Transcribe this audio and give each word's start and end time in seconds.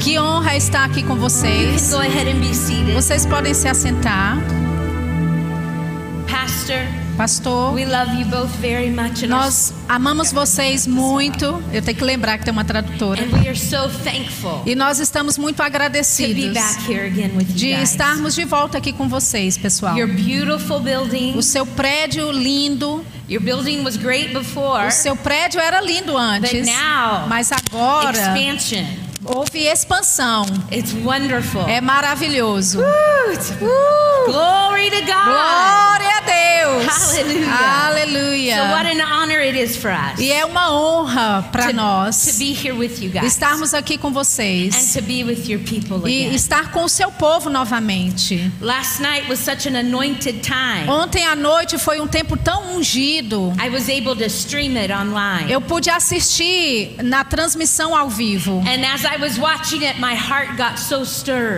Que 0.00 0.18
honra 0.20 0.56
estar 0.56 0.84
aqui 0.84 1.02
com 1.02 1.14
You 1.14 1.20
vocês. 1.20 1.90
can 1.90 1.96
go 1.96 2.00
ahead 2.02 2.30
and 2.30 2.38
be 2.40 2.54
seated. 2.54 2.92
Vocês 2.92 3.26
podem 3.26 3.52
se 3.52 3.66
assentar. 3.66 4.38
Pastor, 6.30 6.86
Pastor, 7.16 7.74
we 7.74 7.84
love 7.84 8.14
you 8.14 8.24
both 8.26 8.50
very 8.60 8.90
much 8.90 9.24
and, 9.24 9.28
nós 9.28 9.74
amamos 9.88 10.30
vocês 10.32 10.86
muito. 10.86 11.60
Eu 11.72 11.82
tenho 11.82 11.96
que 11.98 12.04
lembrar 12.04 12.38
que 12.38 12.44
tem 12.44 12.52
uma 12.52 12.64
tradutora. 12.64 13.20
and 13.20 13.32
we 13.40 13.48
are 13.48 13.56
so 13.58 13.88
thankful 14.04 14.62
E 14.64 14.76
nós 14.76 15.00
estamos 15.00 15.36
muito 15.36 15.60
agradecidos 15.60 16.54
back 16.54 16.92
here 16.92 17.06
again 17.06 17.36
with 17.36 17.46
de 17.46 17.70
estarmos 17.70 18.34
de 18.36 18.44
volta 18.44 18.78
aqui 18.78 18.92
com 18.92 19.08
vocês, 19.08 19.58
pessoal. 19.58 19.96
Your 19.98 20.06
beautiful 20.08 20.78
building. 20.78 21.36
O 21.36 21.42
seu 21.42 21.66
prédio 21.66 22.30
lindo. 22.30 23.04
Your 23.28 23.42
building 23.42 23.84
was 23.84 23.98
great 23.98 24.32
before. 24.32 24.86
O 24.86 24.90
seu 24.90 25.14
prédio 25.14 25.60
era 25.60 25.80
lindo 25.82 26.16
antes. 26.16 26.50
But 26.50 26.72
now, 26.72 27.26
Mas 27.28 27.52
agora 27.52 28.10
Expansion. 28.10 28.97
Houve 29.28 29.66
expansão. 29.66 30.46
It's 30.72 30.92
wonderful. 31.04 31.62
É 31.68 31.80
maravilhoso. 31.80 32.78
Woo, 32.80 33.32
it's- 33.32 33.52
Glory 34.26 34.90
to 34.90 35.00
God. 35.06 35.24
Glória 35.24 36.16
a 36.16 36.20
Deus. 36.20 36.88
Aleluia. 36.88 37.86
Aleluia. 37.88 38.56
So 38.56 38.62
what 38.72 38.86
an 38.86 39.00
honor 39.00 39.38
it 39.40 39.56
is 39.58 39.76
for 39.76 39.90
us 39.90 40.18
E 40.18 40.30
é 40.30 40.44
uma 40.44 40.70
honra 40.72 41.48
para 41.50 41.72
nós 41.72 42.24
to 42.26 42.38
be 42.38 42.52
here 42.52 42.72
with 42.72 43.00
you 43.00 43.10
guys 43.10 43.24
estarmos 43.32 43.72
aqui 43.74 43.96
com 43.98 44.08
and 44.08 44.12
vocês 44.12 44.92
to 44.92 45.02
be 45.02 45.24
with 45.24 45.48
your 45.48 45.60
people 45.60 46.08
e 46.08 46.24
again. 46.26 46.34
estar 46.34 46.70
com 46.70 46.84
o 46.84 46.88
seu 46.88 47.10
povo 47.10 47.48
novamente. 47.50 48.50
Last 48.60 49.00
night 49.02 49.28
was 49.28 49.38
such 49.38 49.66
an 49.68 49.76
anointed 49.78 50.40
time. 50.40 50.88
Ontem 50.88 51.26
à 51.26 51.34
noite 51.34 51.78
foi 51.78 52.00
um 52.00 52.06
tempo 52.06 52.36
tão 52.36 52.76
ungido. 52.76 53.52
I 53.62 53.68
was 53.70 53.88
able 53.88 54.14
to 54.16 54.24
stream 54.26 54.76
it 54.76 54.92
online. 54.92 55.50
Eu 55.50 55.60
pude 55.60 55.90
assistir 55.90 56.96
na 57.02 57.24
transmissão 57.24 57.94
ao 57.96 58.08
vivo. 58.08 58.60
And 58.66 58.84
as 58.94 59.02
I 59.04 59.17
it, 59.84 59.98
so. 60.78 61.04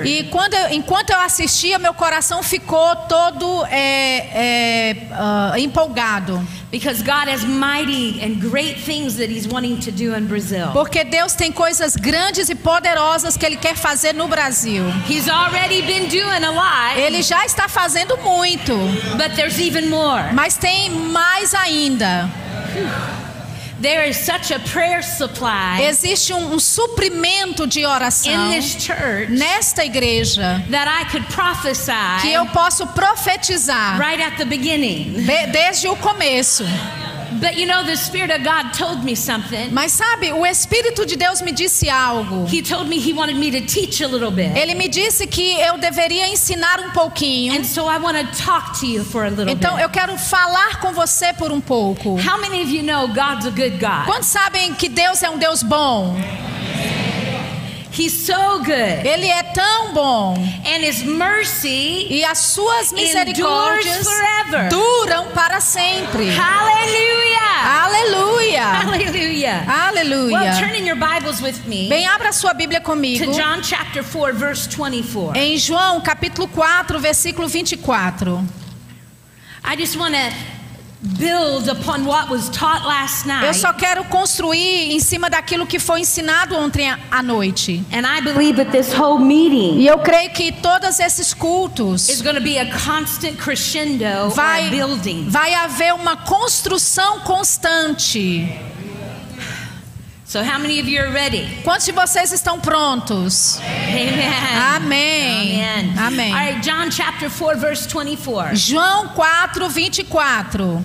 E 0.04 0.24
quando 0.30 0.54
eu- 0.54 0.70
enquanto 0.72 1.10
eu 1.10 1.20
assistia, 1.20 1.78
meu 1.78 1.94
coração 1.94 2.42
ficou 2.42 2.94
todo 3.08 3.64
é, 3.66 4.28
é, 4.32 4.96
ah, 5.12 5.54
empolgado. 5.58 6.40
Because 6.70 7.02
God 7.02 7.26
has 7.28 7.42
mighty 7.42 8.20
and 8.22 8.38
great 8.38 8.80
things 8.84 9.16
that 9.16 9.28
He's 9.28 9.44
wanting 9.46 9.76
to 9.78 9.90
do 9.90 10.14
in 10.16 10.26
Brazil. 10.26 10.68
Porque 10.72 11.02
Deus 11.02 11.34
tem 11.34 11.50
coisas 11.50 11.96
grandes 11.96 12.48
e 12.48 12.54
poderosas 12.54 13.36
que 13.36 13.44
Ele 13.44 13.56
quer 13.56 13.74
fazer 13.74 14.14
no 14.14 14.28
Brasil. 14.28 14.84
He's 15.08 15.28
already 15.28 15.82
been 15.82 16.06
doing 16.08 16.44
a 16.44 16.50
lot, 16.50 16.96
Ele 16.96 17.22
já 17.22 17.44
está 17.44 17.66
fazendo 17.68 18.16
muito, 18.18 18.72
but 19.16 19.34
there's 19.34 19.58
even 19.58 19.88
more. 19.88 20.32
mas 20.32 20.56
tem 20.56 20.90
mais 20.90 21.54
ainda. 21.54 22.30
There 23.80 24.06
is 24.06 24.18
such 24.18 24.50
a 24.50 24.58
prayer 24.58 25.02
supply 25.02 25.80
Existe 25.88 26.32
um, 26.34 26.52
um 26.54 26.58
suprimento 26.60 27.66
de 27.66 27.80
in 27.80 27.86
oração 27.86 28.50
this 28.52 28.76
church 28.76 29.30
nesta 29.30 29.84
igreja 29.84 30.62
that 30.70 30.86
I 30.86 31.04
could 31.10 31.26
prophesy 31.32 31.92
que 32.20 32.32
eu 32.32 32.44
posso 32.46 32.86
profetizar 32.88 33.98
right 33.98 34.20
at 34.22 34.36
the 34.36 34.44
beginning. 34.44 35.24
de- 35.24 35.46
desde 35.52 35.88
o 35.88 35.96
começo. 35.96 36.64
But 37.40 37.56
you 37.56 37.66
know, 37.66 37.82
the 37.84 37.96
Spirit 37.96 38.30
of 38.30 38.42
God 38.44 38.72
told 38.74 39.02
me 39.04 39.14
something. 39.16 39.70
Mas 39.72 39.92
sabe, 39.92 40.32
o 40.32 40.44
Espírito 40.46 41.06
de 41.06 41.16
Deus 41.16 41.40
me 41.40 41.52
disse 41.52 41.88
algo. 41.88 42.46
He 42.46 42.62
told 42.62 42.88
me 42.88 42.98
He 42.98 43.12
wanted 43.12 43.36
me 43.36 43.50
to 43.50 43.60
teach 43.66 44.02
a 44.02 44.06
little 44.08 44.30
bit. 44.30 44.56
Ele 44.56 44.74
me 44.74 44.88
disse 44.88 45.26
que 45.26 45.58
eu 45.60 45.78
deveria 45.78 46.28
ensinar 46.28 46.80
um 46.80 46.90
pouquinho. 46.90 47.54
And 47.58 47.64
so 47.64 47.86
I 47.88 47.98
want 47.98 48.16
to 48.18 48.42
talk 48.44 48.78
to 48.80 48.86
you 48.86 49.04
for 49.04 49.24
a 49.24 49.30
little 49.30 49.48
Então 49.48 49.76
bit. 49.76 49.82
eu 49.82 49.88
quero 49.90 50.16
falar 50.18 50.80
com 50.80 50.92
você 50.92 51.32
por 51.32 51.50
um 51.50 51.60
pouco. 51.60 52.16
How 52.20 52.38
many 52.40 52.62
of 52.62 52.70
you 52.70 52.82
know 52.82 53.08
God's 53.08 53.46
a 53.46 53.50
good 53.50 53.78
God? 53.78 54.04
Quantos 54.06 54.28
sabem 54.28 54.74
que 54.74 54.88
Deus 54.88 55.22
é 55.22 55.30
um 55.30 55.38
Deus 55.38 55.62
bom? 55.62 56.16
He's 58.00 58.12
so 58.26 58.58
good. 58.60 59.06
Ele 59.06 59.26
é 59.26 59.42
tão 59.42 59.92
bom. 59.92 60.34
And 60.64 60.82
His 60.82 61.02
mercy, 61.02 62.06
E 62.08 62.24
as 62.24 62.38
suas 62.38 62.92
misericórdias 62.92 64.06
forever. 64.06 64.68
duram 64.70 65.26
para 65.32 65.60
sempre. 65.60 66.30
Aleluia! 66.34 67.30
Well, 69.60 69.68
Aleluia! 69.68 70.58
turn 70.58 70.74
in 70.74 70.86
your 70.86 70.96
Bibles 70.96 71.40
with 71.40 71.66
me 71.66 71.88
Bem, 71.88 72.06
abra 72.06 72.32
sua 72.32 72.54
Bíblia 72.54 72.80
to 72.80 72.86
comigo 72.86 73.32
John 73.32 73.60
chapter 73.62 74.02
4, 74.02 74.34
verse 74.34 74.68
24. 74.68 75.36
em 75.36 75.56
João 75.58 76.00
capítulo 76.00 76.48
4, 76.48 76.98
versículo 76.98 77.48
24. 77.48 78.42
I 79.64 79.76
just 79.76 79.96
want 79.96 80.14
to 80.14 80.59
build 81.02 81.68
upon 81.70 82.04
what 82.04 82.28
was 82.30 82.50
taught 82.50 82.84
last 82.86 83.24
Eu 83.26 83.32
night. 83.32 83.56
só 83.56 83.72
quero 83.72 84.04
construir 84.04 84.92
em 84.92 85.00
cima 85.00 85.30
daquilo 85.30 85.66
que 85.66 85.78
foi 85.78 86.00
ensinado 86.00 86.54
ontem 86.56 86.90
à 87.10 87.22
noite. 87.22 87.82
And 87.90 88.06
I 88.06 88.20
believe 88.20 88.56
that 88.62 88.70
this 88.70 88.92
whole 88.92 89.18
meeting 89.18 89.78
E 89.80 89.86
eu 89.86 89.98
creio 90.00 90.30
que 90.30 90.52
todos 90.52 91.00
esses 91.00 91.32
cultos 91.32 92.08
is 92.10 92.20
going 92.20 92.34
to 92.36 92.42
be 92.42 92.58
a 92.58 92.66
constant 92.78 93.36
crescendo 93.38 94.04
or 94.04 94.26
a 94.26 94.28
vai, 94.28 94.68
building. 94.70 95.26
vai 95.30 95.54
haver 95.54 95.94
uma 95.94 96.16
construção 96.18 97.20
constante. 97.20 98.46
So, 100.30 100.44
how 100.44 100.60
many 100.60 100.78
of 100.78 100.86
you 100.86 101.00
are 101.00 101.10
ready? 101.10 101.60
Quantos 101.64 101.86
de 101.86 101.90
vocês 101.90 102.30
estão 102.30 102.60
prontos? 102.60 103.58
Amen. 103.58 104.76
Amém. 104.76 105.60
Amen. 105.60 105.98
Amém. 105.98 106.32
All 106.32 106.38
right, 106.38 106.60
John 106.62 106.88
chapter 106.88 107.28
4, 107.28 107.58
verse 107.58 107.88
24 107.88 108.54
João 108.54 109.08
4, 109.08 109.68
24. 109.68 110.84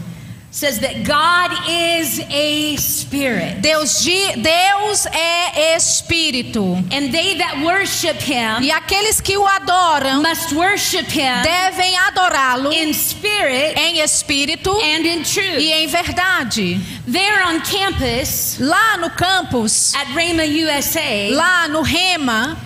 Says 0.55 0.79
that 0.79 1.03
God 1.03 1.51
is 1.67 2.21
a 2.29 2.77
spirit. 2.77 3.61
Deus, 3.61 4.01
de, 4.01 4.35
Deus 4.41 5.05
é 5.07 5.75
espírito. 5.75 6.75
And 6.93 7.11
they 7.11 7.37
that 7.39 7.61
worship 7.61 8.15
him 8.21 8.63
E 8.63 8.71
aqueles 8.71 9.19
que 9.19 9.35
o 9.37 9.45
adoram 9.45 10.21
must 10.21 10.53
worship 10.55 11.07
him 11.11 11.43
devem 11.43 11.97
adorá-lo 12.07 12.71
in 12.71 12.93
spirit 12.93 13.77
em 13.77 13.99
espírito 13.99 14.71
and 14.79 15.05
in 15.05 15.23
truth. 15.23 15.59
e 15.59 15.73
em 15.73 15.87
verdade. 15.87 16.79
There 17.05 17.43
on 17.47 17.59
campus 17.59 18.57
Lá 18.57 18.97
no 18.97 19.09
campus, 19.09 19.93
at 19.93 20.07
Rhema 20.13 20.43
USA, 20.45 21.31
lá 21.31 21.67
no 21.67 21.81
Rema, 21.81 22.57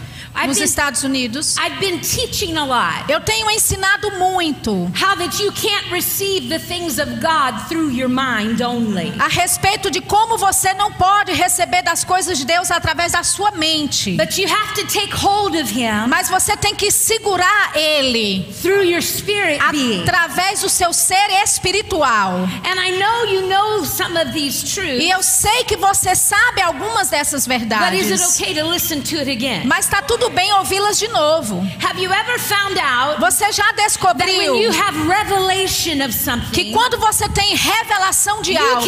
nos 0.47 0.57
been- 0.57 0.66
Estados 0.66 1.03
Unidos, 1.03 1.55
I've 1.57 1.79
been 1.79 2.00
teaching 2.00 2.57
a 2.57 2.63
lot. 2.63 3.11
eu 3.11 3.19
tenho 3.22 3.50
ensinado 3.51 4.11
muito 4.17 4.72
How 4.72 5.16
that 5.17 5.41
you 5.41 5.51
can't 5.51 5.89
receive 5.91 6.50
the 6.50 6.59
things 6.59 6.97
of 7.00 7.09
God 7.22 7.67
through 7.67 7.91
your 7.91 8.09
mind 8.09 8.61
only. 8.61 9.13
a 9.19 9.27
respeito 9.27 9.89
de 9.91 10.01
como 10.01 10.38
você 10.38 10.73
não 10.73 10.91
pode 10.94 11.31
receber 11.33 11.81
das 11.83 12.03
coisas 12.03 12.38
de 12.38 12.45
Deus 12.45 12.72
através 12.72 13.11
da 13.13 13.23
sua 13.23 13.51
mente. 13.51 14.11
But 14.17 14.38
you 14.38 14.47
have 14.47 14.73
to 14.75 14.85
take 14.88 15.11
hold 15.16 15.55
of 15.55 15.72
Him 15.73 16.07
Mas 16.07 16.29
você 16.29 16.56
tem 16.57 16.75
que 16.75 16.91
segurar 16.91 17.71
ele 17.75 18.47
through 18.61 18.83
your 18.83 19.01
spirit 19.01 19.59
através 20.03 20.61
do 20.61 20.69
seu 20.69 20.94
ser 20.94 21.29
espiritual. 21.44 22.47
And 22.63 22.79
I 22.79 22.91
know 22.97 23.25
you 23.25 23.47
know 23.47 23.83
some 23.85 24.17
of 24.17 24.31
these 24.33 24.63
truths, 24.73 25.03
E 25.03 25.09
eu 25.09 25.21
sei 25.23 25.63
que 25.66 25.75
você 25.77 26.16
sabe 26.16 26.61
algumas 26.61 27.09
dessas 27.09 27.45
but 27.47 27.56
is 27.56 27.61
it 27.61 27.69
verdades. 27.69 28.39
okay 28.39 28.53
to 28.56 28.67
listen 28.67 29.01
to 29.01 29.17
it 29.17 29.29
again? 29.29 29.66
Mas 29.66 29.85
está 29.85 30.01
tudo 30.01 30.28
bem 30.29 30.51
ouvi-las 30.53 30.97
de 30.97 31.07
novo. 31.09 31.59
Have 31.81 32.00
you 32.01 32.12
ever 32.12 32.40
found 32.40 32.78
out 32.79 33.19
Você 33.19 33.51
já 33.51 33.63
that 33.63 33.75
when 33.75 33.85
descobriu 33.85 34.56
you 34.62 34.72
have 34.72 34.97
revelation 35.07 36.03
of 36.06 36.13
que 36.51 36.72
quando 36.72 36.97
você 37.00 37.28
tem 37.29 37.56
revelação 37.56 38.42
de 38.42 38.56
algo, 38.57 38.81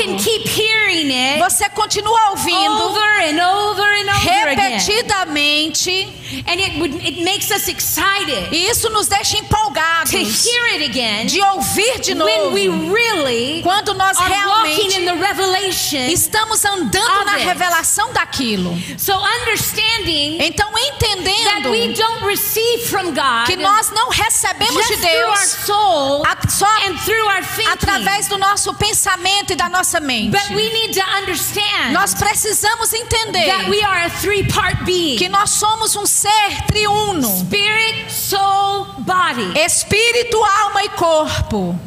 você 1.40 1.70
continua 1.70 2.32
ouvindo 2.32 2.72
over 2.72 3.22
and 3.22 3.40
over 3.46 3.84
and 3.84 4.10
over 4.16 4.56
repetidamente 4.56 6.08
and 6.48 6.60
it 6.60 7.06
it 7.08 7.24
makes 7.24 7.52
us 7.52 7.68
excited 7.68 8.48
e 8.52 8.70
isso 8.70 8.90
nos 8.90 9.08
deixa 9.08 9.38
empolgados 9.38 10.12
to 10.12 10.18
hear 10.18 10.66
it 10.76 10.84
again 10.86 11.26
de 11.26 11.42
ouvir 11.42 12.00
de 12.00 12.14
when 12.14 12.54
we 12.54 12.68
novo 12.68 12.94
really 12.94 13.62
quando 13.64 13.94
nós 13.94 14.18
are 14.18 14.30
walking 14.48 14.90
realmente 14.90 15.02
in 15.02 15.06
the 15.06 15.16
revelation. 15.16 16.06
estamos 16.10 16.64
andando 16.66 17.26
na 17.26 17.34
it. 17.36 17.46
revelação 17.46 18.12
daquilo. 18.14 18.72
So 18.98 19.14
understanding 19.14 20.38
Então 20.42 20.72
we 20.74 20.82
entendendo 21.30 21.94
don't 21.94 22.26
receive 22.26 22.90
from 22.90 23.14
God 23.14 23.46
que 23.46 23.56
nós 23.56 23.90
não 23.92 24.10
recebemos 24.10 24.88
de 24.88 24.96
Deus 24.98 25.58
só 25.66 26.68
and 26.88 26.98
through 27.00 27.26
our 27.28 27.44
thinking, 27.44 27.72
através 27.72 28.28
do 28.28 28.38
nosso 28.38 28.74
pensamento 28.74 29.54
e 29.54 29.56
da 29.56 29.70
nossa 29.70 30.00
mente. 30.00 30.32
but 30.32 30.50
we 30.56 30.70
need 30.72 30.94
to 30.94 31.04
understand 31.18 31.94
Nós 31.94 32.14
precisamos 32.14 32.94
entender 32.94 33.46
that 33.46 33.70
we 33.70 33.82
are 33.84 34.06
a 34.06 34.10
three-part 34.10 34.84
being: 34.86 35.18
que 35.18 35.30
nós 35.30 35.50
somos 35.52 35.96
um 35.96 36.06
ser 36.06 36.66
triuno, 36.68 37.28
spirit, 37.40 38.12
soul, 38.12 38.86
body. 39.00 39.54
espírito, 39.60 40.38
alma 40.44 40.84
e 40.84 40.90
corpo. 40.90 41.80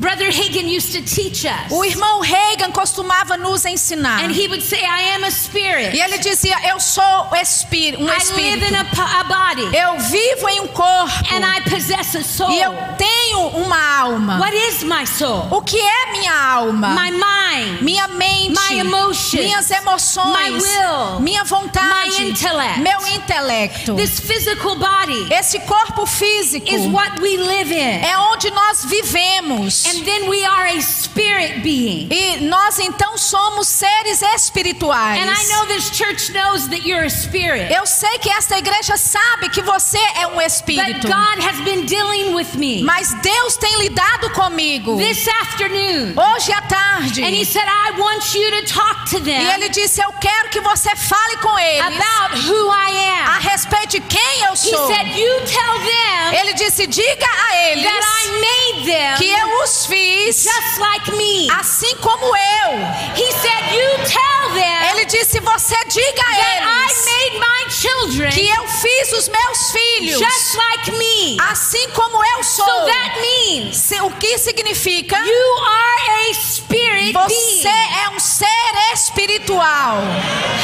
Brother 0.00 0.30
Hagen 0.32 0.66
used 0.66 0.92
to 0.94 1.02
teach 1.02 1.44
us. 1.44 1.70
O 1.70 1.84
irmão 1.84 2.20
Reagan 2.20 2.72
costumava 2.72 3.36
nos 3.36 3.66
ensinar. 3.66 4.24
And 4.24 4.32
he 4.32 4.48
would 4.48 4.62
say, 4.62 4.80
I 4.82 5.14
am 5.14 5.24
a 5.24 5.30
spirit. 5.30 5.94
E 5.94 6.00
ele 6.00 6.16
dizia: 6.16 6.56
Eu 6.70 6.80
sou 6.80 7.28
o 7.30 7.36
espírito, 7.36 8.02
um 8.02 8.08
I 8.08 8.18
live 8.34 8.64
in 8.64 8.74
a, 8.76 9.20
a 9.20 9.24
body. 9.24 9.76
Eu 9.76 9.98
vivo 10.00 10.48
em 10.48 10.60
um 10.60 10.68
corpo 10.68 11.34
And 11.34 11.44
I 11.44 11.60
possess 11.68 12.16
a 12.16 12.22
soul. 12.22 12.50
e 12.50 12.62
eu 12.62 12.72
tenho 12.96 13.40
uma 13.48 13.98
alma. 13.98 14.38
What 14.40 14.56
is 14.56 14.82
my 14.82 15.06
soul? 15.06 15.46
O 15.50 15.60
que 15.60 15.78
é 15.78 16.12
minha 16.12 16.32
alma? 16.34 16.88
My 16.94 17.10
mind. 17.10 17.82
minha 17.82 18.08
mente, 18.08 18.58
My 18.70 18.78
emotions, 18.78 19.44
minhas 19.44 19.70
emoções, 19.70 20.32
my 20.32 20.50
will, 20.62 21.20
minha 21.20 21.44
vontade, 21.44 22.10
my 22.22 22.30
intellect. 22.30 22.80
meu 22.80 23.06
intelecto. 23.08 23.96
This 23.96 24.18
physical 24.18 24.76
body 24.76 25.28
Esse 25.30 25.58
corpo 25.60 26.06
físico 26.06 26.66
is 26.66 26.86
what 26.86 27.20
we 27.20 27.36
live 27.36 27.70
in. 27.70 28.02
é 28.02 28.16
onde 28.32 28.50
nós 28.50 28.82
vivemos. 28.86 29.89
And 29.90 30.04
then 30.06 30.28
we 30.28 30.44
are 30.44 30.66
a 30.66 30.80
spirit 30.80 31.62
being. 31.62 32.08
E 32.10 32.36
nós 32.48 32.78
então 32.78 33.16
somos 33.18 33.66
seres 33.68 34.22
espirituais. 34.22 35.18
And 35.20 35.30
I 35.30 35.44
know 35.48 35.66
this 35.66 35.90
church 35.90 36.30
knows 36.32 36.68
that 36.68 36.86
you're 36.86 37.04
a 37.04 37.10
spirit. 37.10 37.72
Eu 37.72 37.86
sei 37.86 38.18
que 38.18 38.30
esta 38.30 38.56
igreja 38.58 38.96
sabe 38.96 39.48
que 39.50 39.62
você 39.62 39.98
é 40.16 40.26
um 40.28 40.36
But 40.36 40.46
espírito. 40.46 41.06
God 41.08 41.38
has 41.44 41.60
been 41.64 41.86
dealing 41.86 42.34
with 42.34 42.54
me 42.56 42.82
Mas 42.82 43.12
Deus 43.22 43.56
tem 43.56 43.76
lidado 43.78 44.30
comigo 44.30 44.96
this 44.96 45.26
afternoon. 45.28 46.14
hoje 46.16 46.52
à 46.52 46.62
tarde. 46.62 47.22
And 47.22 47.34
He 47.34 47.44
said, 47.44 47.66
I 47.66 47.98
want 47.98 48.34
you 48.34 48.50
to 48.60 48.72
talk 48.72 49.10
to 49.10 49.18
E 49.18 49.20
them 49.20 49.50
ele 49.54 49.68
disse: 49.70 50.00
Eu 50.00 50.12
quero 50.20 50.48
que 50.50 50.60
você 50.60 50.94
fale 50.96 51.36
com 51.38 51.58
eles 51.58 51.80
about 51.86 52.36
who 52.48 52.70
I 52.70 53.08
a 53.26 53.36
am. 53.36 53.40
respeito 53.42 53.88
de 53.88 54.00
quem 54.02 54.40
eu 54.46 54.52
He 54.52 54.56
sou. 54.56 54.86
said, 54.86 55.06
You 55.18 55.40
tell 55.46 55.78
them 55.80 56.34
Ele 56.40 56.52
disse: 56.54 56.86
Diga 56.86 57.26
a 57.26 57.56
eles 57.68 57.84
that 57.84 58.00
I 58.00 58.30
made 58.30 58.86
them 58.86 59.16
que 59.18 59.28
eu 59.30 59.62
os 59.62 59.79
fiz 59.86 60.44
just 60.44 60.78
like 60.78 61.12
me. 61.16 61.48
assim 61.58 61.94
como 61.96 62.24
eu. 62.26 62.70
He 63.16 63.32
said, 63.32 63.74
You 63.74 63.98
tell 64.04 64.50
them 64.54 64.90
Ele 64.90 65.04
disse: 65.06 65.40
Você 65.40 65.76
diga 65.86 66.22
a 66.22 66.34
that 66.34 66.62
I 66.62 66.84
eles 66.84 67.04
made 67.04 67.38
my 67.38 67.70
children 67.70 68.30
que 68.32 68.46
eu 68.48 68.66
fiz 68.68 69.12
os 69.12 69.28
meus 69.28 69.72
filhos 69.72 70.18
just 70.18 70.54
like 70.56 70.92
me. 70.92 71.36
assim 71.50 71.88
como 71.90 72.22
eu 72.24 72.42
sou. 72.44 72.64
So 72.64 72.86
that 72.86 73.20
means 73.20 73.76
Se- 73.76 74.00
O 74.00 74.10
que 74.12 74.38
significa? 74.38 75.16
you 75.16 75.56
are 75.58 76.30
a 76.30 76.34
spirit 76.34 77.12
Você 77.12 77.62
being. 77.68 77.94
é 78.04 78.08
um 78.10 78.18
ser 78.20 78.46
espiritual. 78.92 79.98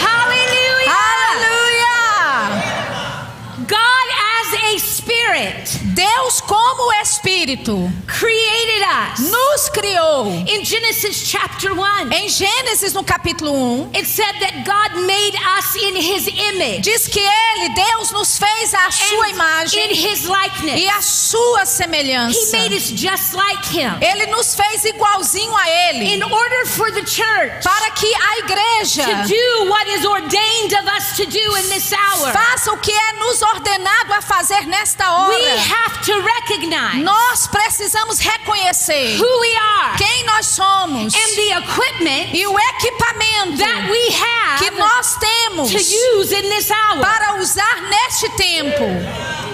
Hallelujah. 0.02 0.92
Aleluia! 1.76 2.86
God 3.66 4.08
as 4.40 4.54
a 4.54 4.78
spirit 4.78 5.85
Deus, 5.96 6.42
como 6.42 6.92
espírito, 7.02 7.90
created 8.06 8.82
us. 8.84 9.30
nos 9.30 9.68
criou. 9.70 10.26
In 10.46 10.62
Genesis 10.62 11.24
chapter 11.26 11.72
1, 11.72 12.12
Em 12.12 12.28
Gênesis, 12.28 12.92
no 12.92 13.02
capítulo 13.02 13.50
1, 13.50 13.90
it 13.96 14.06
said 14.06 14.34
that 14.40 14.62
God 14.66 15.00
made 15.06 15.34
us 15.56 15.74
in 15.76 15.96
his 15.96 16.28
image, 16.28 16.82
diz 16.82 17.08
que 17.08 17.18
Ele, 17.20 17.70
Deus, 17.74 18.12
nos 18.12 18.36
fez 18.38 18.74
a 18.74 18.90
sua 18.90 19.24
and 19.24 19.30
in 19.30 19.34
imagem 19.36 19.94
his 19.94 20.26
likeness. 20.28 20.78
e 20.80 20.86
a 20.90 21.00
sua 21.00 21.62
He 21.62 21.66
semelhança. 21.66 22.52
made 22.52 22.74
us 22.76 22.90
just 22.90 23.32
like 23.32 23.64
him. 23.66 23.90
Ele 24.02 24.26
nos 24.26 24.54
fez 24.54 24.84
igualzinho 24.84 25.54
a 25.56 25.66
Ele. 25.70 26.12
In 26.14 26.22
order 26.22 26.66
for 26.66 26.92
the 26.92 27.04
church 27.06 27.64
Para 27.64 27.90
que 27.92 28.12
a 28.14 28.38
igreja 28.40 29.04
to 29.22 29.28
do 29.28 29.70
what 29.70 29.88
is 29.88 30.04
ordained 30.04 30.74
of 30.74 30.86
us 30.94 31.16
to 31.16 31.24
do 31.24 31.56
in 31.56 31.68
this 31.70 31.90
hour, 31.92 32.32
faça 32.32 32.70
o 32.72 32.76
que 32.78 32.92
é 32.92 33.12
nos 33.14 33.40
ordenado 33.40 34.12
a 34.12 34.20
fazer 34.20 34.66
nesta 34.66 35.10
hora. 35.10 35.30
we 35.34 35.42
have 35.56 35.85
Nós 37.02 37.46
precisamos 37.46 38.18
reconhecer 38.18 39.16
who 39.18 39.40
we 39.40 39.56
are 39.56 39.96
quem 39.96 40.24
nós 40.24 40.46
somos 40.46 41.14
and 41.14 41.34
the 41.34 41.58
equipment 41.58 42.34
e 42.34 42.46
o 42.46 42.58
equipamento 42.58 43.58
that 43.58 43.90
we 43.90 44.06
que 44.58 44.70
nós 44.72 45.16
temos 45.16 45.70
to 45.70 45.78
use 46.18 46.32
in 46.32 46.48
this 46.48 46.70
hour. 46.70 47.00
para 47.00 47.36
usar 47.40 47.82
neste 47.82 48.28
tempo. 48.30 49.45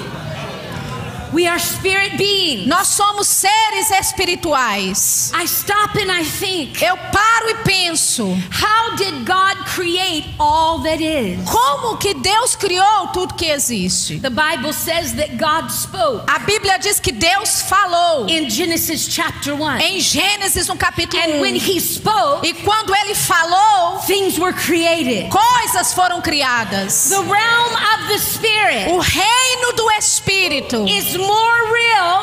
We 1.32 1.46
are 1.46 1.58
spirit 1.58 2.16
beings. 2.18 2.66
Nós 2.68 2.88
somos 2.88 3.26
seres 3.26 3.90
espirituais. 3.90 5.32
I 5.34 5.44
stop 5.46 5.96
and 5.98 6.10
I 6.12 6.24
think, 6.24 6.82
Eu 6.82 6.96
paro 6.96 7.48
e 7.50 7.54
penso, 7.64 8.36
how 8.50 8.94
did 8.96 9.24
God 9.24 9.56
create 9.64 10.26
all 10.38 10.80
that 10.82 11.00
is? 11.02 11.40
como 11.48 11.96
que 11.96 12.14
Deus 12.14 12.54
criou 12.56 13.08
tudo 13.12 13.34
que 13.34 13.46
existe? 13.46 14.18
The 14.20 14.28
Bible 14.30 14.72
says 14.74 15.14
that 15.14 15.36
God 15.38 15.70
spoke 15.70 16.24
A 16.28 16.38
Bíblia 16.40 16.78
diz 16.78 17.00
que 17.00 17.12
Deus 17.12 17.62
falou 17.62 18.28
in 18.28 18.50
Genesis 18.50 19.06
chapter 19.08 19.54
1. 19.54 19.78
em 19.80 20.00
Gênesis 20.00 20.68
no 20.68 20.76
capítulo 20.76 21.22
And 21.22 21.40
when 21.40 21.54
1. 21.54 21.60
he 21.60 21.80
spoke, 21.80 22.46
E 22.46 22.52
quando 22.62 22.94
ele 22.94 23.14
falou, 23.14 24.00
things 24.06 24.38
were 24.38 24.52
created. 24.52 25.30
coisas 25.30 25.94
foram 25.94 26.20
criadas. 26.20 27.08
The 27.08 27.22
realm 27.22 27.74
of 27.74 28.08
the 28.08 28.18
spirit 28.18 28.88
O 28.90 28.98
reino 28.98 29.72
do 29.76 29.90
espírito 29.92 30.86
is 30.86 31.14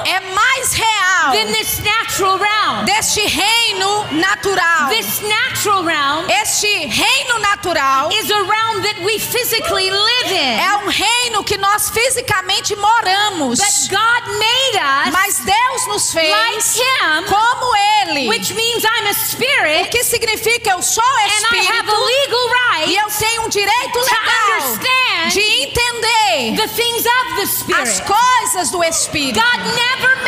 é 0.06 0.20
mais 0.34 0.74
real 0.74 1.32
than 1.32 1.52
this 1.54 1.80
natural 1.80 2.38
realm. 2.38 2.86
deste 2.86 3.22
reino 3.22 4.06
natural. 4.12 4.90
This 4.90 5.22
natural 5.22 5.84
realm 5.84 6.30
Este 6.30 6.68
reino 6.88 7.40
natural 7.40 8.10
is 8.12 8.30
a 8.30 8.42
realm 8.44 8.82
that 8.84 9.00
we 9.04 9.20
physically 9.20 9.90
live 9.90 10.32
in. 10.32 10.60
é 10.60 10.78
um 10.84 10.88
reino 10.90 11.44
que 11.44 11.58
nós 11.58 11.90
fisicamente 11.90 12.76
moramos. 12.76 13.60
But 13.60 13.90
God 13.90 14.38
made 14.38 14.78
us 14.78 15.12
Mas 15.14 15.40
Deus 15.40 15.88
nos 15.88 16.14
like 16.14 16.28
fez 16.62 16.78
him, 16.78 17.24
como 17.28 17.76
Ele. 18.04 18.28
which 18.28 18.54
means 18.54 18.84
I'm 18.84 19.08
a 19.08 19.12
O 19.12 19.14
spirit 19.14 19.90
que 19.90 20.04
significa 20.04 20.72
eu 20.72 20.82
sou 20.82 21.04
and 21.04 21.56
I 21.56 21.60
have 21.60 21.88
espírito 21.88 21.96
a 21.96 22.06
legal 22.06 22.48
e 22.48 22.86
right 22.86 22.98
eu 22.98 23.08
tenho 23.18 23.42
um 23.46 23.50
direito 23.50 23.92
to 23.94 24.00
legal 24.00 24.62
understand 24.62 25.34
de 25.34 25.42
entender 25.42 26.56
the 26.56 26.68
things 26.70 27.06
of 27.06 27.36
the 27.36 27.42
as 27.44 27.90
spirit. 27.90 28.04
coisas 28.06 28.72
do 28.72 28.84
espírito. 28.84 28.89
God 28.90 29.60
never 29.60 30.16
meant 30.16 30.19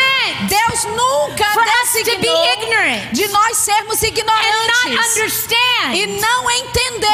Deus 0.47 0.85
nunca 0.85 1.45
designou 1.93 2.45
de 3.11 3.27
nós 3.29 3.57
sermos 3.57 4.01
ignorantes 4.01 5.47
e 5.93 6.07
não 6.07 6.49
entender 6.51 7.07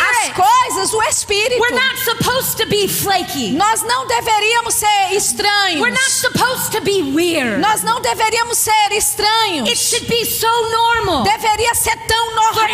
as 0.00 0.32
coisas 0.32 0.90
do 0.90 1.02
espírito. 1.02 1.60
We're 1.60 1.74
not 1.74 1.98
supposed 2.04 2.56
to 2.58 2.66
be 2.66 2.88
flaky. 2.88 3.52
Nós 3.52 3.82
não 3.82 4.06
deveríamos 4.06 4.74
ser 4.74 5.12
estranhos. 5.12 5.80
We're 5.80 5.90
not 5.90 6.10
supposed 6.10 6.72
to 6.72 6.80
be 6.80 7.02
weird. 7.02 7.60
Nós 7.60 7.82
não 7.82 8.00
deveríamos 8.00 8.58
ser 8.58 8.92
estranhos. 8.92 9.68
It 9.68 9.78
should 9.78 10.06
be 10.06 10.24
so 10.24 10.50
normal 10.70 11.22
Deveria 11.22 11.74
ser 11.74 11.96
tão 12.06 12.34
normal 12.34 12.68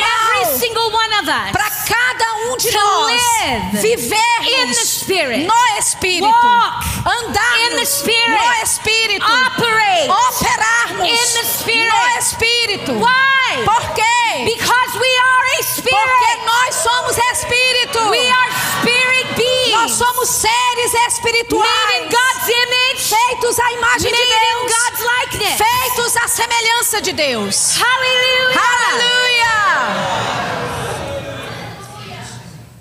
para 1.53 1.71
cada 1.71 2.33
um 2.47 2.57
de 2.57 2.71
nós 2.71 3.23
vivermos 3.81 4.21
no 4.67 4.71
espírito, 4.71 4.85
spirit, 4.85 5.47
no 5.47 5.73
espírito, 5.79 6.29
operate 9.23 10.09
operarmos 10.09 11.09
in 11.09 11.15
the 11.17 11.45
spirit. 11.45 11.89
no 11.89 12.19
espírito. 12.19 12.93
Why? 12.95 13.65
Por 13.65 13.83
quê? 13.95 14.45
Because 14.45 14.99
we 14.99 15.09
are 15.19 15.45
a 15.47 15.63
Porque 15.63 15.75
spirit. 15.81 16.45
nós 16.47 16.75
somos 16.77 17.17
espírito. 17.33 17.99
We 18.11 18.29
are 18.31 18.51
spirit 18.81 19.27
Nós 19.73 19.91
beings 19.93 19.93
somos 19.99 20.29
seres 20.29 20.95
espirituais, 21.09 22.03
in 22.03 22.09
God's 22.09 22.49
image, 22.49 23.15
feitos 23.15 23.59
à 23.59 23.73
imagem 23.73 24.11
made 24.11 24.23
de 24.23 24.29
Deus, 24.29 24.73
God's 24.73 25.01
likeness. 25.03 25.59
feitos 25.59 26.17
à 26.17 26.29
semelhança 26.29 27.01
de 27.03 27.13
Deus. 27.13 27.77
Hallelujah. 27.77 28.61
Aleluia! 28.93 30.61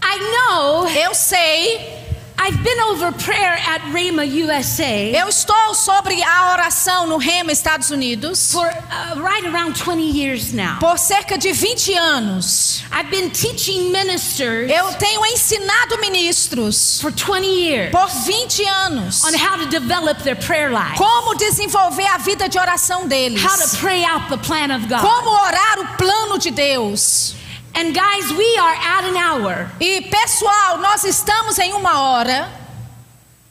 I 0.03 0.17
know 0.31 0.87
Eu 0.89 1.13
sei, 1.13 1.98
I've 2.41 2.63
been 2.63 2.79
over 2.87 3.11
prayer 3.11 3.57
at 3.67 3.81
Rhema 3.91 4.23
USA 4.25 5.11
eu 5.13 5.27
estou 5.27 5.73
sobre 5.73 6.23
a 6.23 6.51
oração 6.53 7.05
no 7.05 7.17
Rema, 7.17 7.51
Estados 7.51 7.91
Unidos, 7.91 8.51
for 8.53 8.65
uh, 8.65 9.19
right 9.21 9.45
around 9.45 9.75
20 9.77 10.01
years 10.01 10.53
now. 10.53 10.79
por 10.79 10.97
cerca 10.97 11.37
de 11.37 11.51
20 11.51 11.93
anos. 11.95 12.81
I've 12.91 13.09
been 13.11 13.29
teaching 13.31 13.91
ministers 13.91 14.71
Eu 14.71 14.93
tenho 14.93 15.25
ensinado 15.25 15.97
ministros 15.99 16.99
for 17.01 17.11
20 17.11 17.45
years 17.45 17.91
por 17.91 18.07
20 18.07 18.65
anos 18.65 19.23
on 19.25 19.33
how 19.33 19.57
to 19.57 19.65
develop 19.69 20.23
their 20.23 20.35
prayer 20.37 20.71
life, 20.71 20.95
como 20.97 21.35
desenvolver 21.35 22.07
a 22.07 22.17
vida 22.19 22.47
de 22.47 22.57
oração 22.57 23.07
deles, 23.07 23.43
how 23.43 23.57
to 23.57 23.77
pray 23.77 24.03
out 24.05 24.29
the 24.29 24.37
plan 24.37 24.71
of 24.73 24.87
God. 24.87 25.01
como 25.01 25.29
orar 25.29 25.79
o 25.79 25.97
plano 25.97 26.39
de 26.39 26.51
Deus. 26.51 27.35
And 27.75 27.93
guys, 27.93 28.31
we 28.33 28.57
are 28.57 28.73
at 28.75 29.03
an 29.05 29.15
hour 29.15 29.69
E 29.79 30.01
pessoal, 30.09 30.77
nós 30.79 31.03
estamos 31.03 31.57
em 31.59 31.73
uma 31.73 31.99
hora 32.01 32.49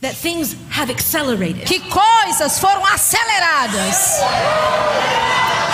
that 0.00 0.14
things 0.16 0.54
have 0.70 0.90
accelerated. 0.92 1.64
que 1.66 1.80
coisas 1.80 2.58
foram 2.58 2.84
aceleradas. 2.86 4.20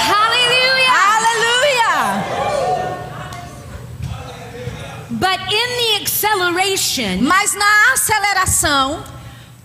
Hallelujah. 0.06 0.92
Aleluia! 1.16 2.24
But 5.10 5.40
in 5.52 5.68
the 5.78 6.02
acceleration, 6.02 7.22
Mas 7.22 7.54
na 7.54 7.92
aceleração, 7.92 9.04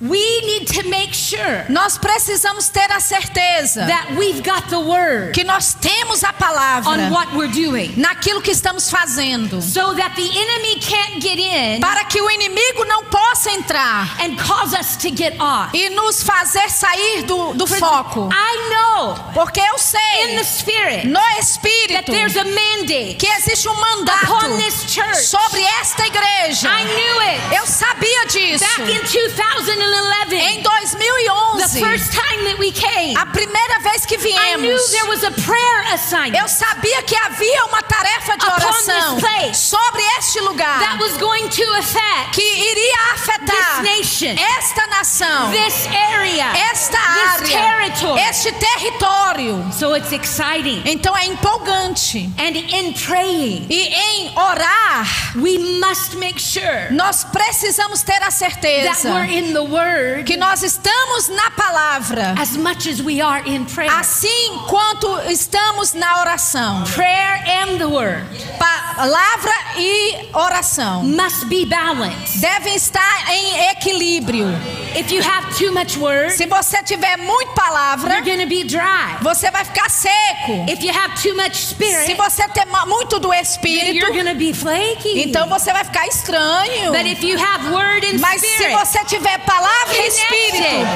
We 0.02 0.42
need 0.46 0.68
to 0.82 0.88
make 0.90 1.14
sure 1.14 1.66
Nós 1.68 1.98
precisamos 1.98 2.70
ter 2.70 2.90
a 2.90 3.02
certeza 3.02 3.86
that 3.86 4.14
we've 4.16 4.42
got 4.42 4.70
the 4.70 4.80
word 4.80 5.34
que 5.34 5.44
nós 5.44 5.74
temos 5.74 6.24
a 6.24 6.32
palavra 6.32 6.90
on 6.90 7.12
what 7.12 7.28
we're 7.36 7.52
doing 7.52 7.94
naquilo 7.98 8.42
que 8.42 8.52
estamos 8.52 8.90
fazendo, 8.90 9.62
so 9.62 9.94
that 9.96 10.16
the 10.16 10.22
enemy 10.24 10.80
can't 10.80 11.20
get 11.22 11.38
in 11.38 11.82
para 11.82 12.06
que 12.06 12.22
o 12.22 12.30
inimigo 12.32 12.86
não 12.86 13.04
possa 13.06 13.52
entrar 13.52 14.16
and 14.22 14.38
cause 14.38 14.74
us 14.74 14.96
to 14.96 15.10
get 15.14 15.36
off. 15.40 15.76
e 15.76 15.90
nos 15.90 16.24
fazer 16.24 16.70
sair 16.70 17.24
do, 17.24 17.54
do 17.56 17.68
foco. 17.68 18.30
I 18.32 18.70
know 18.70 19.16
Porque 19.34 19.60
eu 19.60 19.76
in 19.76 19.78
sei 19.80 20.38
the 20.38 20.44
spirit 20.46 21.08
no 21.08 21.20
that 21.20 21.40
Espírito 21.42 22.12
there's 22.12 22.38
a 22.38 22.46
mandate 22.46 23.16
que 23.16 23.28
existe 23.28 23.68
um 23.68 23.76
mandato 23.76 24.32
upon 24.34 24.58
this 24.60 24.86
church. 24.88 25.26
sobre 25.26 25.62
esta 25.82 26.08
igreja. 26.08 26.70
I 26.70 26.86
knew 26.86 27.22
it 27.22 27.56
Eu 27.60 27.66
sabia 27.68 28.26
disso. 28.28 28.64
back 28.64 28.90
in 28.92 29.02
2011. 29.06 29.89
Em 30.32 30.62
The 30.62 30.70
2011, 30.70 31.80
first 31.82 32.12
time 32.14 32.44
that 32.46 32.58
we 32.60 32.72
came, 32.72 33.16
a 33.18 33.26
primeira 33.26 33.80
vez 33.82 34.06
que 34.06 34.16
I 34.16 34.56
knew 34.58 34.70
viemos, 34.70 34.92
there 34.92 35.06
was 35.08 35.24
a 35.24 35.32
prayer 35.32 35.94
assignment 35.94 36.40
eu 36.40 36.48
sabia 36.48 37.02
que 37.04 37.16
havia 37.16 37.66
uma 37.66 37.82
tarefa 37.84 38.38
de 38.38 38.46
oração 38.46 39.20
place. 39.20 39.58
sobre 39.58 40.02
este 40.20 40.40
lugar 40.42 40.80
that 40.80 41.00
was 41.00 41.18
going 41.18 41.48
to 41.50 41.64
affect 41.78 42.34
que 42.34 42.42
iria 42.42 43.14
afetar 43.14 43.82
this 43.84 43.98
nation, 43.98 44.36
esta 44.58 44.88
nação, 44.88 45.52
this 45.52 45.88
area, 45.88 46.46
esta 46.72 46.98
this 46.98 47.52
área, 47.52 47.90
territory. 47.92 48.22
este 48.22 48.52
território. 48.54 49.72
So 49.74 49.96
it's 49.96 50.12
exciting. 50.12 50.84
Então 50.86 51.16
é 51.18 51.26
empolgante. 51.26 52.30
And 52.38 52.56
in 52.56 52.94
praying, 52.94 53.66
E 53.70 53.88
em 53.88 54.32
orar, 54.38 55.34
we 55.36 55.58
must 55.80 56.16
make 56.18 56.40
sure 56.40 56.90
nós 56.92 57.24
precisamos 57.26 58.02
ter 58.04 58.18
a 58.18 58.20
that 58.30 58.34
certeza 58.34 59.10
we're 59.12 59.26
in 59.32 59.54
the 59.54 59.62
Word 59.80 60.24
que 60.26 60.36
nós 60.38 60.62
estamos 60.64 61.30
na 61.30 61.50
palavra, 61.52 62.36
as 62.40 62.52
much 62.58 62.88
as 62.88 63.00
we 63.02 63.22
are 63.22 63.42
in 63.50 63.64
prayer. 63.66 63.92
assim 63.92 64.60
quanto 64.68 65.08
estamos 65.30 65.94
na 65.94 66.20
oração. 66.20 66.84
Prayer 66.94 67.44
and 67.48 67.78
the 67.78 67.86
Word 67.88 68.26
Palavra 68.60 69.54
e 69.78 70.30
oração 70.34 71.04
must 71.04 71.46
be 71.46 71.66
balanced. 71.66 72.42
devem 72.42 72.76
estar 72.76 73.32
em 73.32 73.70
equilíbrio. 73.72 74.48
If 74.96 75.12
you 75.12 75.22
have 75.22 75.56
too 75.58 75.72
much 75.72 75.98
Word, 75.98 76.32
Se 76.32 76.46
você 76.46 76.82
tiver 76.84 77.18
muito 77.18 77.52
palavra, 77.54 78.14
you're 78.16 78.26
going 78.26 78.40
to 78.42 78.48
be 78.48 78.64
dry. 78.64 79.18
você 79.22 79.50
vai 79.52 79.64
ficar 79.64 79.90
seco. 79.90 80.66
If 80.68 80.82
you 80.84 80.92
have 80.94 81.14
too 81.22 81.36
much 81.36 81.56
Se 81.56 81.70
Spirit, 81.76 82.14
você 82.16 82.48
ter 82.50 82.66
ma- 82.66 82.86
muito 82.86 83.20
do 83.20 83.34
Espírito, 83.34 83.98
you're 83.98 84.12
going 84.14 84.26
to 84.32 84.36
be 84.36 84.54
flaky. 84.54 85.22
então 85.24 85.48
você 85.48 85.72
vai 85.72 85.84
ficar 85.84 86.08
estranho. 86.08 86.92
But 86.92 87.06
if 87.06 87.24
you 87.24 87.38
have 87.40 87.70
Word 87.72 88.06
and 88.06 88.20
Mas 88.20 88.42
se 88.42 88.48
Spirit, 88.54 88.74
você 88.76 89.06
tiver 89.06 89.38
palavra 89.40 89.96
e. 89.98 90.08
Espírito 90.08 90.88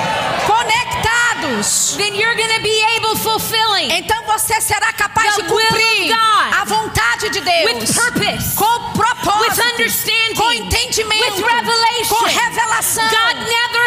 conectados, 0.48 1.96
then 1.98 2.16
you're 2.16 2.36
going 2.36 2.54
to 2.56 2.62
be 2.62 2.84
able 2.98 3.16
fulfilling 3.18 3.92
então 3.92 4.24
você 4.26 4.60
será 4.62 4.92
capaz 4.94 5.36
de 5.36 5.44
cumprir 5.44 6.14
a 6.60 6.66
vontade 6.66 7.30
de 7.30 7.40
Deus 7.42 7.66
with 7.66 7.94
purpose, 7.94 8.56
com 8.56 8.66
with 8.66 8.94
propósito, 8.94 9.62
understanding, 9.74 10.36
com 10.36 10.52
entendimento, 10.52 11.36
with 11.38 11.44
revelation. 11.46 12.16
com 12.16 12.26
revelação. 12.26 13.04
God 13.10 13.36
never 13.48 13.83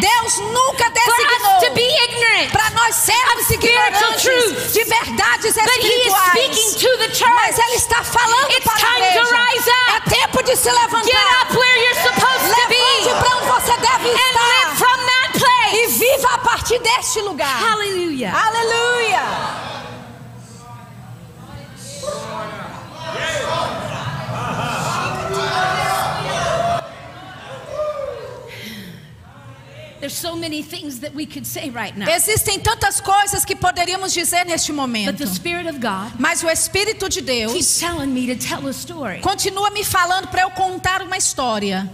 Deus 0.00 0.38
nunca 0.38 0.90
designou 0.90 1.70
be 1.74 1.82
ignorant. 2.04 2.50
para 2.52 2.70
nós 2.70 2.94
sermos 2.96 3.48
ignorantes 3.50 4.72
de 4.72 4.84
verdades 4.84 5.54
But 5.54 5.68
He 5.80 6.08
is 6.08 6.12
speaking 6.12 6.50
espirituais. 6.52 6.74
to 6.76 6.98
the 6.98 7.14
church. 7.14 7.34
Mas 7.34 7.58
Ele 7.58 7.74
está 7.76 8.02
falando 8.04 8.50
It's 8.50 8.64
para 8.64 8.74
a 8.74 8.78
time 8.78 9.00
to 9.00 9.06
igreja. 9.06 9.36
rise 9.52 9.70
up. 9.70 9.92
É 9.96 10.00
tempo 10.10 10.42
de 10.42 10.56
se 10.56 10.70
levantar. 10.70 11.04
Get 11.04 11.42
up 11.42 11.56
where 11.56 11.78
you're 11.82 12.02
supposed 12.02 12.40
to 12.42 12.48
Levante 12.48 12.68
be 12.68 13.10
para 13.14 13.36
onde 13.36 13.46
você 13.46 13.76
deve 13.78 14.08
estar. 14.12 14.76
from 14.76 15.06
that 15.06 15.16
E 15.74 15.86
viva 15.88 16.28
a 16.34 16.38
partir 16.38 16.78
deste 16.80 17.20
lugar. 17.20 17.46
Hallelujah. 17.62 18.32
Aleluia. 18.34 19.65
So 30.08 30.36
many 30.36 30.62
things 30.62 31.00
that 31.00 31.14
we 31.14 31.26
could 31.26 31.46
say 31.46 31.70
right 31.70 31.96
now. 31.96 32.06
Existem 32.08 32.58
tantas 32.60 33.00
coisas 33.00 33.44
que 33.44 33.56
poderíamos 33.56 34.12
dizer 34.12 34.44
neste 34.46 34.68
But 34.72 34.76
momento. 34.76 35.12
the 35.18 35.26
Spirit 35.26 35.66
of 35.66 35.80
God 35.80 36.12
Mas 36.18 36.42
o 36.42 36.48
Espírito 36.48 37.08
de 37.08 37.20
Deus 37.20 37.78
telling 37.78 38.12
me 38.12 38.26
to 38.26 38.36
tell 38.36 38.66
a 38.66 38.72
story. 38.72 39.20
continua 39.20 39.70
me 39.70 39.82
falando 39.84 40.28
para 40.28 40.42
eu 40.42 40.50
contar 40.50 41.02
uma 41.02 41.16
história. 41.16 41.90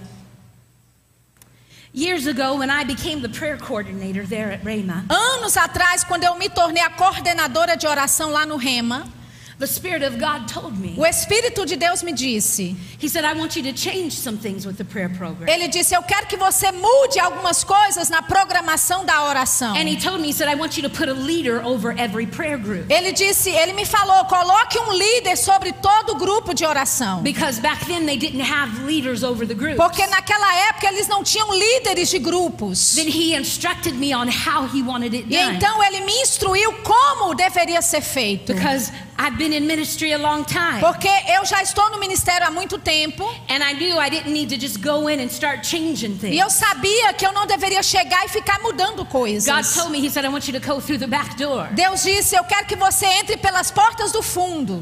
Years 1.95 2.27
ago, 2.27 2.57
when 2.57 2.71
I 2.71 2.85
became 2.85 3.21
the 3.21 3.29
prayer 3.29 3.59
coordinator 3.59 4.27
there 4.27 4.51
at 4.51 4.65
Rhema, 4.65 5.05
Anos 5.11 5.59
atrás, 5.59 6.03
quando 6.03 6.25
eu 6.25 6.35
me 6.37 6.49
tornei 6.49 6.83
a 6.83 6.89
coordenadora 6.89 7.77
de 7.77 7.87
oração 7.87 8.31
lá 8.31 8.47
no 8.47 8.57
Rema, 8.57 9.05
the 9.59 9.67
Spirit 9.67 10.03
of 10.03 10.19
God 10.19 10.47
told 10.49 10.79
me, 10.79 10.95
o 10.97 11.05
Espírito 11.07 11.65
de 11.67 11.77
Deus 11.77 12.03
me 12.03 12.13
disse: 12.13 12.77
He 13.01 13.09
said, 13.09 13.25
I 13.25 13.35
want 13.35 13.57
you 13.57 13.63
to 13.65 13.73
change 13.77 14.13
some 14.13 14.37
things 14.39 14.67
with 14.67 14.77
the 14.77 14.85
prayer 14.85 15.09
program. 15.09 15.49
Ele 15.49 15.69
disse, 15.69 15.95
eu 15.95 16.03
quero 16.03 16.27
que 16.27 16.37
você 16.37 16.71
mude 16.73 17.19
algumas 17.21 17.63
coisas 17.65 18.09
na 18.09 18.23
programação 18.23 19.05
da 19.05 19.25
oração. 19.25 19.75
And 19.77 19.89
He 19.89 19.97
told 19.97 20.21
me, 20.21 20.29
He 20.29 20.33
said, 20.33 20.49
I 20.49 20.55
want 20.55 20.77
you 20.77 20.83
to 20.83 20.91
put 20.91 21.09
a 21.09 21.13
leader 21.15 21.63
over 21.65 21.93
every 21.99 22.27
prayer 22.27 22.59
group. 22.59 22.91
Ele 22.91 23.13
disse, 23.13 23.51
ele 23.51 23.73
me 23.73 23.85
falou, 23.85 24.25
coloque 24.27 24.79
um 24.79 24.93
líder 24.93 25.37
sobre 25.37 25.73
todo 25.73 26.13
o 26.13 26.17
grupo 26.17 26.55
de 26.55 26.65
oração. 26.65 27.23
Because 27.23 27.61
back 27.61 27.85
then 27.87 28.07
they 28.07 28.17
didn't 28.17 28.43
have 28.43 28.85
leaders 28.85 29.23
over 29.23 29.47
the 29.47 29.55
group. 29.55 29.77
Porque 29.77 30.07
naquela 30.07 30.55
época 30.69 30.89
eles 30.89 31.07
não 31.09 31.23
tinham 31.23 31.53
líderes 31.53 32.09
de 32.09 32.19
grupos. 32.19 32.95
Then 32.95 33.09
He 33.09 33.35
instructed 33.37 33.95
me 33.95 34.15
on 34.15 34.29
how 34.29 34.67
He 34.67 34.83
wanted 34.83 35.15
it 35.15 35.27
E 35.29 35.37
done. 35.37 35.57
então 35.57 35.83
ele 35.83 36.01
me 36.01 36.13
instruiu 36.23 36.73
como 36.83 37.35
deveria 37.35 37.83
ser 37.83 38.01
feito. 38.01 38.53
Because 38.55 38.93
I've 39.19 39.37
been 39.43 39.53
in 39.53 39.67
ministry 39.67 40.13
a 40.13 40.19
long 40.19 40.45
time. 40.45 40.81
Porque 40.81 41.09
eu 41.09 41.45
já 41.45 41.63
estou 41.63 41.91
no 41.91 41.99
ministério 41.99 42.47
há 42.47 42.51
muito 42.51 42.79
tempo 42.79 43.25
And 43.49 43.63
I 43.63 43.73
knew 43.75 43.99
I 43.99 44.09
didn't 44.09 44.33
need 44.33 44.49
to 44.51 44.61
just 44.61 44.81
go 44.81 45.09
in 45.09 45.21
and 45.21 45.29
start 45.31 45.65
changing 45.67 46.13
e 46.13 46.19
things. 46.19 46.41
eu 46.41 46.49
sabia 46.49 47.13
que 47.15 47.27
eu 47.27 47.33
não 47.33 47.47
deveria 47.47 47.83
chegar 47.83 48.25
e 48.25 48.29
ficar 48.29 48.61
mudando 48.61 48.99
God 49.05 49.09
coisas. 49.11 49.75
told 49.75 49.91
me, 49.91 49.99
He 49.99 50.11
said, 50.11 50.25
I 50.25 50.29
want 50.29 50.47
you 50.47 50.59
to 50.59 50.65
go 50.65 50.81
through 50.81 50.99
the 50.99 51.09
back 51.09 51.37
door. 51.37 51.69
Deus 51.73 52.03
disse: 52.05 52.37
Eu 52.37 52.45
quero 52.45 52.67
que 52.67 52.77
você 52.77 53.07
entre 53.07 53.37
pelas 53.37 53.71
portas 53.71 54.13
do 54.13 54.23
fundo. 54.23 54.81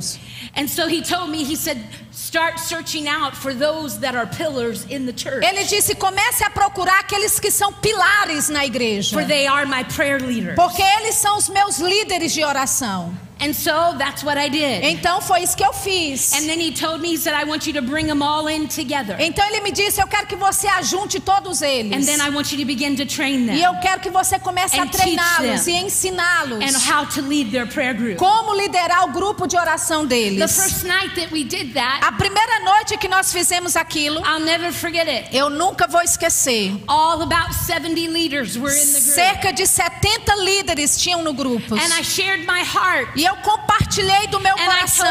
And 0.57 0.69
so 0.69 0.88
He 0.88 1.02
told 1.02 1.31
me, 1.31 1.43
He 1.43 1.57
said, 1.57 1.79
start 2.12 2.59
searching 2.59 3.09
out 3.09 3.37
for 3.37 3.55
those 3.55 3.99
that 4.00 4.14
are 4.14 4.26
pillars 4.26 4.85
in 4.90 5.07
the 5.07 5.12
church. 5.12 5.45
Ele 5.45 5.64
disse: 5.64 5.95
Comece 5.95 6.45
a 6.45 6.50
procurar 6.50 7.00
aqueles 7.00 7.40
que 7.40 7.50
são 7.50 7.73
pilares 7.73 8.49
na 8.49 8.64
igreja. 8.64 9.17
Porque 10.57 10.83
eles 10.83 11.14
são 11.14 11.38
os 11.38 11.49
meus 11.49 11.79
líderes 11.79 12.33
de 12.33 12.45
oração. 12.45 13.29
And 13.40 13.54
so 13.54 13.94
that's 13.99 14.23
what 14.23 14.37
I 14.38 14.49
did. 14.49 14.85
Então 14.85 15.20
foi 15.23 15.42
isso 15.42 15.56
que 15.56 15.64
eu 15.64 15.73
fiz. 15.73 16.32
And 16.35 16.47
then 16.47 16.61
He 16.61 16.73
told 16.73 17.00
me, 17.00 17.12
He 17.14 17.16
said, 17.16 17.35
I 17.35 17.44
want 17.44 17.66
you 17.66 17.73
to 17.75 17.82
bring 17.82 18.06
them 18.06 18.23
all 18.23 18.49
in 18.49 18.66
together. 18.68 19.16
Então 19.18 19.44
ele 19.47 19.61
me 19.62 19.73
disse: 19.73 20.00
Eu 20.00 20.06
quero 20.06 20.26
que 20.26 20.37
você 20.37 20.66
ajunte 20.68 21.18
todos 21.20 21.62
And 21.62 21.66
eles. 21.66 22.06
then 22.06 22.20
I 22.20 22.30
want 22.30 22.52
you 22.52 22.59
to 22.59 22.64
begin 22.66 22.97
to 22.97 23.06
train 23.06 23.44
E 23.44 23.47
them 23.47 23.56
eu 23.62 23.75
quero 23.80 24.00
que 24.00 24.11
você 24.11 24.38
comece 24.38 24.78
a 24.78 24.82
And 24.82 24.88
teach 24.88 25.02
treiná-los 25.02 25.66
e 25.66 25.73
ensiná-los 25.73 26.61
and 26.62 26.76
how 26.92 27.06
to 27.06 27.23
lead 27.23 27.50
their 27.50 27.66
prayer 27.66 27.94
group. 27.94 28.16
como 28.18 28.54
liderar 28.54 29.04
o 29.04 29.12
grupo 29.12 29.47
de 29.47 29.56
oração 29.56 30.06
The 30.06 30.14
deles. 30.14 30.56
first 30.56 30.85
night 30.85 31.14
that 31.14 31.32
we 31.32 31.44
did 31.44 31.73
that, 31.75 32.00
A 32.04 32.12
primeira 32.12 32.61
noite 32.61 32.97
que 32.99 33.09
nós 33.09 33.32
fizemos 33.32 33.75
aquilo, 33.76 34.20
I'll 34.25 34.40
never 34.44 34.73
forget 34.73 35.09
it. 35.09 35.35
eu 35.35 35.49
nunca 35.49 35.87
vou 35.87 36.02
esquecer. 36.02 36.73
All 36.87 37.23
about 37.23 37.54
70 37.54 38.11
leaders 38.11 38.56
were 38.56 38.73
in 38.75 38.85
the 38.92 39.00
group. 39.00 39.14
Cerca 39.14 39.52
de 39.52 39.66
70 39.66 40.35
líderes 40.37 40.97
tinham 41.00 41.23
no 41.23 41.32
grupo. 41.32 41.75
And 41.75 41.92
I 41.99 42.02
shared 42.02 42.44
my 42.47 42.62
heart. 42.62 43.09
E 43.16 43.29
eu 43.30 43.37
compartilhei 43.37 44.26
do 44.26 44.40
meu 44.40 44.56
coração. 44.56 45.10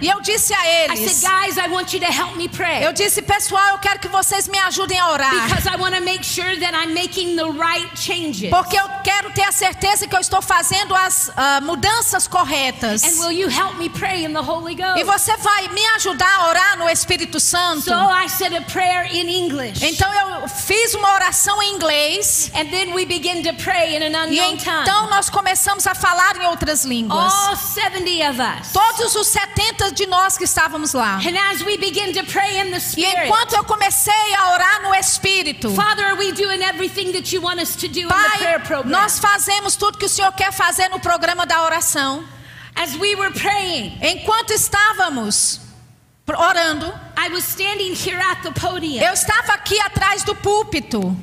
E 0.00 0.08
eu 0.08 0.20
disse 0.20 0.52
a 0.54 0.64
I 0.64 0.84
eles: 0.84 1.12
said, 1.12 1.30
guys, 1.30 1.56
I 1.56 1.68
want 1.68 1.92
you 1.92 2.00
to 2.00 2.06
help 2.06 2.36
me 2.36 2.48
pray. 2.48 2.84
Eu 2.84 2.92
disse, 2.92 3.22
pessoal, 3.22 3.70
eu 3.70 3.78
quero 3.78 3.98
que 3.98 4.08
vocês 4.08 4.48
me 4.48 4.58
ajudem 4.58 4.98
a 4.98 5.10
orar. 5.10 5.46
Because 5.46 5.68
I 5.68 5.76
want 5.76 5.94
to 5.94 6.00
make 6.00 6.24
sure 6.24 6.58
that 6.60 6.74
I'm 6.74 6.94
making 6.94 7.36
the 7.36 7.46
right 7.46 7.88
changes. 7.96 8.50
Porque 8.50 8.76
eu 8.78 8.88
quero 9.02 9.30
ter 9.30 9.44
a 9.44 9.52
certeza 9.52 10.06
que 10.06 10.14
eu 10.14 10.20
estou 10.20 10.42
fazendo 10.42 10.94
as 10.94 11.30
ah, 11.36 11.60
mudanças 11.60 12.26
corretas. 12.26 13.02
And 13.02 13.18
will 13.20 13.32
you 13.32 13.48
help 13.48 13.78
me 13.78 13.88
pray 13.88 14.24
in 14.24 14.32
the 14.32 14.40
Holy 14.40 14.74
Ghost? 14.74 15.00
E 15.00 15.04
você 15.04 15.36
vai 15.36 15.68
me 15.68 15.84
ajudar 15.96 16.34
a 16.40 16.48
orar 16.48 16.78
no 16.78 16.88
Espírito 16.88 17.38
Santo? 17.40 17.84
So 17.84 17.94
I 17.94 18.28
said 18.28 18.54
a 18.54 18.62
prayer 18.62 19.06
in 19.06 19.28
English. 19.28 19.84
Então 19.84 20.12
eu 20.12 20.48
fiz 20.48 20.94
uma 20.94 21.12
oração 21.14 21.62
em 21.62 21.74
inglês. 21.74 22.50
And 22.54 22.70
then 22.70 22.94
we 22.94 23.04
begin 23.04 23.42
to 23.42 23.54
pray 23.62 23.96
in 23.96 24.02
an 24.02 24.24
unknown 24.24 24.56
tongue. 24.56 24.82
então 24.82 25.08
nós 25.10 25.28
começamos 25.30 25.86
a 25.86 25.94
falar 25.94 26.36
em 26.36 26.46
outras 26.46 26.84
línguas. 26.84 27.32
All 27.32 27.56
70 27.56 28.30
of 28.30 28.40
us. 28.40 28.72
Todos 28.72 29.14
os 29.14 29.26
70 29.28 29.83
de 29.92 30.06
nós 30.06 30.36
que 30.38 30.44
estávamos 30.44 30.92
lá. 30.92 31.16
And 31.26 31.36
as 31.52 31.62
we 31.62 31.76
begin 31.76 32.12
to 32.12 32.24
pray 32.24 32.58
in 32.60 32.70
the 32.70 32.76
E 32.76 32.80
Spirit, 32.80 33.26
enquanto 33.26 33.54
eu 33.54 33.64
comecei 33.64 34.34
a 34.38 34.52
orar 34.52 34.82
no 34.82 34.94
Espírito, 34.94 35.70
Father, 35.74 36.04
are 36.04 36.16
we 36.18 36.32
doing 36.32 36.62
everything 36.62 37.12
that 37.12 37.32
you 37.34 37.42
want 37.42 37.60
us 37.60 37.74
to 37.76 37.88
do 37.88 38.00
in 38.00 38.08
the 38.08 38.14
prayer 38.38 38.60
Pai, 38.60 38.82
nós 38.84 39.18
fazemos 39.18 39.76
tudo 39.76 39.98
que 39.98 40.06
o 40.06 40.08
Senhor 40.08 40.32
quer 40.32 40.52
fazer 40.52 40.88
no 40.88 41.00
programa 41.00 41.44
da 41.46 41.62
oração. 41.62 42.24
As 42.76 42.94
we 42.96 43.14
were 43.14 43.32
praying, 43.32 43.96
Enquanto 44.02 44.50
estávamos 44.52 45.60
orando, 46.26 46.86
I 47.16 47.28
was 47.32 47.44
standing 47.44 47.94
here 47.94 48.18
at 48.18 48.42
the 48.42 48.50
podium. 48.52 49.02
eu 49.02 49.12
estava 49.12 49.52
aqui 49.52 49.78
atrás 49.80 50.22
do 50.24 50.34
púlpito. 50.34 51.16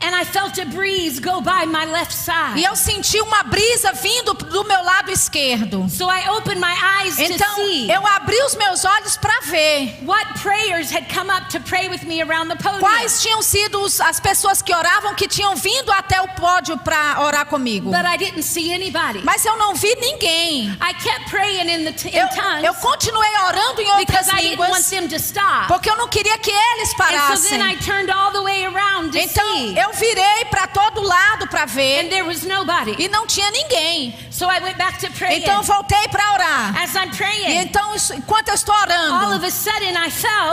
And 0.00 0.14
I 0.14 0.24
felt 0.24 0.58
a 0.58 0.64
breeze 0.66 1.18
go 1.18 1.40
by 1.40 1.64
my 1.66 1.86
left 1.86 2.12
side. 2.12 2.58
E 2.58 2.64
eu 2.64 2.76
senti 2.76 3.20
uma 3.20 3.42
brisa 3.44 3.92
vindo 3.92 4.34
do 4.34 4.64
meu 4.64 4.82
lado 4.84 5.10
esquerdo. 5.10 5.88
So 5.88 6.08
I 6.10 6.28
opened 6.28 6.60
my 6.60 6.74
eyes 7.00 7.16
to 7.16 7.22
Então 7.22 7.54
see 7.56 7.90
eu 7.90 8.06
abri 8.06 8.36
os 8.44 8.54
meus 8.54 8.84
olhos 8.84 9.16
para 9.16 9.40
ver 9.44 9.98
what 10.04 10.26
prayers 10.42 10.90
had 10.90 11.06
come 11.12 11.30
up 11.30 11.48
to 11.50 11.60
pray 11.60 11.88
with 11.88 12.02
me 12.04 12.20
around 12.22 12.48
the 12.48 12.56
podium. 12.56 12.80
quais 12.80 13.22
tinham 13.22 13.40
sido 13.42 13.84
as 14.00 14.20
pessoas 14.20 14.60
que 14.60 14.74
oravam 14.74 15.14
que 15.14 15.26
tinham 15.26 15.56
vindo 15.56 15.90
até 15.92 16.20
o 16.20 16.28
pódio 16.28 16.76
para 16.78 17.20
orar 17.22 17.46
comigo. 17.46 17.90
But 17.90 18.04
I 18.06 18.16
didn't 18.18 18.42
see 18.42 18.72
anybody. 18.74 19.20
Mas 19.24 19.44
eu 19.44 19.56
não 19.56 19.74
vi 19.74 19.94
ninguém. 19.96 20.68
I 20.82 20.92
kept 21.02 21.30
praying 21.30 21.68
in 21.70 21.84
the 21.84 21.92
t- 21.92 22.08
in 22.08 22.16
Eu, 22.18 22.28
eu 22.64 22.74
continuei 22.74 23.28
orando 23.48 23.80
em 23.80 23.86
outras 23.90 24.06
because 24.06 24.28
I 24.30 24.40
didn't 24.42 24.58
want 24.58 24.70
línguas 24.72 24.90
them 24.90 25.08
to 25.08 25.16
stop. 25.16 25.66
porque 25.68 25.88
eu 25.88 25.96
não 25.96 26.08
queria 26.08 26.36
que 26.38 26.50
eles 26.50 26.90
And 26.90 26.92
so 26.92 26.96
parassem. 26.96 27.50
then 27.58 27.62
I 27.62 27.76
turned 27.76 28.10
all 28.10 28.32
the 28.32 28.42
way 28.42 28.64
around 28.66 29.12
to 29.12 29.18
Então 29.18 29.44
see, 29.56 29.78
eu 29.84 29.92
virei 29.92 30.44
para 30.50 30.66
todo 30.66 31.02
lado 31.02 31.46
para 31.48 31.62
and 31.62 31.66
ver 31.66 32.08
there 32.08 32.22
was 32.22 32.42
nobody. 32.44 32.94
e 32.98 33.08
não 33.08 33.26
tinha 33.26 33.50
ninguém. 33.50 34.14
So 34.30 34.44
I 34.46 34.60
went 34.60 34.76
back 34.76 34.98
to 35.00 35.10
praying. 35.12 35.42
Então 35.42 35.56
eu 35.56 35.62
voltei 35.62 36.08
para 36.08 36.32
orar. 36.32 36.74
I'm 36.96 37.10
E 37.12 37.16
praying, 37.16 37.58
então 37.62 37.94
enquanto 38.16 38.48
eu 38.48 38.54
estou 38.54 38.74
orando, 38.74 39.14
sudden 39.50 39.96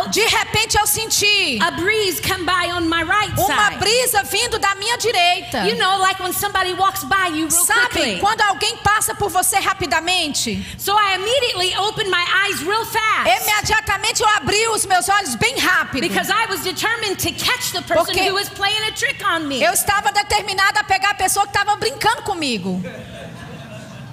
de 0.09 0.21
repente 0.25 0.77
senti 0.91 1.59
a 1.61 1.71
breeze 1.71 2.19
come 2.19 2.45
by 2.45 2.69
on 2.71 2.87
my 2.87 3.03
right 3.03 3.31
uma 3.37 3.47
side. 3.47 3.79
brisa 3.79 4.23
vindo 4.23 4.59
da 4.59 4.75
minha 4.75 4.97
direita. 4.97 5.65
You 5.67 5.75
know, 5.77 5.97
like 5.99 6.19
when 6.21 6.33
somebody 6.33 6.73
walks 6.73 7.03
by 7.05 7.27
you 7.33 7.47
real 7.47 7.65
Sabe 7.65 7.89
quickly. 7.91 8.19
quando 8.19 8.41
alguém 8.41 8.75
passa 8.83 9.15
por 9.15 9.29
você 9.29 9.57
rapidamente? 9.59 10.63
So 10.77 10.93
I 10.95 11.15
immediately 11.15 11.73
opened 11.77 12.09
my 12.09 12.23
eyes 12.45 12.61
real 12.63 12.85
fast 12.85 13.29
Imediatamente 13.41 14.21
eu 14.21 14.29
abri 14.29 14.67
os 14.69 14.85
meus 14.85 15.07
olhos 15.09 15.35
bem 15.35 15.57
rápido. 15.59 16.01
because 16.01 16.29
I 16.29 16.45
was 16.49 16.61
determined 16.61 17.17
to 17.19 17.31
catch 17.31 17.71
the 17.71 17.81
person 17.81 18.05
Porque 18.05 18.29
who 18.29 18.35
was 18.35 18.49
playing 18.49 18.81
a 18.87 18.91
trick 18.91 19.23
on 19.25 19.47
me. 19.47 19.61
Eu 19.61 19.71
estava 19.73 20.11
determinada 20.11 20.79
a 20.79 20.83
pegar 20.83 21.11
a 21.11 21.15
pessoa 21.15 21.45
que 21.45 21.51
estava 21.57 21.75
brincando 21.77 22.23
comigo. 22.23 22.81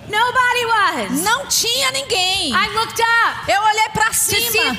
Nobody 0.09 0.65
was. 0.67 1.23
Não 1.23 1.47
tinha 1.47 1.91
ninguém. 1.93 2.53
I 2.53 2.69
looked 2.75 3.01
up 3.01 3.51
Eu 3.51 3.61
olhei 3.63 3.89
para 3.93 4.13
cima 4.13 4.75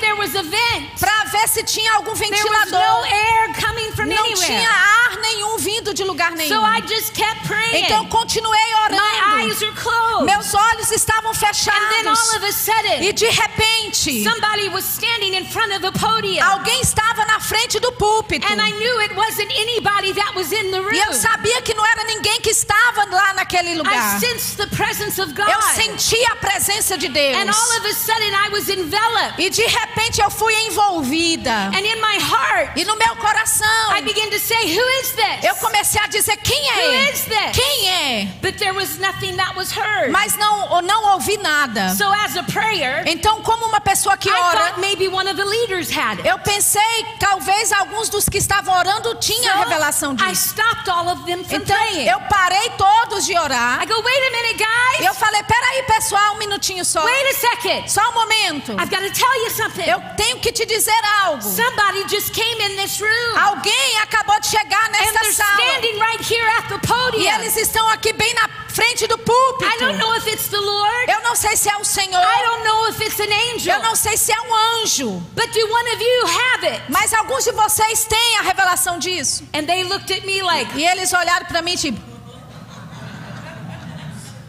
para 1.00 1.24
ver 1.26 1.48
se 1.48 1.64
tinha 1.64 1.94
algum 1.94 2.14
There 2.14 2.32
was 2.32 2.42
no 2.42 2.48
ventilador. 2.70 3.06
air 3.06 3.54
coming 3.62 3.92
from 3.94 4.06
Não 4.08 4.18
anywhere. 4.26 4.46
tinha 4.48 4.70
ar 4.70 5.18
nenhum 5.18 5.58
vindo 5.58 5.94
de 5.94 6.04
lugar 6.04 6.32
So 6.32 6.38
nenhum. 6.38 6.66
I 6.66 6.82
just 6.82 7.14
kept 7.14 7.48
praying. 7.48 7.86
Então 7.86 8.06
continuei 8.08 8.60
My 8.60 8.96
orando. 8.96 9.44
eyes 9.46 9.62
are 9.64 9.72
closed. 9.74 10.26
Meus 10.26 10.54
olhos 10.54 10.92
estavam 10.92 11.32
and 11.32 11.36
then 11.36 12.08
all 12.08 12.16
fechados. 12.16 12.36
of 12.36 12.44
a 12.46 12.52
sudden, 12.52 13.04
E 13.04 13.14
de 13.14 13.26
repente, 13.30 14.24
somebody 14.24 14.70
was 14.70 14.84
standing 14.86 15.36
in 15.36 15.46
front 15.46 15.72
of 15.74 15.82
the 15.82 15.92
podium. 15.92 16.44
alguém 16.46 16.82
estava 16.82 17.26
na 17.26 17.40
frente 17.40 17.80
do 17.80 17.92
púlpito. 17.94 18.46
And 18.52 18.60
I 18.62 18.72
knew 18.72 19.02
it 19.02 19.16
wasn't 19.16 19.52
anybody 19.52 20.14
that 20.14 20.34
was 20.36 20.52
in 20.52 20.72
the 20.72 20.80
room. 20.82 20.94
E 20.94 21.00
eu 21.00 21.14
sabia 21.14 21.62
que 21.62 21.74
não 21.74 21.86
era 21.86 22.04
ninguém 22.06 22.42
que 22.42 22.50
estava 22.50 23.06
lá 23.06 23.34
naquele 23.34 23.72
I 23.74 23.78
lugar. 23.78 24.20
sensed 24.20 24.58
the 24.58 24.68
presence. 24.76 25.19
Eu 25.24 25.62
senti 25.76 26.24
a 26.26 26.36
presença 26.36 26.98
de 26.98 27.08
Deus. 27.10 27.38
And 27.38 27.50
all 27.52 27.78
of 27.78 27.88
a 27.88 27.94
sudden 27.94 28.34
I 28.34 28.50
was 28.52 28.70
enveloped. 28.70 29.40
E 29.40 29.50
de 29.50 29.64
repente 29.66 30.22
eu 30.22 30.30
fui 30.30 30.54
envolvida. 30.68 31.52
And 31.74 31.80
in 31.86 31.96
my 32.02 32.18
heart, 32.20 32.72
E 32.76 32.86
no 32.86 32.96
meu 32.96 33.16
coração, 33.18 33.98
I 33.98 34.02
began 34.02 34.30
to 34.30 34.40
say, 34.40 34.58
Who 34.78 34.90
is 35.02 35.12
this? 35.12 35.44
eu 35.44 35.56
comecei 35.56 36.02
a 36.02 36.08
dizer: 36.08 36.38
quem 36.38 36.60
Who 36.62 36.80
é? 36.94 37.12
is 37.12 37.22
this? 37.24 37.52
Quem 37.54 37.90
é? 37.90 38.26
But 38.42 38.58
there 38.58 38.74
was 38.74 38.98
nothing 38.98 39.36
that 39.38 39.56
was 39.56 39.72
heard. 39.72 40.12
Mas 40.12 40.36
não, 40.38 40.82
não 40.82 41.14
ouvi 41.14 41.38
nada. 41.38 41.90
So 41.96 42.06
as 42.26 42.38
a 42.38 42.44
prayer, 42.44 43.04
Então, 43.08 43.42
como 43.42 43.66
uma 43.66 43.82
pessoa 43.82 44.18
que 44.18 44.30
ora, 44.32 44.58
thought 44.60 44.80
maybe 44.80 45.08
one 45.08 45.28
of 45.30 45.36
the 45.36 45.46
leaders 45.46 45.90
had 45.92 46.20
it. 46.20 46.28
eu 46.28 46.40
pensei 46.40 47.06
talvez 47.20 47.72
alguns 47.72 48.10
dos 48.10 48.28
que 48.30 48.38
estavam 48.38 48.78
orando 48.78 49.16
tinham 49.16 49.54
a 49.56 49.64
revelação 49.66 50.18
So 50.18 50.24
I 50.26 50.30
disso. 50.32 50.50
stopped 50.50 50.90
all 50.90 51.08
of 51.10 51.24
them 51.26 51.44
from 51.44 51.56
Então, 51.58 51.76
praying. 51.76 52.08
eu 52.08 52.20
parei 52.22 52.70
todos 52.78 53.26
de 53.26 53.38
orar. 53.38 53.82
I 53.82 53.86
go, 53.86 54.02
wait 54.02 54.28
a 54.28 54.32
minute, 54.32 54.58
guys. 54.58 55.09
Eu 55.10 55.14
falei: 55.16 55.44
peraí, 55.44 55.84
pessoal, 55.84 56.36
um 56.36 56.38
minutinho 56.38 56.86
só. 56.86 57.04
Wait 57.04 57.28
a 57.30 57.34
second. 57.34 57.90
Só 57.92 58.02
um 58.10 58.14
momento. 58.14 58.72
I've 58.74 58.90
got 58.90 59.02
to 59.02 59.12
tell 59.12 59.36
you 59.44 59.50
something. 59.52 59.84
Eu 59.90 60.00
tenho 60.16 60.40
que 60.40 60.52
te 60.52 60.66
dizer 60.66 60.94
algo. 61.24 61.42
Somebody 61.44 62.04
just 62.10 62.32
came 62.34 62.62
in 62.68 62.76
this 62.78 63.00
room. 63.02 63.38
Alguém 63.38 63.98
acabou 64.04 64.40
de 64.40 64.48
chegar 64.48 64.86
And 64.88 64.92
nesta 64.92 65.20
they're 65.20 65.34
sala. 65.34 65.62
standing 65.62 66.00
right 66.00 66.22
here 66.22 66.48
at 66.58 66.68
the 66.70 66.76
E 66.76 66.80
podium. 66.88 67.36
eles 67.42 67.58
estão 67.58 67.88
aqui 67.90 68.14
bem 68.14 68.34
na 68.36 68.48
frente 68.70 69.08
do 69.08 69.18
púlpito. 69.18 69.66
I 69.66 69.78
don't 69.80 69.98
know 69.98 70.14
if 70.16 70.26
it's 70.28 70.48
the 70.48 70.58
Lord. 70.60 71.12
Eu 71.12 71.22
não 71.22 71.36
sei 71.36 71.56
se 71.58 71.70
é 71.70 71.76
o 71.78 71.84
Senhor. 71.84 72.22
I 72.24 72.44
don't 72.46 72.64
know 72.64 72.88
if 72.90 73.00
it's 73.02 73.20
an 73.20 73.30
angel. 73.54 73.76
Eu 73.76 73.82
não 73.84 73.96
sei 73.96 74.16
se 74.18 74.32
é 74.32 74.40
um 74.42 74.56
anjo. 74.82 75.10
But 75.36 75.52
do 75.52 75.60
one 75.74 75.90
of 75.94 76.02
you 76.04 76.26
have 76.28 76.66
it? 76.68 76.82
Mas 76.90 77.14
alguns 77.14 77.44
de 77.44 77.52
vocês 77.52 78.06
têm 78.06 78.38
a 78.40 78.42
revelação 78.44 78.98
disso. 79.00 79.44
And 79.54 79.66
they 79.66 79.84
looked 79.84 80.12
at 80.14 80.24
me 80.26 80.42
like, 80.42 80.78
E 80.78 80.86
eles 80.86 81.12
olharam 81.14 81.46
para 81.48 81.62
mim 81.62 81.76
tipo. 81.76 81.92
and 81.92 81.98
so 81.98 82.00
I 82.00 82.00
said 82.00 82.00
to 82.00 82.00
them, 82.00 82.00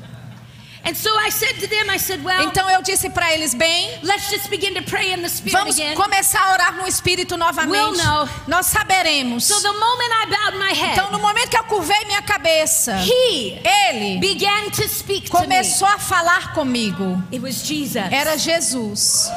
I 0.02 0.50
said, 0.50 0.72
well, 0.72 0.79
Então 2.44 2.68
eu 2.70 2.82
disse 2.82 3.10
para 3.10 3.32
eles 3.32 3.54
bem. 3.54 3.90
let's 4.02 4.28
just 4.30 4.48
begin 4.48 4.74
to 4.74 4.82
pray 4.82 5.12
in 5.12 5.22
the 5.22 5.28
Spirit 5.28 5.52
Vamos 5.52 5.76
começar 5.96 6.40
a 6.42 6.52
orar 6.52 6.76
no 6.76 6.86
Espírito 6.86 7.36
novamente. 7.36 7.70
We'll 7.72 7.96
know. 7.96 8.28
Nós 8.46 8.66
saberemos. 8.66 9.44
So 9.44 9.60
the 9.60 9.72
moment 9.72 10.10
I 10.22 10.26
bowed 10.26 10.58
my 10.58 10.72
head, 10.74 10.92
Então 10.92 11.10
no 11.10 11.18
momento 11.18 11.48
que 11.50 11.56
eu 11.56 11.64
curvei 11.64 12.04
minha 12.06 12.22
cabeça, 12.22 12.96
he 13.02 13.60
ele 13.64 14.18
began 14.18 14.70
to 14.70 14.88
speak 14.88 15.30
to 15.30 15.36
me. 15.38 15.42
começou 15.42 15.88
a 15.88 15.98
falar 15.98 16.52
comigo. 16.54 17.22
It 17.32 17.40
was 17.40 17.66
Jesus. 17.66 18.10
Era 18.10 18.36
Jesus. 18.36 19.28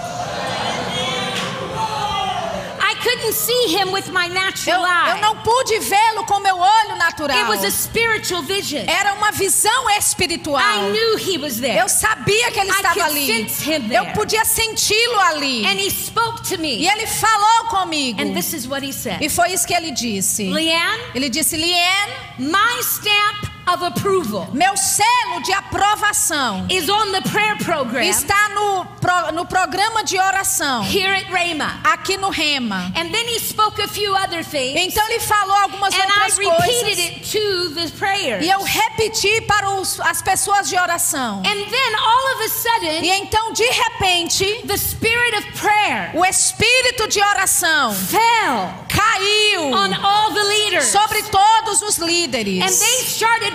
Couldn't 3.04 3.34
see 3.34 3.68
him 3.76 3.92
with 3.92 4.08
my 4.12 4.28
Eu, 4.28 4.34
natural 4.34 4.86
eye. 4.86 5.12
eu 5.12 5.22
não 5.22 5.36
pude 5.38 5.78
vê-lo 5.80 6.24
com 6.26 6.40
meu 6.40 6.58
olho 6.58 6.96
natural. 6.96 7.38
It 7.38 7.50
was 7.50 7.64
a 7.66 7.70
spiritual 7.72 8.42
vision. 8.42 8.84
Era 8.88 9.14
uma 9.14 9.32
visão 9.32 9.90
espiritual. 9.98 10.62
I 10.62 10.90
knew 10.92 11.18
he 11.18 11.38
was 11.38 11.60
there. 11.60 11.78
Eu 11.80 11.90
sabia 11.90 12.52
que 12.52 12.60
ele 12.60 12.70
I 12.72 12.76
estava 12.76 12.94
could 12.94 13.06
ali. 13.10 13.26
sense 13.28 13.64
him 13.70 13.88
there. 13.90 13.96
Eu 14.08 14.14
podia 14.14 14.46
senti-lo 14.46 15.20
ali. 15.20 15.66
And 15.66 15.80
he 15.80 15.90
spoke 15.92 16.42
to 16.48 16.56
E 16.56 16.58
me. 16.58 16.88
ele 16.88 17.06
falou 17.08 17.66
comigo. 17.70 18.22
And 18.22 18.34
this 18.34 18.54
is 18.54 18.66
what 18.68 18.86
he 18.86 18.94
said. 18.94 19.22
E 19.22 19.30
foi 19.30 19.52
isso 19.54 19.68
que 19.68 19.74
ele 19.74 19.92
disse. 19.92 20.50
Leanne, 20.50 21.02
Ele 21.14 21.30
disse: 21.30 21.58
Liane, 21.58 22.14
my 22.40 22.80
stamp 22.82 23.52
of 23.68 23.84
approval 23.86 24.48
meu 24.54 24.76
selo 24.78 25.42
de 25.44 25.54
aprovação 25.54 26.66
is 26.70 26.90
on 26.90 27.12
the 27.12 27.22
prayer 27.30 27.56
program 27.58 28.04
está 28.04 28.50
no, 28.50 28.86
pro- 29.00 29.32
no 29.34 29.46
programa 29.46 30.04
de 30.04 30.18
oração, 30.20 30.84
here 30.84 31.14
at 31.16 31.26
Rhema. 31.32 31.80
aqui 31.84 32.18
no 32.18 32.30
Rema. 32.30 32.92
And 32.96 33.12
then 33.12 33.26
he 33.28 33.40
spoke 33.40 33.82
a 33.82 33.88
few 33.88 34.14
other 34.16 34.44
things. 34.44 34.76
Então 34.80 35.06
ele 35.10 35.20
falou 35.20 35.56
algumas 35.56 35.94
And 35.94 35.98
I 36.00 36.02
outras 36.04 36.38
repeated 36.38 36.84
coisas. 36.84 37.00
it 37.00 37.32
to 37.32 37.70
the 37.76 37.98
prayers. 37.98 38.46
E 38.46 38.50
eu 38.50 38.62
repeti 38.64 39.42
para 39.42 39.70
os- 39.72 40.00
as 40.02 40.22
pessoas 40.22 40.68
de 40.70 40.76
oração. 40.78 41.40
And 41.40 41.70
then 41.70 41.96
all 41.96 42.34
of 42.36 42.42
a 42.42 42.46
E 42.46 42.50
sudden, 42.50 43.10
então, 43.22 43.54
de 43.54 43.64
repente, 43.66 44.46
the 44.68 44.78
spirit 44.78 45.36
of 45.38 45.48
prayer 45.60 46.12
o 46.14 46.26
espírito 46.26 47.08
de 47.08 47.20
oração 47.22 47.94
fell 47.94 48.74
caiu 48.90 49.72
on 49.72 49.94
all 50.04 50.32
the 50.34 50.44
leaders. 50.44 50.86
sobre 50.92 51.22
todos 51.24 51.82
os 51.82 51.98
líderes. 51.98 52.62
And 52.64 52.80
they 52.80 53.04
started 53.06 53.53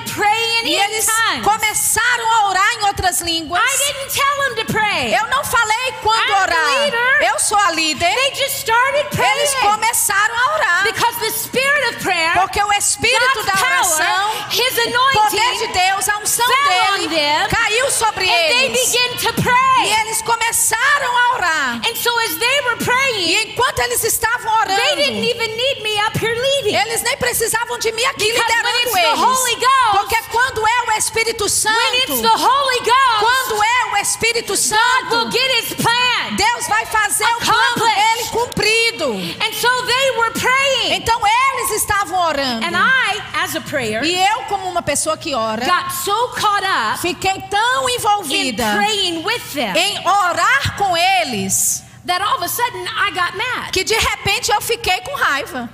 E 0.64 0.74
eles 0.74 1.06
começaram 1.44 2.30
a 2.34 2.48
orar 2.48 2.72
em 2.74 2.84
outras 2.86 3.20
línguas. 3.20 3.62
I 3.62 3.92
didn't 3.92 4.12
tell 4.14 4.44
them 4.44 4.64
to 4.64 4.72
pray. 4.72 5.14
Eu 5.16 5.26
não 5.28 5.44
falei 5.44 5.92
quando 6.02 6.28
I'm 6.28 6.42
orar. 6.42 6.82
leader. 6.82 7.22
Eu 7.32 7.38
sou 7.40 7.58
a 7.58 7.70
líder. 7.72 8.14
They 8.14 8.34
just 8.34 8.58
started 8.58 9.06
Eles 9.12 9.50
praying. 9.54 9.72
começaram 9.72 10.34
a 10.34 10.54
orar. 10.54 10.82
Because 10.84 11.18
the 11.20 11.30
spirit 11.30 11.88
of 11.94 12.02
prayer, 12.02 12.32
Porque 12.34 12.62
o 12.62 12.72
espírito 12.72 13.34
God's 13.34 13.46
da 13.46 13.66
oração, 13.66 14.30
power, 14.30 14.48
o 14.48 15.12
poder 15.12 15.58
de 15.58 15.66
Deus, 15.68 16.07
unção 16.44 16.96
dele 16.98 17.08
them, 17.08 17.48
caiu 17.48 17.90
sobre 17.90 18.24
and 18.28 18.32
they 18.48 18.64
eles. 18.66 18.94
E 18.94 19.32
pray. 19.42 19.92
eles 20.02 20.22
começaram 20.22 21.16
a 21.16 21.34
orar. 21.34 21.80
And 21.86 21.96
so 21.96 22.10
as 22.20 22.36
they 22.36 22.60
were 22.62 22.76
E 22.80 22.84
praying, 22.84 23.50
enquanto 23.52 23.78
eles 23.80 24.02
estavam 24.04 24.52
they 24.66 24.96
didn't 24.96 25.18
orando, 25.18 25.30
even 25.30 25.56
need 25.56 25.82
me 25.82 25.98
up 26.06 26.18
here 26.18 26.34
leading. 26.34 26.74
eles 26.76 27.02
nem 27.02 27.16
precisavam 27.16 27.78
de 27.78 27.92
mim 27.92 28.04
aqui 28.06 28.32
Because 28.32 28.52
when 28.62 28.74
it's 28.76 28.92
liderando 28.92 28.92
the 28.92 29.00
eles. 29.00 29.20
Holy 29.20 29.54
Ghost, 29.56 29.90
Porque 29.92 30.22
quando 30.30 30.66
é 30.66 30.82
o 30.88 30.98
Espírito 30.98 31.44
When 31.44 31.94
it's 31.94 32.06
Santo, 32.08 32.22
the 32.22 32.44
Holy 32.44 32.78
Ghost, 32.80 33.18
quando 33.20 33.62
é 33.64 33.92
o 33.92 33.96
Espírito 33.98 34.48
God 34.54 34.58
Santo, 34.58 35.16
will 35.16 35.30
get 35.30 35.50
His 35.64 35.74
plan. 35.74 36.36
Deus 36.36 36.66
vai 36.68 36.86
fazer 36.86 37.24
o 37.24 37.38
plano 37.40 37.84
dele 37.84 38.28
cumprido. 38.30 39.12
And 39.40 39.52
so 39.54 39.68
they 39.86 40.10
were 40.18 40.30
praying. 40.32 40.94
Então 40.94 41.20
eles 41.26 41.70
estavam 41.82 42.18
orando. 42.20 42.64
And 42.66 42.76
I, 42.76 43.22
as 43.44 43.54
a 43.56 43.60
prayer, 43.60 44.04
E 44.04 44.14
eu, 44.14 44.42
como 44.44 44.68
uma 44.68 44.82
pessoa 44.82 45.16
que 45.16 45.34
ora, 45.34 45.64
got 45.64 45.90
so 46.04 46.27
caught 46.30 46.64
up 46.64 47.00
fiquei 47.00 47.40
tão 47.50 47.88
in 47.88 47.94
envolvida 47.96 48.74
praying 48.74 49.24
with 49.24 49.52
them 49.52 49.76
em 49.76 49.98
orar 50.06 50.76
com 50.76 50.96
eles 50.96 51.84
that 52.06 52.22
all 52.22 52.36
of 52.36 52.42
a 52.42 52.48
sudden 52.48 52.86
I 52.86 53.10
got 53.10 53.36
mad. 53.36 53.72
que 53.72 53.84
de 53.84 53.94
repente 53.94 54.50
eu 54.50 54.60
fiquei 54.60 55.00
com 55.02 55.14
raiva. 55.14 55.68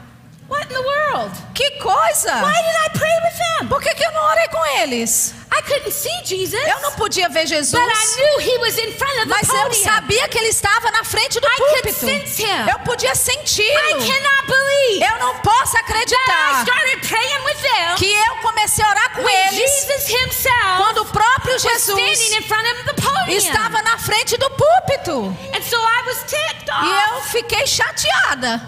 What 0.49 0.67
in 0.69 0.75
the 0.75 0.83
world? 0.83 1.33
Que 1.55 1.71
coisa! 1.81 2.31
Why 2.43 2.53
did 2.53 2.77
I 2.85 2.89
pray 2.99 3.17
with 3.25 3.39
them? 3.39 3.69
Por 3.69 3.81
que, 3.81 3.95
que 3.95 4.05
eu 4.05 4.13
não 4.13 4.25
orei 4.25 4.47
com 4.49 4.67
eles? 4.83 5.35
I 5.51 5.63
couldn't 5.63 5.91
see 5.93 6.11
Jesus. 6.25 6.63
Eu 6.67 6.81
não 6.83 6.93
podia 6.93 7.29
ver 7.31 7.47
Jesus. 7.47 7.71
But 7.71 7.81
I 7.89 8.07
knew 8.17 8.41
he 8.53 8.59
was 8.59 8.77
in 8.77 8.93
front 8.93 9.15
of 9.21 9.29
the 9.29 9.35
Mas 9.35 9.49
eu 9.49 9.55
podium. 9.55 9.85
sabia 9.85 10.29
que 10.29 10.37
ele 10.39 10.49
estava 10.49 10.91
na 10.91 11.03
frente 11.05 11.41
do 11.41 11.47
I 11.47 11.57
could 11.57 11.83
púlpito. 11.83 11.99
sense 12.07 12.43
him. 12.43 12.69
Eu 12.71 12.79
podia 12.81 13.13
I 13.13 13.17
senti-lo. 13.17 14.05
cannot 14.07 14.47
believe 14.47 15.05
Eu 15.05 15.19
não 15.19 15.39
posso 15.41 15.73
that 15.73 15.85
I 15.85 15.93
acreditar 15.93 16.63
started 16.63 17.09
praying 17.09 17.45
with 17.47 17.63
them 17.63 17.95
que 17.97 18.13
eu 18.13 18.37
comecei 18.43 18.85
a 18.85 18.89
orar 18.91 19.11
com 19.15 19.23
when 19.23 19.35
eles 19.47 19.55
Jesus 19.55 20.09
himself 20.09 20.77
quando 20.77 20.99
o 21.03 21.07
próprio 21.07 21.59
Jesus 21.59 22.33
in 22.33 22.43
front 22.43 22.67
of 22.67 22.85
the 22.85 23.01
podium. 23.01 23.37
estava 23.39 23.81
na 23.83 23.97
frente 23.99 24.37
do 24.37 24.51
púlpito. 24.51 25.35
And 25.57 25.63
so 25.63 25.77
I 25.79 26.03
was 26.07 26.19
ticked 26.27 26.69
E 26.69 26.71
off. 26.71 27.15
eu 27.15 27.21
fiquei 27.31 27.67
chateada. 27.67 28.61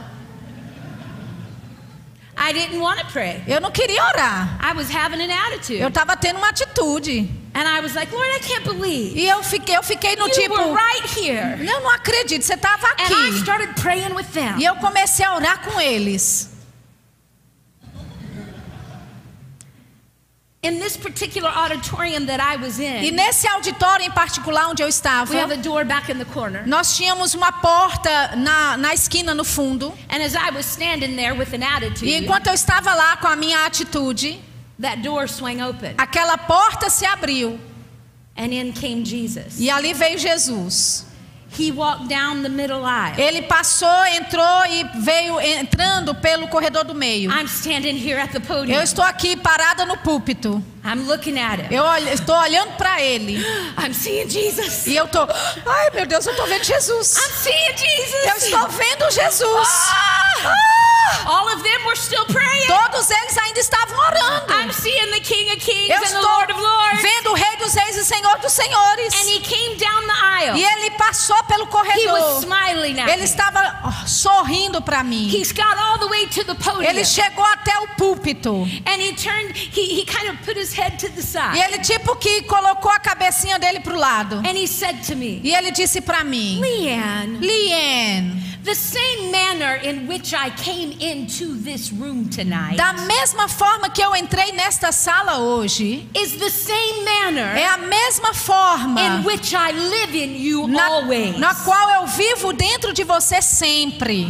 I 2.39 2.53
didn't 2.53 2.81
want 2.81 2.99
to 3.01 3.07
pray. 3.07 3.43
Eu 3.47 3.61
não 3.61 3.71
queria 3.71 4.03
orar. 4.05 4.59
I 4.63 4.75
was 4.77 4.89
having 4.95 5.23
an 5.23 5.31
attitude. 5.31 5.81
Eu 5.81 5.89
estava 5.89 6.17
tendo 6.17 6.37
uma 6.37 6.49
atitude. 6.51 7.31
And 7.55 7.67
I 7.67 7.81
was 7.81 7.95
like, 7.95 8.13
Lord, 8.13 8.29
I 8.37 8.41
can't 8.41 8.65
believe 8.65 9.19
E 9.19 9.27
eu 9.27 9.43
fiquei, 9.43 9.75
eu 9.77 9.83
fiquei 9.83 10.15
no 10.17 10.27
you 10.27 10.33
tipo, 10.35 10.55
were 10.55 10.75
right 10.75 11.19
here. 11.19 11.57
eu 11.67 11.81
não 11.81 11.91
acredito, 11.91 12.43
você 12.45 12.53
estava 12.53 12.87
And 12.99 13.09
I 13.11 13.29
aqui. 13.31 13.39
started 13.41 13.81
praying 13.81 14.13
with 14.15 14.27
them. 14.35 14.59
E 14.59 14.65
eu 14.67 14.77
comecei 14.77 15.25
a 15.25 15.35
orar 15.35 15.61
com 15.63 15.81
eles. 15.81 16.51
In 20.67 20.81
this 20.81 20.97
particular 20.97 21.49
auditorium 21.49 22.27
that 22.27 22.41
I 22.41 22.57
was 22.57 22.81
E 22.81 23.09
in, 23.09 23.15
nesse 23.15 23.47
auditório 23.47 24.05
em 24.05 24.11
particular 24.11 24.69
onde 24.69 24.83
eu 24.83 24.89
estava, 24.89 25.33
we 25.33 25.41
have 25.41 25.53
a 25.53 25.57
door 25.57 25.85
back 25.85 26.11
in 26.11 26.19
the 26.19 26.25
corner. 26.25 26.67
nós 26.67 26.97
tínhamos 26.97 27.35
uma 27.35 27.53
porta 27.53 28.35
na, 28.37 28.77
na 28.77 28.93
esquina 28.93 29.35
no 29.35 29.45
fundo. 29.45 29.93
And 30.11 30.23
as 30.23 30.35
I 30.35 30.51
was 30.51 30.67
standing 30.67 31.15
there 31.15 31.35
with 31.35 31.55
an 31.55 31.61
E 31.61 31.65
attitude, 31.65 32.13
enquanto 32.13 32.49
eu 32.49 32.55
estava 32.55 32.95
lá 32.95 33.17
com 33.19 33.29
a 33.29 33.37
minha 33.37 33.65
atitude, 33.65 34.41
that 34.81 35.03
door 35.03 35.29
swung 35.29 35.63
open. 35.63 35.95
aquela 35.99 36.37
porta 36.37 36.91
se 36.91 37.07
abriu. 37.07 37.61
And 38.37 38.53
in 38.53 38.73
came 38.73 39.05
Jesus. 39.05 39.59
E 39.59 39.71
ali 39.71 39.95
veio 39.95 40.19
Jesus. 40.19 41.07
He 41.59 41.71
walked 41.73 42.09
down 42.09 42.43
the 42.43 42.49
middle 42.49 42.85
aisle. 42.85 43.19
Ele 43.19 43.43
passou, 43.43 44.05
entrou 44.15 44.67
e 44.69 44.85
veio 45.01 45.41
entrando 45.41 46.15
pelo 46.15 46.49
corredor 46.49 46.85
do 46.85 46.95
meio. 46.95 47.31
I'm 47.31 47.47
standing 47.47 47.97
here 47.97 48.21
at 48.21 48.33
the 48.33 48.41
podium. 48.41 48.77
Eu 48.77 48.83
estou 48.83 49.05
aqui 49.05 49.37
parada 49.37 49.87
no 49.87 49.97
púlpito. 49.97 50.63
I'm 50.87 51.07
looking 51.07 51.39
at 51.39 51.59
him. 51.61 51.69
Eu 51.75 51.83
olho- 51.83 52.09
estou 52.13 52.37
olhando 52.37 52.77
para 52.77 53.01
ele. 53.03 53.37
I'm 53.79 53.93
seeing 53.93 54.29
Jesus. 54.31 54.87
E 54.87 54.95
eu 54.97 55.09
tô, 55.09 55.21
ai 55.23 55.91
meu 55.93 56.07
Deus, 56.07 56.25
eu 56.27 56.33
estou 56.33 56.47
vendo 56.47 56.65
Jesus. 56.65 57.17
I'm 57.17 57.33
seeing 57.33 57.77
Jesus. 57.77 58.25
Eu 58.27 58.37
estou 58.37 58.69
vendo 58.69 59.11
Jesus. 59.11 59.69
Ah! 59.91 60.49
Ah! 60.49 60.87
All 61.27 61.49
of 61.49 61.63
them 61.63 61.85
were 61.87 61.97
still 61.97 62.25
praying. 62.27 62.67
Todos 62.67 63.11
eles 63.11 63.39
ainda 63.39 63.61
estavam 63.61 63.97
orando. 63.99 64.53
I'm 64.53 64.73
seeing 64.73 65.11
the 65.13 65.21
King 65.21 65.49
of 65.51 65.57
Kings 65.59 65.89
Eu 65.89 65.97
and 65.97 66.01
the 66.01 66.07
estou 66.07 66.23
Lord 66.23 66.53
of 66.53 66.61
Lords. 66.61 67.03
vendo 67.03 67.31
o 67.31 67.35
Rei 67.35 67.57
dos 67.59 67.75
Reis 67.75 67.97
e 67.97 68.05
Senhor 68.05 68.39
dos 68.39 68.53
Senhores. 68.53 69.15
And 69.15 69.29
he 69.29 69.41
came 69.41 69.77
down 69.77 70.03
the 70.07 70.25
aisle. 70.25 70.57
E 70.59 70.65
ele 70.65 70.91
passou 70.93 71.37
pelo 71.45 71.65
He 71.65 71.67
was 71.67 72.23
corredor. 72.23 72.43
smiling 72.43 73.01
at 73.01 73.09
Ele 73.09 73.25
estava 73.25 74.07
sorrindo 74.07 74.81
para 74.83 75.03
mim. 75.05 75.29
He's 75.29 75.53
got 75.53 75.77
all 75.79 75.99
the 75.99 76.07
way 76.09 76.27
to 76.27 76.45
the 76.45 76.55
podium. 76.55 76.83
Ele 76.91 77.05
chegou 77.05 77.45
até 77.45 77.77
o 77.79 77.89
púlpito. 77.97 78.63
And 78.87 79.01
he 79.01 79.13
turned, 79.15 79.55
he, 79.57 80.01
he 80.01 80.05
kind 80.05 80.29
of 80.29 80.39
put 80.45 80.57
his 80.57 80.71
the 80.71 80.76
E 81.55 81.59
ele 81.61 81.79
tipo 81.79 82.17
que 82.17 82.43
colocou 82.43 82.91
a 82.91 82.99
cabecinha 82.99 83.59
dele 83.59 83.81
pro 83.81 83.97
lado. 83.97 84.37
And 84.39 84.57
he 84.57 84.67
said 84.67 85.03
to 85.07 85.17
me, 85.17 85.41
E 85.43 85.55
ele 85.55 85.71
disse 85.71 86.01
para 86.01 86.23
mim: 86.23 86.61
Leanne, 86.61 87.39
Liane, 87.39 88.43
the 88.63 88.75
same 88.75 89.31
manner 89.31 89.77
in 89.77 90.09
which 90.09 90.35
I 90.35 90.51
came 90.51 90.93
into 91.01 91.55
this 91.63 91.93
room 91.93 92.29
tonight 92.29 92.77
da 92.77 92.93
mesma 92.93 93.49
forma 93.49 93.89
que 93.89 94.03
eu 94.03 94.15
entrei 94.17 94.53
nesta 94.53 94.91
sala 94.91 95.39
hoje, 95.39 96.09
is 96.15 96.33
the 96.37 96.51
same 96.51 97.05
manner 97.05 97.57
é 97.57 97.65
a 97.65 97.77
mesma 97.77 98.35
forma 98.35 99.01
in 99.01 99.25
which 99.25 99.55
I 99.55 99.71
live 99.71 100.17
in 100.17 100.37
you 100.37 100.67
na, 100.67 100.85
always. 100.87 101.39
na 101.39 101.55
qual 101.55 101.91
eu 102.03 102.07
vivo 102.09 102.53
dentro 102.53 102.93
de 102.93 103.05
você 103.05 103.41
sempre. 103.41 104.27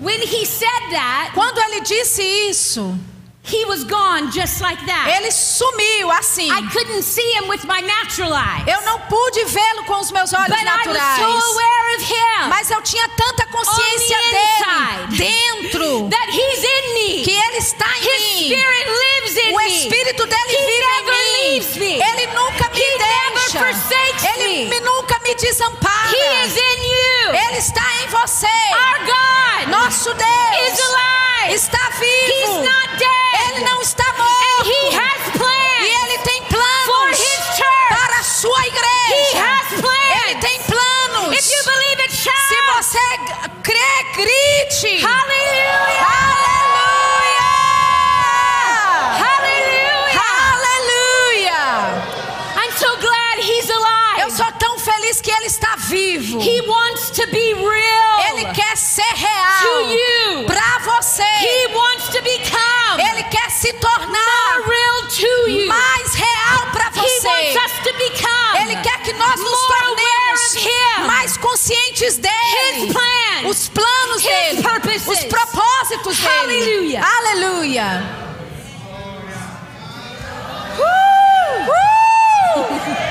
When 0.00 0.20
he 0.22 0.44
said 0.46 0.90
that, 0.90 1.32
Quando 1.34 1.58
ele 1.60 1.80
disse 1.82 2.22
isso, 2.48 2.98
he 3.42 3.64
was 3.66 3.84
gone 3.84 4.30
just 4.30 4.60
like 4.60 4.84
that. 4.86 5.08
ele 5.16 5.30
sumiu 5.30 6.10
assim. 6.10 6.50
I 6.50 6.62
couldn't 6.72 7.02
see 7.02 7.28
him 7.36 7.48
with 7.48 7.64
my 7.66 7.80
natural 7.82 8.32
eyes. 8.32 8.66
Eu 8.66 8.80
não 8.82 8.98
pude 9.00 9.44
vê-lo 9.46 9.84
com 9.84 9.98
os 10.00 10.10
meus 10.10 10.32
olhos 10.32 10.48
but 10.48 10.58
I 10.60 10.64
was 10.64 10.86
naturais. 10.86 11.18
so 11.18 11.52
aware 11.52 11.96
of 11.96 12.04
him 12.04 12.48
Mas 12.48 12.70
eu 12.70 12.82
tinha 12.82 13.08
tanta 13.08 13.46
consciência 13.46 14.16
dele 14.30 15.16
dentro 15.16 16.08
that 16.10 16.28
he's 16.30 16.64
in 16.64 16.94
me. 16.94 17.24
que 17.24 17.30
ele 17.32 17.56
está 17.58 17.86
em 17.98 18.00
His 18.02 18.22
mim. 18.22 18.44
spirit 18.54 18.86
lives 18.88 19.36
in 19.36 19.52
O 19.54 19.58
me. 19.58 19.66
espírito 19.66 20.26
dele 20.26 20.50
He 20.52 20.66
vive 20.66 20.80
never 20.80 21.00
em 21.00 21.04
mim. 21.04 21.09
Leaves 21.60 21.76
me. 21.76 22.00
Ele 22.00 22.26
nunca 22.34 22.68
me 22.70 22.80
He 22.80 22.98
never 22.98 23.34
deixa. 23.34 23.58
forsakes 23.58 24.24
Ele 24.24 24.68
me. 24.70 24.80
nunca 24.80 25.18
me 25.22 25.34
desampara. 25.34 26.10
He 26.10 26.46
is 26.46 26.56
in 26.56 26.82
you. 26.82 27.34
Ele 27.48 27.58
está 27.58 27.82
em 28.02 28.06
você. 28.08 28.46
Our 28.46 28.98
God 29.06 29.68
Nosso 29.68 30.14
Deus 30.14 30.72
is 30.72 30.80
alive. 30.80 31.54
está 31.54 31.90
vivo. 31.98 32.32
He's 32.32 32.68
not 32.68 32.88
dead. 32.98 33.54
Ele 33.54 33.64
não 33.64 33.80
está 33.82 34.04
And 34.08 34.18
morto. 34.18 34.64
he 34.70 34.90
está 55.50 55.74
vivo. 55.76 56.38
He 56.40 56.60
wants 56.62 57.10
to 57.10 57.26
be 57.28 57.54
real 57.54 58.20
Ele 58.30 58.44
quer 58.52 58.76
ser 58.76 59.02
real 59.02 60.44
para 60.46 60.78
você. 60.84 61.22
He 61.40 61.66
wants 61.74 62.06
to 62.08 62.22
become 62.22 63.00
Ele 63.00 63.22
quer 63.24 63.50
se 63.50 63.72
tornar 63.74 64.60
real 64.66 65.08
to 65.08 65.50
you. 65.50 65.66
mais 65.66 66.14
real 66.14 66.66
para 66.72 66.86
He 66.94 67.00
você. 67.00 67.26
wants 67.28 67.56
us 67.64 67.72
to 67.84 67.92
become 67.98 68.56
Ele 68.62 68.76
quer 68.76 69.02
que 69.02 69.12
nós 69.14 69.40
nos 69.40 69.60
tornemos 69.66 70.54
him. 70.56 71.06
mais 71.06 71.36
conscientes 71.36 72.16
dele. 72.18 72.86
His 72.86 72.92
plans. 72.92 73.44
Os 73.46 73.68
planos 73.68 74.22
dele. 74.22 74.62
purposes. 74.62 75.06
Os 75.08 75.24
propósitos 75.24 76.16
dele. 76.16 76.96
Aleluia. 76.96 77.04
Aleluia. 77.04 78.20
Uh! 80.78 81.10
We're 82.56 83.09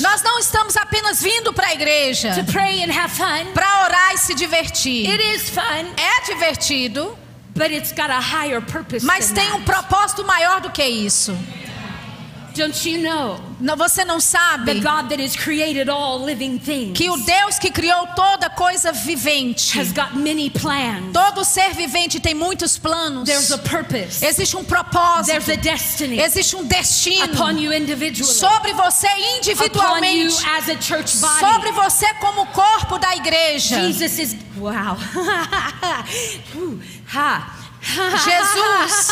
Nós 0.00 0.22
não 0.22 0.38
estamos 0.38 0.76
apenas 0.76 1.22
vindo 1.22 1.52
para 1.52 1.68
a 1.68 1.74
igreja 1.74 2.34
to 2.34 2.52
pray 2.52 2.82
and 2.82 2.90
have 2.92 3.14
fun. 3.14 3.52
para 3.52 3.84
orar 3.84 4.14
e 4.14 4.18
se 4.18 4.34
divertir. 4.34 5.08
It 5.08 5.22
is 5.34 5.50
fun, 5.50 5.92
É 5.96 6.24
divertido, 6.32 7.16
but 7.54 7.70
it's 7.70 7.92
got 7.92 8.10
a 8.10 8.20
higher 8.20 8.60
purpose 8.60 9.04
mas 9.04 9.30
tem 9.30 9.52
um 9.52 9.62
propósito 9.62 10.24
maior 10.24 10.60
do 10.60 10.70
que 10.70 10.84
isso. 10.84 11.36
Don't 12.58 12.88
you 12.88 12.98
know 13.00 13.38
Não- 13.60 13.76
Você 13.76 14.04
não 14.04 14.16
the 14.18 14.22
sabe 14.22 14.80
God 14.80 15.08
that 15.08 15.20
has 15.22 15.36
created 15.36 15.88
all 15.88 16.18
living 16.24 16.58
things 16.58 16.96
que 16.96 17.08
o 17.08 17.16
Deus 17.16 17.58
que 17.58 17.70
criou 17.70 18.06
toda 18.16 18.50
coisa 18.50 18.92
vivente, 18.92 19.78
has 19.78 19.92
got 19.92 20.14
many 20.16 20.50
plans. 20.50 21.12
todo 21.12 21.44
ser 21.44 21.72
vivente 21.74 22.18
tem 22.20 22.34
muitos 22.34 22.76
planos. 22.78 23.24
There's 23.28 23.50
a 23.52 23.58
purpose. 23.58 24.24
Existe 24.24 24.56
um 24.56 24.64
propósito, 24.64 25.26
There's 25.26 25.48
a 25.48 25.56
destiny 25.56 26.18
existe 26.20 26.56
um 26.56 26.64
destino 26.66 27.32
upon 27.32 27.58
you 27.58 27.72
individually. 27.72 28.32
sobre 28.34 28.72
você 28.72 29.06
upon 29.06 29.18
you 29.20 29.36
individualmente, 29.38 30.46
as 30.56 30.68
a 30.68 30.76
church 30.80 31.16
body. 31.18 31.38
sobre 31.40 31.72
você 31.72 32.12
como 32.14 32.46
corpo 32.46 32.98
da 32.98 33.14
igreja. 33.16 33.80
Jesus 33.80 34.18
is 34.18 34.36
wow. 34.56 34.96
Ooh, 36.56 36.80
ha. 37.06 37.54
Jesus. 38.24 39.08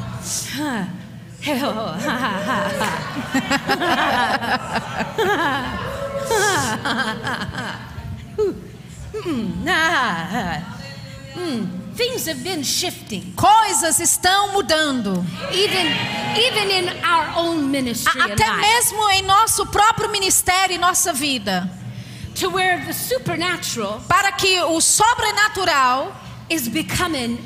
Things 11.96 12.26
have 12.26 12.42
been 12.42 12.62
shifting, 12.62 13.32
Coisas 13.36 14.00
estão 14.00 14.52
mudando. 14.52 15.24
even 15.52 15.86
even 16.36 16.70
in 16.70 17.04
our 17.04 17.26
own 17.36 17.70
ministry 17.70 18.20
A- 18.20 18.24
and 18.24 18.32
Até 18.32 18.46
life, 18.48 18.60
mesmo 18.60 19.10
em 19.10 19.22
nosso 19.22 19.66
próprio 19.66 20.10
ministério 20.10 20.74
e 20.74 20.78
nossa 20.78 21.12
vida. 21.12 21.68
to 22.34 22.48
where 22.48 22.78
the 22.86 22.92
supernatural 22.92 24.00
Para 24.08 24.32
que 24.32 24.60
o 24.62 24.80
sobrenatural 24.80 26.12
is 26.48 26.68
becoming 26.68 27.38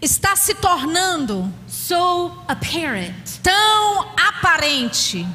está 0.00 0.34
se 0.36 0.54
tornando 0.54 1.52
so 1.88 2.32
apparent 2.48 3.40
tão 3.42 4.04
aparente. 4.16 5.26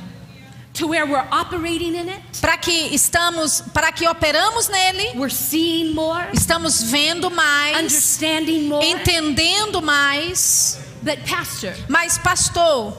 to 0.74 0.88
where 0.88 1.06
we're 1.06 1.28
operating 1.32 1.94
in 1.94 2.10
it, 2.10 2.20
para 2.42 2.58
que 2.58 2.90
estamos, 2.96 3.62
para 3.74 3.92
que 3.92 4.08
operamos 4.08 4.70
nele, 4.70 5.16
we're 5.16 5.30
seeing 5.30 5.94
more, 5.94 6.26
estamos 6.34 6.82
vendo 6.92 7.30
mais, 7.30 7.78
understanding 7.78 8.68
more. 8.68 8.84
entendendo 8.84 9.82
mais. 9.84 10.80
But 11.04 11.20
pastor, 11.28 11.74
Mas 11.88 12.18
pastor, 12.18 12.98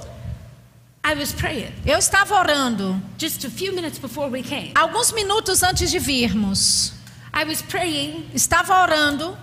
I 1.02 1.14
was 1.14 1.32
praying 1.32 1.72
eu 1.84 1.98
estava 1.98 2.34
orando 2.36 3.00
just 3.18 3.44
a 3.44 3.50
few 3.50 3.72
minutes 3.72 3.98
before 3.98 4.28
we 4.28 4.42
came. 4.42 4.72
alguns 4.76 5.12
minutos 5.12 5.62
antes 5.62 5.90
de 5.90 5.98
virmos. 5.98 6.92
I 7.32 7.42
was 7.44 7.60
praying 7.60 8.30
Estava 8.32 8.82
orando 8.82 9.36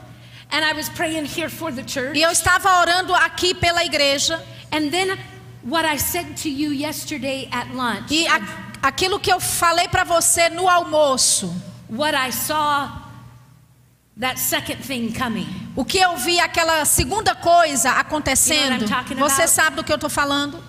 and 0.52 0.64
I 0.66 0.74
was 0.74 0.90
praying 0.90 1.26
here 1.26 1.50
for 1.50 1.72
the 1.72 1.84
church. 1.84 2.18
e 2.18 2.22
eu 2.22 2.30
estava 2.32 2.80
orando 2.82 3.14
aqui 3.16 3.54
pela 3.54 3.84
igreja 3.84 4.42
And 4.72 4.90
then 4.90 5.18
what 5.64 5.86
I 5.86 5.98
said 5.98 6.38
to 6.44 6.50
you 6.50 6.72
yesterday 6.74 7.48
at 7.52 7.68
lunch, 7.74 8.10
e 8.12 8.26
a- 8.28 8.42
aquilo 8.82 9.20
que 9.20 9.32
eu 9.32 9.40
falei 9.40 9.88
para 9.88 10.04
você 10.04 10.50
no 10.50 10.68
almoço, 10.68 11.54
what 11.90 12.16
I 12.16 12.32
saw 12.32 12.90
that 14.20 14.40
second 14.40 14.82
thing 14.86 15.12
coming. 15.14 15.48
o 15.76 15.84
que 15.86 15.98
eu 16.00 16.16
vi 16.18 16.40
aquela 16.40 16.86
segunda 16.86 17.34
coisa 17.36 17.92
acontecendo. 17.92 18.84
You 19.10 19.16
know 19.16 19.30
Você 19.30 19.44
about? 19.44 19.50
sabe 19.50 19.76
do 19.78 19.84
que 19.84 19.92
eu 19.92 19.96
estou 19.96 20.10
falando? 20.10 20.64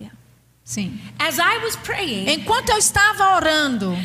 Yeah. 0.00 0.16
Sim. 0.64 1.00
As 1.18 1.38
I 1.38 1.58
was 1.64 1.76
praying, 1.76 2.28
Enquanto 2.30 2.70
eu 2.70 2.78
estava 2.78 3.34
orando, 3.36 3.96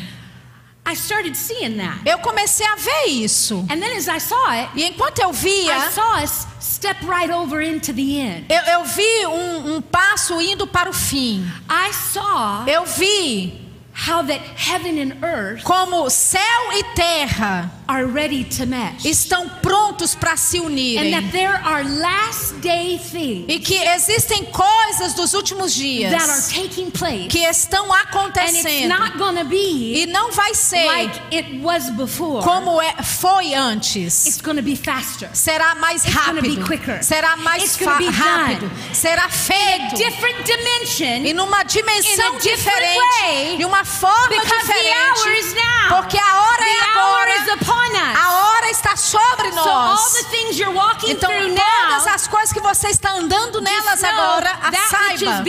I 0.90 0.94
started 0.94 1.36
seeing 1.36 1.76
that. 1.76 2.00
eu 2.06 2.18
comecei 2.18 2.66
a 2.66 2.76
ver 2.76 3.06
isso. 3.10 3.58
And 3.70 3.80
then 3.80 3.96
as 3.96 4.08
I 4.08 4.18
saw 4.18 4.52
it, 4.52 4.70
E 4.74 4.84
enquanto 4.84 5.18
eu 5.20 5.30
I 5.30 5.32
via, 5.32 5.90
saw 5.90 6.22
us 6.22 6.46
step 6.60 6.96
right 7.06 7.30
over 7.30 7.60
into 7.60 7.92
the 7.92 8.18
end. 8.20 8.46
eu, 8.48 8.62
eu 8.72 8.84
vi 8.84 9.26
um, 9.26 9.76
um 9.76 9.82
passo 9.82 10.40
indo 10.40 10.66
para 10.66 10.88
o 10.88 10.92
fim. 10.92 11.44
I 11.68 11.92
saw 11.92 12.64
Eu 12.66 12.84
vi 12.86 13.67
how 14.06 14.22
that 14.22 14.40
heaven 14.56 14.98
and 14.98 15.16
earth 15.24 15.64
como 15.64 16.08
céu 16.08 16.40
e 16.72 16.82
terra 16.94 17.70
are 17.88 18.06
ready 18.06 18.44
to 18.44 18.64
estão 19.04 19.48
prontos 19.62 20.14
para 20.14 20.36
se 20.36 20.58
And 20.58 20.64
unirem. 20.66 21.10
that 21.10 21.32
there 21.32 21.54
are 21.64 21.82
last 21.84 22.54
day 22.60 22.98
things 22.98 23.46
E 23.48 23.58
que 23.58 23.74
existem 23.76 24.44
coisas 24.46 25.14
dos 25.14 25.32
últimos 25.34 25.74
that 25.74 26.14
are 26.14 26.26
dias 26.26 26.48
taking 26.52 26.90
place. 26.90 27.28
que 27.28 27.38
estão 27.44 27.84
And 27.92 27.96
it's 27.96 28.08
acontecendo. 28.10 28.88
not 28.88 29.16
going 29.18 29.36
to 29.36 29.44
be 29.44 30.02
E 30.02 30.06
não 30.06 30.30
vai 30.32 30.54
ser 30.54 30.84
like 30.84 31.20
it 31.34 31.60
was 31.62 31.90
before. 31.90 32.42
como 32.44 32.80
é- 32.80 33.02
foi 33.02 33.54
antes. 33.54 34.26
It's 34.26 34.40
going 34.40 34.56
to 34.56 34.62
be 34.62 34.76
faster. 34.76 35.28
Será 35.32 35.74
mais 35.76 36.04
It's 36.04 36.14
gonna 36.14 36.40
be 36.42 36.48
rápido. 36.56 36.66
quicker. 36.66 37.02
Será 37.02 37.36
mais 37.36 37.62
It's 37.64 37.76
gonna 37.76 37.98
be 37.98 38.06
rápido. 38.10 38.68
done. 38.68 38.94
Será 38.94 39.28
feito. 39.28 39.96
Different 39.96 40.44
dimension 40.44 41.24
E 41.26 41.32
numa 41.32 41.62
dimensão 41.64 42.34
In 42.34 42.36
a 42.36 42.38
different 42.38 42.58
diferente. 42.58 43.22
way, 43.22 43.56
De 43.56 43.64
uma 43.64 43.84
forma 43.88 44.28
because 44.28 44.66
the 44.66 44.72
diferente. 44.74 45.20
hour 45.20 45.32
is 45.32 45.54
now. 45.54 45.88
Porque 45.96 46.18
a 46.18 46.34
hora 46.40 46.64
the 46.64 46.70
é 46.70 46.98
hour 46.98 47.28
is 47.28 47.48
agora. 47.48 47.54
upon 47.54 47.90
us. 47.96 48.16
A 48.18 48.30
hora 48.32 48.70
está 48.70 48.96
sobre 48.96 49.52
so 49.52 49.58
all 49.60 49.94
nós. 49.96 50.12
the 50.14 50.24
things 50.30 50.58
you're 50.58 50.72
walking 50.74 51.10
Então, 51.10 51.30
todas 51.30 52.04
now, 52.04 52.14
as 52.14 52.26
coisas 52.26 52.52
que 52.52 52.60
você 52.60 52.88
está 52.88 53.12
andando 53.12 53.60
nelas 53.60 54.02
agora, 54.04 54.50
saiba. 54.90 55.42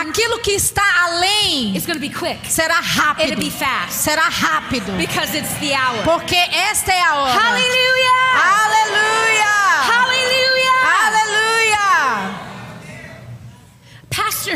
Aquilo 0.00 0.38
que 0.40 0.52
está 0.52 0.82
além 1.04 1.74
será 2.48 2.80
rápido. 2.80 3.28
It'll 3.32 3.38
be 3.38 3.50
fast. 3.50 3.92
Será 3.92 4.28
rápido. 4.28 4.92
because 4.96 5.34
it's 5.36 5.52
the 5.60 5.74
hour. 5.74 6.02
Porque 6.04 6.36
esta 6.36 6.92
é 6.92 7.02
a 7.02 7.14
hora. 7.16 7.32
Hallelujah! 7.32 8.64
Aleluia! 8.64 9.31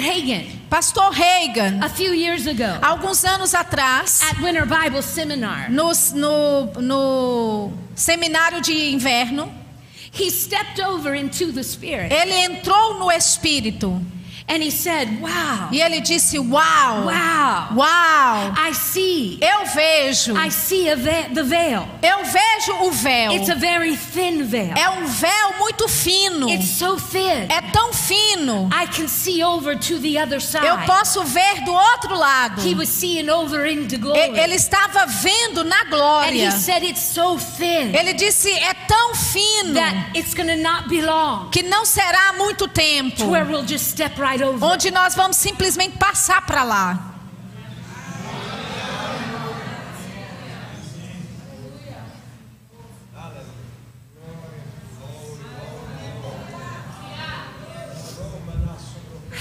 Hagen, 0.07 0.47
Pastor 0.71 1.11
Reagan, 1.11 1.83
a 1.83 1.89
few 1.89 2.13
years 2.13 2.47
ago, 2.47 2.79
alguns 2.81 3.25
anos 3.25 3.55
atrás, 3.55 4.23
at 4.23 4.41
Winter 4.41 4.65
Bible 4.65 5.03
Seminar, 5.03 5.69
no, 5.69 5.91
no, 6.15 6.73
no 6.81 7.73
seminário 7.97 8.63
de 8.63 8.93
inverno, 8.93 9.51
he 10.13 10.31
stepped 10.31 10.79
over 10.79 11.15
into 11.15 11.51
the 11.51 11.65
Spirit. 11.65 12.13
Ele 12.13 12.33
entrou 12.33 13.01
no 13.01 13.11
Espírito 13.11 14.01
and 14.49 14.63
he 14.63 14.71
said, 14.71 15.21
Wow, 15.21 15.69
e 15.73 15.81
ele 15.81 16.01
disse: 16.01 16.39
Uau! 16.39 17.05
wow, 17.07 17.77
Uau! 17.77 18.53
I 18.57 18.73
see, 18.73 19.39
Eu 19.43 19.67
vejo, 19.67 20.37
I 20.37 20.49
see 20.51 20.89
ve- 20.95 21.35
the 21.35 21.43
veil. 21.43 21.89
eu 22.03 22.25
vejo 22.25 22.73
o 22.87 22.91
véu. 22.93 23.33
It's 23.33 23.49
a 23.49 23.55
very 23.55 23.97
thin 23.97 24.43
veil. 24.45 24.73
É 24.77 24.89
um 24.91 25.07
véu 25.07 25.59
muito 25.59 25.89
fino. 25.89 26.49
It's 26.49 26.71
so 26.79 26.97
thin. 26.97 27.47
É 27.49 27.61
tão 27.73 27.93
fino. 27.93 28.69
I 28.73 28.87
can 28.87 29.09
see 29.09 29.43
over 29.43 29.77
to 29.77 29.99
the 29.99 30.19
other 30.23 30.37
Eu 30.37 30.41
side. 30.41 30.87
posso 30.87 31.25
ver 31.25 31.65
do 31.65 31.73
outro 31.73 32.15
lado. 32.17 32.61
He 32.67 32.75
was 32.75 32.89
seeing 32.89 33.29
over 33.29 33.67
into 33.67 33.99
glory. 33.99 34.39
Ele 34.39 34.55
estava 34.55 35.07
vendo 35.07 35.65
na 35.65 35.81
and 35.83 35.91
glória. 35.91 36.49
he 36.49 36.51
said 36.53 36.83
it's 36.83 37.01
so 37.03 37.37
thin 37.39 37.95
Ele 37.95 38.13
disse: 38.15 38.51
é 38.53 38.75
tão 38.87 39.15
fino 39.15 39.75
that 39.75 40.11
it's 40.15 40.35
to 40.35 40.45
not 40.57 40.89
be 40.89 41.03
long 41.03 41.49
que 41.51 41.63
não 41.63 41.85
será 41.85 42.33
muito 42.35 42.69
tempo 42.69 43.17
to 43.17 43.29
where 43.31 43.45
we'll 43.45 43.67
just 43.67 43.87
step 43.91 44.17
right. 44.21 44.36
Onde 44.61 44.91
nós 44.91 45.15
vamos 45.15 45.37
simplesmente 45.37 45.97
passar 45.99 46.45
para 46.45 46.63
lá. 46.63 47.13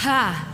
Ha. 0.03 0.45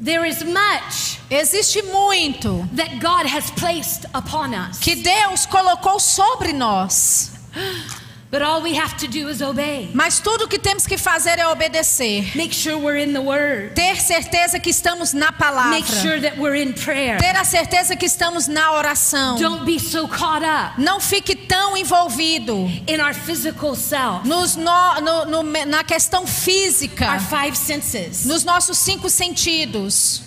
There 0.00 0.26
is 0.26 0.42
much 0.42 1.18
Existe 1.30 1.82
muito 1.82 2.66
that 2.72 2.98
God 3.00 3.26
has 3.26 3.50
placed 3.50 4.06
upon 4.14 4.54
us. 4.54 4.78
que 4.78 4.94
Deus 4.94 5.44
colocou 5.44 6.00
sobre 6.00 6.54
nós, 6.54 7.32
But 8.30 8.42
all 8.42 8.60
we 8.62 8.74
have 8.74 8.94
to 8.98 9.08
do 9.08 9.28
is 9.30 9.40
obey. 9.40 9.88
mas 9.94 10.20
tudo 10.20 10.46
que 10.46 10.58
temos 10.58 10.86
que 10.86 10.98
fazer 10.98 11.38
é 11.38 11.46
obedecer. 11.48 12.36
Make 12.36 12.52
sure 12.52 12.76
we're 12.76 12.98
in 13.02 13.14
the 13.14 13.20
Word. 13.22 13.74
Ter 13.74 13.96
certeza 13.96 14.60
que 14.60 14.68
estamos 14.70 15.14
na 15.14 15.32
palavra. 15.32 15.70
Make 15.70 15.86
sure 15.86 16.20
that 16.20 16.36
we're 16.36 16.54
in 16.60 16.74
prayer. 16.74 17.16
Ter 17.18 17.34
a 17.36 17.44
certeza 17.44 17.96
que 17.96 18.04
estamos 18.04 18.46
na 18.46 18.72
oração. 18.72 19.38
Don't 19.38 19.64
be 19.64 19.78
so 19.78 20.06
caught 20.06 20.44
up 20.44 20.78
Não 20.78 21.00
fique 21.00 21.34
tão 21.34 21.74
envolvido 21.74 22.52
in 22.86 23.00
our 23.00 23.14
physical 23.14 23.74
self, 23.74 24.26
nos 24.28 24.56
no- 24.56 25.00
no- 25.00 25.24
no- 25.42 25.64
na 25.64 25.82
questão 25.82 26.26
física, 26.26 27.06
our 27.10 27.20
five 27.20 27.56
senses, 27.56 28.26
nos 28.26 28.44
nossos 28.44 28.76
cinco 28.76 29.08
sentidos, 29.08 30.20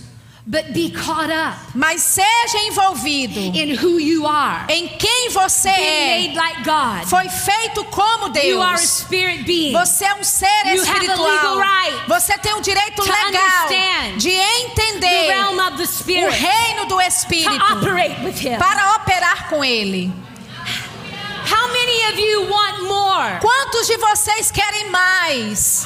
but 0.47 0.73
be 0.73 0.89
caught 0.89 1.29
up 1.29 1.55
mas 1.75 2.01
seja 2.01 2.57
envolvido 2.67 3.39
in 3.39 3.75
who 3.77 3.99
you 3.99 4.25
are. 4.25 4.65
em 4.69 4.87
quem 4.97 5.29
você 5.29 5.69
Being 5.71 5.85
é. 5.85 6.17
made 6.27 6.35
like 6.35 6.63
God. 6.63 7.05
Foi 7.07 7.29
feito 7.29 7.83
como 7.85 8.27
You 8.37 8.61
are 8.61 8.73
a 8.73 8.77
Deus. 8.77 8.89
spirit 8.89 9.43
being. 9.43 9.71
Você 9.73 10.05
é 10.05 10.13
um 10.15 10.23
ser 10.23 10.47
You 10.65 10.81
have 10.83 10.89
a 10.89 10.99
legal 10.99 11.15
espiritual. 11.17 11.57
right 11.59 11.97
Você 12.07 12.37
tem 12.39 12.53
o 12.55 12.61
direito 12.61 12.95
to 12.95 13.03
legal 13.03 13.27
understand 13.27 14.17
de 14.17 14.29
the 14.31 14.61
entender 14.63 15.27
realm 15.27 15.59
of 15.59 15.77
the 15.77 15.83
o 15.83 15.87
spirit 15.87 16.35
reino 16.35 16.85
do 16.87 16.95
to 16.95 17.01
Espírito 17.01 17.73
operate 17.73 18.21
with 18.23 18.39
Him. 18.43 18.57
para 18.57 18.95
operar 18.95 19.47
com 19.49 19.63
Ele. 19.63 20.11
How 21.51 21.67
many 21.71 22.05
of 22.13 22.19
you 22.19 22.49
want 22.49 22.81
more? 22.87 23.39
Quantos 23.41 23.85
de 23.87 23.97
vocês 23.97 24.49
querem 24.51 24.89
mais? 24.89 25.85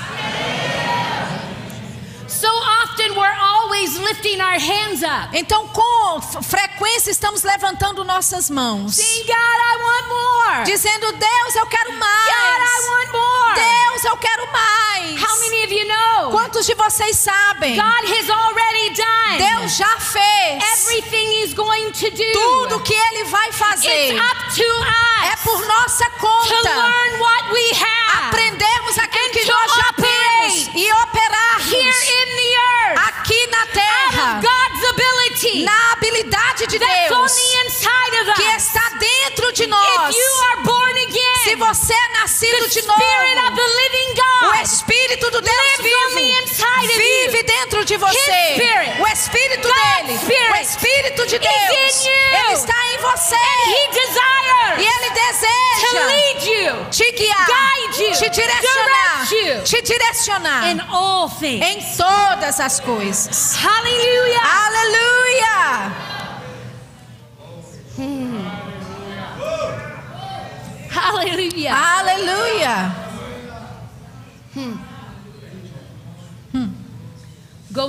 So 2.27 2.47
often 2.83 3.15
we're 3.15 3.37
always 3.75 3.97
lifting 3.99 4.39
our 4.39 4.57
hands 4.59 5.03
up. 5.03 5.29
Então, 5.33 5.67
com 5.67 6.21
frequência, 6.41 7.11
estamos 7.11 7.43
levantando 7.43 8.03
nossas 8.03 8.49
mãos, 8.49 8.95
Saying, 8.95 9.25
God, 9.25 9.33
I 9.35 9.77
want 9.81 10.07
more. 10.07 10.63
dizendo: 10.65 11.11
Deus, 11.11 11.55
eu 11.55 11.65
quero 11.67 11.91
God, 11.91 11.97
I 11.97 11.99
mais. 11.99 12.85
want 12.87 13.11
more. 13.11 13.55
Deus, 13.55 14.05
eu 14.05 14.17
quero 14.17 14.47
mais. 14.51 15.21
How 15.21 15.39
many 15.39 15.63
of 15.65 15.73
you 15.73 15.87
know? 15.87 16.31
Quantos 16.31 16.65
de 16.65 16.73
vocês 16.75 17.17
sabem? 17.17 17.75
God 17.75 18.05
has 18.11 18.29
already 18.29 18.89
done 18.95 19.37
Deus 19.37 19.77
já 19.77 19.97
fez 19.99 20.63
everything 20.79 21.41
He's 21.41 21.53
going 21.53 21.91
to 21.91 22.09
do. 22.09 22.31
tudo 22.33 22.79
que 22.81 22.93
Ele 22.93 23.25
vai 23.25 23.51
fazer. 23.51 24.13
It's 24.13 24.21
up 24.21 24.55
to 24.55 24.63
É 25.25 25.33
us 25.33 25.39
por 25.43 25.65
nossa 25.67 26.05
to 26.05 26.17
conta 26.19 26.61
learn 26.63 27.19
what 27.19 27.51
we 27.51 27.71
have 27.73 28.27
aprendermos 28.29 28.97
aquilo 28.97 29.25
And 29.25 29.31
que 29.31 29.45
to 29.45 29.51
nós 29.51 29.71
já 29.75 29.93
temos 29.93 30.69
e 30.75 30.91
operarmos 30.93 31.71
here 31.71 32.04
na 34.15 34.39
ability 35.49 35.63
na 35.65 35.91
habilidade 35.91 36.67
de 36.67 36.79
that's 36.79 37.11
on 37.11 37.21
Deus 37.21 37.33
the 37.35 37.65
inside 37.65 38.21
of 38.21 38.33
que 38.35 38.47
us. 38.55 38.63
está 38.63 38.89
dentro 38.99 39.51
de 39.53 39.67
nós. 39.67 40.09
If 40.09 40.17
you 40.17 40.31
are 40.51 40.63
born 40.63 40.95
Se 40.95 41.51
again, 41.51 41.55
você 41.57 41.93
é 41.93 42.07
nascido 42.19 42.57
the 42.63 42.67
de 42.69 42.81
Spirit 42.81 43.39
of 43.39 43.49
novo, 43.51 43.55
the 43.55 43.67
living 43.67 44.11
o 44.11 44.51
God 44.51 44.63
Espírito 44.63 45.31
do 45.31 45.41
Deus 45.41 45.55
lives 45.55 45.79
on 45.79 45.83
the 45.83 46.87
vivo 46.87 46.97
vive 46.97 47.37
you. 47.37 47.43
dentro 47.43 47.85
de 47.85 47.97
você. 47.97 48.15
His 48.17 48.55
Spirit, 48.55 49.01
O 49.01 49.07
Espírito 49.07 49.67
God's 49.67 50.07
dele, 50.07 50.17
Spirit 50.19 50.51
o 50.51 50.55
Espírito 50.55 51.27
de 51.27 51.39
Deus, 51.39 52.05
ele 52.05 52.53
está 52.53 52.73
em 52.93 52.97
você. 52.97 53.35
He 53.35 53.87
desires 53.91 54.79
E 54.79 54.85
ele 54.85 55.09
to 55.09 55.13
deseja 55.13 56.05
lead 56.05 56.49
you, 56.49 56.85
te 56.91 57.11
guiar, 57.11 57.45
guide 57.45 58.03
you, 58.03 58.11
te 58.17 58.29
direcionar, 58.29 59.25
direct 59.27 59.35
you 59.35 59.63
te 59.63 59.81
direcionar 59.81 60.67
in 60.69 60.81
all 60.89 61.29
things. 61.29 61.61
em 61.65 61.79
todas 61.97 62.59
as 62.59 62.79
coisas. 62.79 63.55
Hallelujah. 63.55 64.41
Aleluia! 64.41 65.14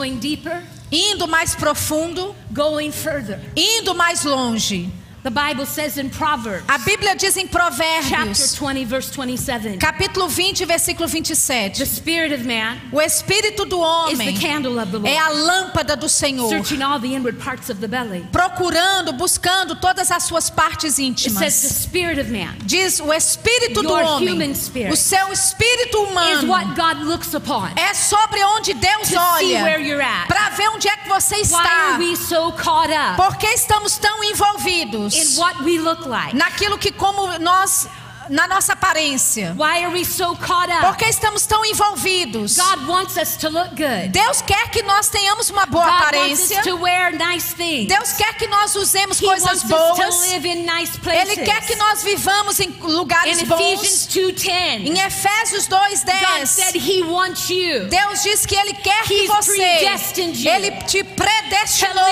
Going 0.06 0.18
deeper, 0.20 0.62
Indo 0.92 1.26
mais 1.26 1.56
profundo, 1.56 2.32
going 2.52 2.92
further. 2.92 3.40
indo 3.56 3.92
mais 3.92 4.22
longe. 4.22 4.88
The 5.26 5.32
Bible 5.32 5.66
says 5.66 5.98
in 5.98 6.08
Proverbs 6.08 6.64
A 6.68 6.78
Bíblia 6.78 7.16
diz 7.16 7.36
em 7.36 7.48
chapter 7.48 7.58
Provérbios, 7.58 8.54
20 8.54 8.84
verse 8.84 9.10
27. 9.10 9.76
capítulo 9.78 10.28
20, 10.28 10.64
versículo 10.64 11.08
27. 11.08 11.80
The 11.80 11.84
spirit 11.84 12.32
of 12.32 12.44
man 12.46 12.78
O 12.92 13.00
espírito 13.02 13.64
do 13.64 13.82
is 14.08 14.18
the 14.18 14.22
homem 14.22 14.36
candle 14.38 14.78
of 14.78 14.92
the 14.92 14.98
é 14.98 15.18
Lord, 15.18 15.18
a 15.18 15.28
lâmpada 15.30 15.96
do 15.96 16.08
Senhor, 16.08 16.48
searching 16.48 16.80
all 16.80 17.00
the 17.00 17.12
inward 17.12 17.40
parts 17.40 17.68
of 17.68 17.80
the 17.80 17.88
belly. 17.88 18.24
procurando, 18.30 19.14
buscando 19.14 19.74
todas 19.80 20.12
as 20.12 20.22
suas 20.22 20.48
partes 20.48 20.96
It 20.96 21.18
says 21.18 21.26
the 21.26 21.40
íntimas. 21.40 21.82
spirit 21.82 22.20
of 22.20 22.30
man 22.30 22.54
Diz 22.64 23.00
o 23.00 23.12
espírito 23.12 23.82
do 23.82 23.92
homem, 23.94 24.32
human 24.32 24.54
spirit 24.54 24.92
o 24.92 24.96
seu 24.96 25.32
espírito 25.32 26.04
is 26.04 26.08
humano 26.08 26.48
what 26.48 26.66
God 26.76 27.02
looks 27.04 27.34
upon 27.34 27.66
é 27.74 27.92
sobre 27.94 28.44
onde 28.44 28.72
Deus 28.74 29.08
to 29.08 29.18
olha 29.18 30.24
para 30.28 30.50
ver 30.50 30.68
onde 30.68 30.86
é 30.86 30.96
que 30.98 31.08
você 31.08 31.34
Why 31.34 31.42
está. 31.42 31.94
are 31.94 31.98
we 31.98 32.14
so 32.14 32.52
caught 32.52 32.92
up 32.92 33.16
Por 33.16 33.36
que 33.38 33.48
estamos 33.48 33.98
tão 33.98 34.22
envolvidos 34.22 35.15
in 35.16 35.26
what 35.36 35.56
we 35.64 35.78
look 35.78 36.04
like? 36.06 36.34
naquilo 36.36 36.78
que 36.78 36.92
como 36.92 37.38
nós 37.38 37.88
na 38.28 38.46
nossa 38.46 38.72
aparência? 38.72 39.54
Why 39.56 39.84
are 39.84 39.92
we 39.92 40.04
so 40.04 40.36
caught 40.36 40.70
Por 40.80 40.96
que 40.96 41.06
estamos 41.06 41.46
tão 41.46 41.64
envolvidos? 41.64 42.56
God 42.56 42.88
wants 42.88 43.16
us 43.16 43.36
to 43.36 43.48
look 43.48 43.70
good. 43.70 44.08
Deus 44.08 44.42
quer 44.42 44.70
que 44.70 44.82
nós 44.82 45.08
tenhamos 45.08 45.50
uma 45.50 45.66
boa 45.66 45.84
God 45.84 45.94
aparência. 45.94 46.60
us 46.60 46.64
to 46.66 46.76
wear 46.76 47.12
nice 47.12 47.54
things. 47.54 47.88
Deus 47.88 48.12
quer 48.12 48.34
que 48.34 48.46
nós 48.46 48.74
usemos 48.74 49.20
He 49.20 49.26
coisas 49.26 49.62
boas. 49.62 49.98
live 50.30 50.48
in 50.48 50.66
nice 50.66 50.98
places. 50.98 51.36
Ele 51.36 51.44
quer 51.44 51.66
que 51.66 51.76
nós 51.76 52.02
vivamos 52.02 52.60
em 52.60 52.70
lugares 52.80 53.42
in 53.42 53.46
bons. 53.46 53.60
Ephesians 53.60 54.06
2:10, 54.08 54.86
Em 54.86 54.98
Efésios 55.00 55.66
God 55.68 56.46
said 56.46 56.74
2:10, 56.74 56.88
He 56.88 57.02
wants 57.02 57.48
you 57.50 57.86
Deus 57.88 58.22
diz 58.22 58.46
que 58.46 58.54
ele 58.54 58.74
quer 58.74 59.02
que 59.04 59.14
He's 59.14 59.28
você, 59.28 59.52
predestined 59.52 60.44
you 60.44 60.50
ele 60.50 60.70
te 60.82 61.02
predestinou 61.04 62.04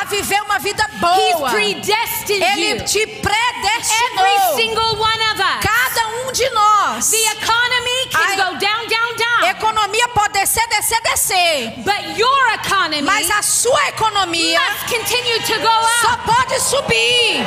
a 0.00 0.04
viver 0.04 0.42
uma 0.42 0.58
vida 0.58 0.88
boa. 1.00 1.52
Ele 1.60 2.80
te 2.82 3.06
predestinou. 3.06 5.03
Single 5.04 5.10
one 5.10 5.22
of 5.32 5.40
us. 5.40 5.60
Cada 5.62 6.02
um 6.24 6.32
de 6.32 6.50
nós. 6.50 7.10
The 7.10 7.24
economy 7.36 8.06
can 8.10 8.30
Ai. 8.30 8.36
go 8.36 8.58
down, 8.58 8.88
down, 8.88 9.16
down. 9.16 9.44
Economia 9.44 10.08
pode 10.08 10.32
descer, 10.32 10.66
descer, 10.68 11.00
descer. 11.02 11.72
But 11.84 12.16
your 12.16 12.54
economy 12.54 13.02
Mas 13.02 13.30
a 13.30 13.42
sua 13.42 13.80
economia 13.88 14.60
must 14.60 14.86
continue 14.94 15.40
to 15.46 15.58
go 15.60 15.76
só 16.02 16.12
up. 16.14 16.24
pode 16.24 16.60
subir. 16.60 17.44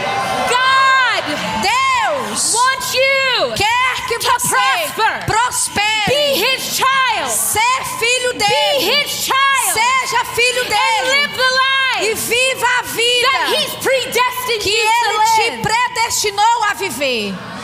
God 0.49 1.23
Deus 1.63 2.53
wants 2.53 2.93
you 2.93 3.53
quer 3.55 4.07
que 4.07 4.19
to 4.19 4.29
você 4.31 4.55
prosper. 4.95 5.25
prospere. 5.25 6.05
be 6.07 6.33
His 6.35 6.77
child. 6.77 7.29
Ser 7.31 7.83
filho 7.99 8.33
Be 8.33 8.39
dele. 8.39 9.03
His 9.03 9.11
child. 9.25 9.73
Seja 9.73 10.23
filho 10.35 10.61
And 10.63 10.69
dele. 10.69 11.09
live 11.09 11.37
the 11.37 11.51
E 11.99 12.09
life 12.13 12.19
viva 12.27 12.65
a 12.65 12.83
that 12.83 12.85
vida 12.93 13.57
He's 13.57 13.73
predestined 13.81 14.61
que 14.61 14.69
you 14.69 14.87
ele 14.87 15.17
to 15.17 15.35
te 15.35 15.66
live. 16.07 16.17
predestinou 16.17 16.63
a 16.71 16.73
viver. 16.73 17.56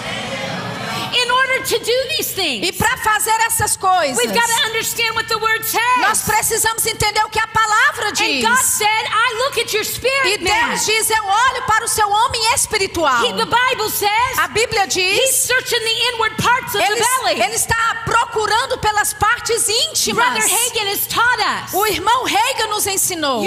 E 2.64 2.72
para 2.74 2.98
fazer 2.98 3.36
essas 3.46 3.78
coisas, 3.78 4.18
we've 4.18 4.34
got 4.34 4.48
to 4.48 4.68
understand 4.68 5.16
what 5.16 5.28
the 5.28 5.38
Word 5.38 5.64
nós 6.02 6.18
says. 6.18 6.26
precisamos 6.26 6.86
entender 6.86 7.24
o 7.26 7.30
que 7.30 7.40
a 7.40 7.48
palavra 7.48 8.10
And 8.10 8.14
diz. 8.14 8.44
God 8.44 8.58
said, 8.58 8.88
I 8.88 9.34
look 9.44 9.60
at 9.60 9.74
your 9.74 9.84
E. 9.84 10.38
Deus 10.38 10.86
diz: 10.86 11.10
Eu 11.10 11.24
olho 11.24 11.64
para 11.66 11.86
o 11.86 11.88
seu 11.88 12.10
homem 12.10 12.42
espiritual. 12.54 13.26
He, 13.26 13.34
the 13.34 13.46
Bible 13.46 13.90
says 13.90 14.40
A 14.40 14.48
Bíblia 14.48 14.88
diz: 14.88 15.46
searching 15.46 15.80
the 15.80 16.14
inward 16.14 16.36
parts 16.42 16.76
of 16.76 16.82
ele, 16.82 17.44
ele 17.44 17.56
está 17.56 18.04
procurando 18.06 18.78
pelas 18.80 19.14
partes 19.14 19.68
íntimas. 19.70 20.44
Hagen. 20.44 21.74
O 21.74 21.86
irmão 21.88 22.24
Reagan 22.24 22.68
nos 22.68 22.88
ensinou: 22.88 23.44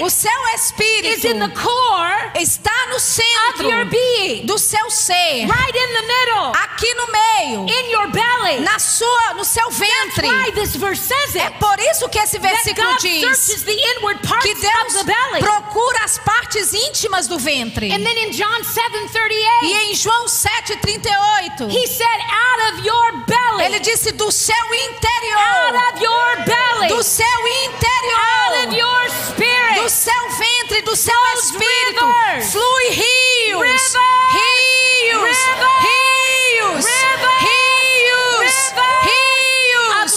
o 0.00 0.10
seu 0.10 0.30
is 0.54 0.60
espírito 0.60 1.26
in 1.26 1.38
the 1.38 1.48
core 1.48 2.32
está 2.40 2.86
no 2.88 2.98
centro 2.98 3.68
do 4.44 4.58
seu 4.58 4.90
ser, 4.90 5.46
right 5.46 5.76
in 5.76 5.92
the 5.94 6.02
middle, 6.02 6.52
aqui 6.64 6.94
no 6.94 7.06
meio, 7.12 7.66
in 7.68 7.90
your 7.92 8.08
belly. 8.10 8.60
na 8.60 8.78
sua, 8.78 9.34
no 9.34 9.44
seu 9.44 9.64
That's 9.68 9.78
ventre. 9.78 10.26
why 10.28 10.50
this 10.52 10.74
verse 10.76 11.00
says 11.00 11.36
É 11.36 11.46
it. 11.46 11.58
por 11.58 11.78
isso 11.80 12.08
que 12.08 12.18
esse 12.18 12.38
versículo 12.38 12.90
God 12.92 13.00
diz 13.00 13.62
the 13.64 13.72
inward 13.96 14.20
parts 14.26 14.44
que 14.44 14.52
of 14.52 14.60
Deus 14.60 14.92
the 14.94 15.04
belly. 15.04 15.40
procura 15.40 16.04
as 16.04 16.18
partes 16.18 16.72
íntimas 16.72 17.26
do 17.26 17.38
ventre. 17.38 17.90
And 17.92 18.04
then 18.04 18.16
in 18.18 18.30
John 18.32 18.60
E 18.60 18.64
7:38, 18.64 19.90
em 19.90 19.94
João 19.94 20.26
7,38, 20.28 21.68
he 21.70 21.86
said, 21.86 22.06
"Out 22.08 22.72
of 22.74 22.86
your 22.86 23.12
belly, 23.26 23.64
ele 23.64 23.80
disse 23.80 24.12
do 24.12 24.30
seu 24.30 24.54
out 24.54 24.74
interior, 24.90 25.92
of 25.92 26.02
your 26.02 26.36
belly, 26.44 26.88
do 26.88 27.02
seu 27.02 27.24
out 27.24 28.58
of 28.58 28.64
interior, 28.64 28.78
your 28.78 29.04
do 29.04 29.12
spirit, 29.30 29.90
seu 29.90 30.28
ventre, 30.38 30.82
do 30.82 30.96
seu 30.96 31.14
espírito, 31.38 32.04
rivers. 32.06 32.52
flui 32.52 32.88
rios, 32.90 33.62
Rivers. 33.62 33.94
rios, 33.94 35.22
Rivers. 35.22 35.38
rios, 35.82 36.03
Rivers. 36.84 37.40
rios, 37.40 38.72
rios 39.04 40.12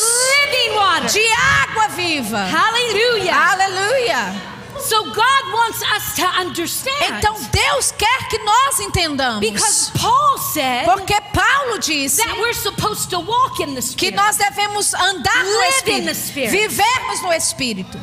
living 0.52 0.76
water." 0.76 1.08
de 1.10 1.28
água 1.64 1.88
viva. 1.90 2.46
Hallelujah. 2.46 3.34
Aleluia. 3.52 4.58
So 4.80 5.04
God 5.06 5.44
wants 5.54 5.82
us 5.96 6.16
to 6.16 6.26
understand. 6.40 6.96
Então 7.18 7.34
Deus 7.52 7.92
quer 7.92 8.28
que 8.30 8.38
nós 8.40 8.80
entendamos. 8.80 9.40
because 9.40 9.92
Paul 10.00 10.38
said 10.54 10.86
Porque 10.86 11.20
Paulo 11.34 11.80
disse 11.80 12.18
that 12.24 12.38
we're 12.40 12.54
supposed 12.54 13.10
to 13.10 13.20
walk 13.20 13.60
in 13.62 13.74
the 13.74 13.82
que 13.82 14.12
Spirit. 14.12 14.16
nós 14.16 14.38
devemos 14.38 14.94
andar 14.94 15.44
no 15.44 15.60
Live 15.60 15.84
the 15.84 16.12
Espírito, 16.12 16.52
vivermos 16.52 17.22
no 17.22 17.34
Espírito. 17.34 18.00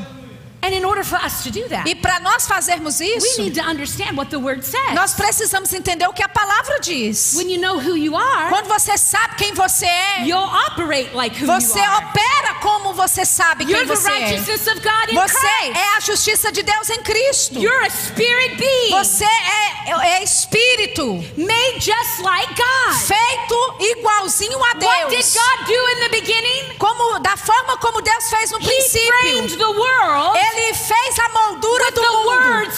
E 1.87 1.95
para 1.95 2.21
nós 2.21 2.47
fazermos 2.47 2.99
we 3.01 3.07
isso, 3.17 3.43
need 3.43 3.61
to 3.61 3.67
understand 3.69 4.17
what 4.17 4.31
the 4.31 4.37
Word 4.39 4.65
says. 4.65 4.95
nós 4.95 5.13
precisamos 5.15 5.73
entender 5.73 6.07
o 6.09 6.13
que 6.13 6.23
a 6.23 6.29
palavra 6.29 6.79
diz. 6.81 7.35
when 7.37 7.51
you 7.51 7.61
know 7.61 7.79
who 7.79 7.97
you 7.97 8.17
are, 8.17 8.49
Quando 8.51 8.67
você 8.69 8.97
sabe 8.97 9.37
quem 9.37 9.53
você 9.55 9.87
é, 9.87 10.23
you'll 10.25 10.39
operate 10.69 11.11
like 11.15 11.37
who 11.41 11.47
você 11.47 11.79
you 11.79 11.85
are. 11.85 12.05
opera 12.07 12.55
como 12.63 12.95
você 12.95 13.25
sabe 13.25 13.65
quem 13.67 13.75
You're 13.75 13.87
the 13.89 13.95
você 13.97 14.11
é. 14.11 14.21
righteousness 14.21 14.67
of 14.69 14.81
God 14.81 15.11
in 15.11 15.15
Você 15.15 15.39
Christ. 15.39 15.77
é 15.77 15.97
a 15.97 16.01
justiça 16.01 16.53
de 16.53 16.63
Deus 16.63 16.91
em 16.91 17.03
Cristo. 17.03 17.59
You're 17.61 17.87
a 17.87 17.91
spirit 17.91 18.57
being 18.57 18.91
Você 18.91 19.25
é, 19.25 19.91
é 20.19 20.23
espírito, 20.23 21.07
made 21.37 21.81
just 21.81 22.21
like 22.21 22.55
God. 22.55 22.97
feito 22.97 23.77
igualzinho 23.81 24.57
a 24.59 24.61
What 24.75 24.79
did 25.11 25.19
Deus. 25.19 25.35
God 25.35 25.67
do 25.67 25.73
in 25.91 26.01
the 26.01 26.09
beginning? 26.11 26.77
Como 26.79 27.19
da 27.21 27.37
forma 27.37 27.77
como 27.79 28.01
Deus 28.01 28.31
fez 28.31 28.51
no 28.51 28.59
He 28.61 28.65
princípio. 28.65 29.13
framed 29.21 29.59
the 29.59 29.67
world 29.67 30.39
Ele 30.39 30.54
fez 30.75 31.19
a 31.19 31.29
moldura 31.31 31.91
do 31.93 32.03
mundo 32.03 32.71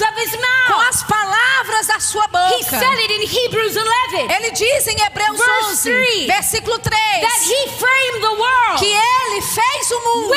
com 0.68 0.80
as 0.80 1.02
palavras 1.04 1.86
da 1.86 2.00
sua 2.00 2.26
boca. 2.28 2.64
said 2.64 2.98
it 2.98 3.12
in 3.12 3.22
Hebrews 3.22 3.76
11 3.76 4.32
Ele 4.34 4.50
diz 4.50 4.86
em 4.86 5.00
Hebreus 5.00 5.38
Verse 5.38 5.70
11, 5.70 5.82
three, 5.82 6.26
versículo 6.26 6.78
3, 6.78 6.98
that 7.20 7.40
He 7.44 7.68
framed 7.78 8.20
the 8.20 8.28
world 8.28 8.78
que 8.78 8.92
ele 8.92 9.42
fez 9.42 9.90
o 9.90 10.00
mundo 10.00 10.34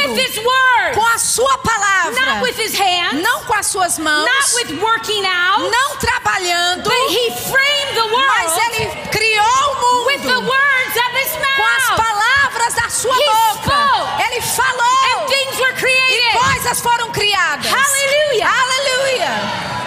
com 0.95 1.06
a 1.06 1.17
sua 1.17 1.58
palavra, 1.60 2.41
hands, 2.73 3.21
não 3.23 3.43
com 3.43 3.54
as 3.54 3.67
suas 3.67 3.97
mãos, 3.97 4.25
out, 5.25 5.71
não 5.71 5.97
trabalhando, 5.97 6.89
mas 6.89 8.58
ele 8.58 8.86
criou 9.12 9.45
o 9.45 9.75
mundo 9.75 10.52
com 11.58 11.65
as 11.65 11.89
palavras 11.95 12.73
da 12.75 12.89
sua 12.89 13.15
He 13.15 13.25
boca. 13.25 13.71
spoke. 13.71 14.23
Ele 14.23 14.41
falou 14.41 14.98
coisas 16.59 16.81
foram 16.81 17.11
criadas. 17.11 17.65
Hallelujah. 17.71 18.49
Aleluia. 18.49 19.79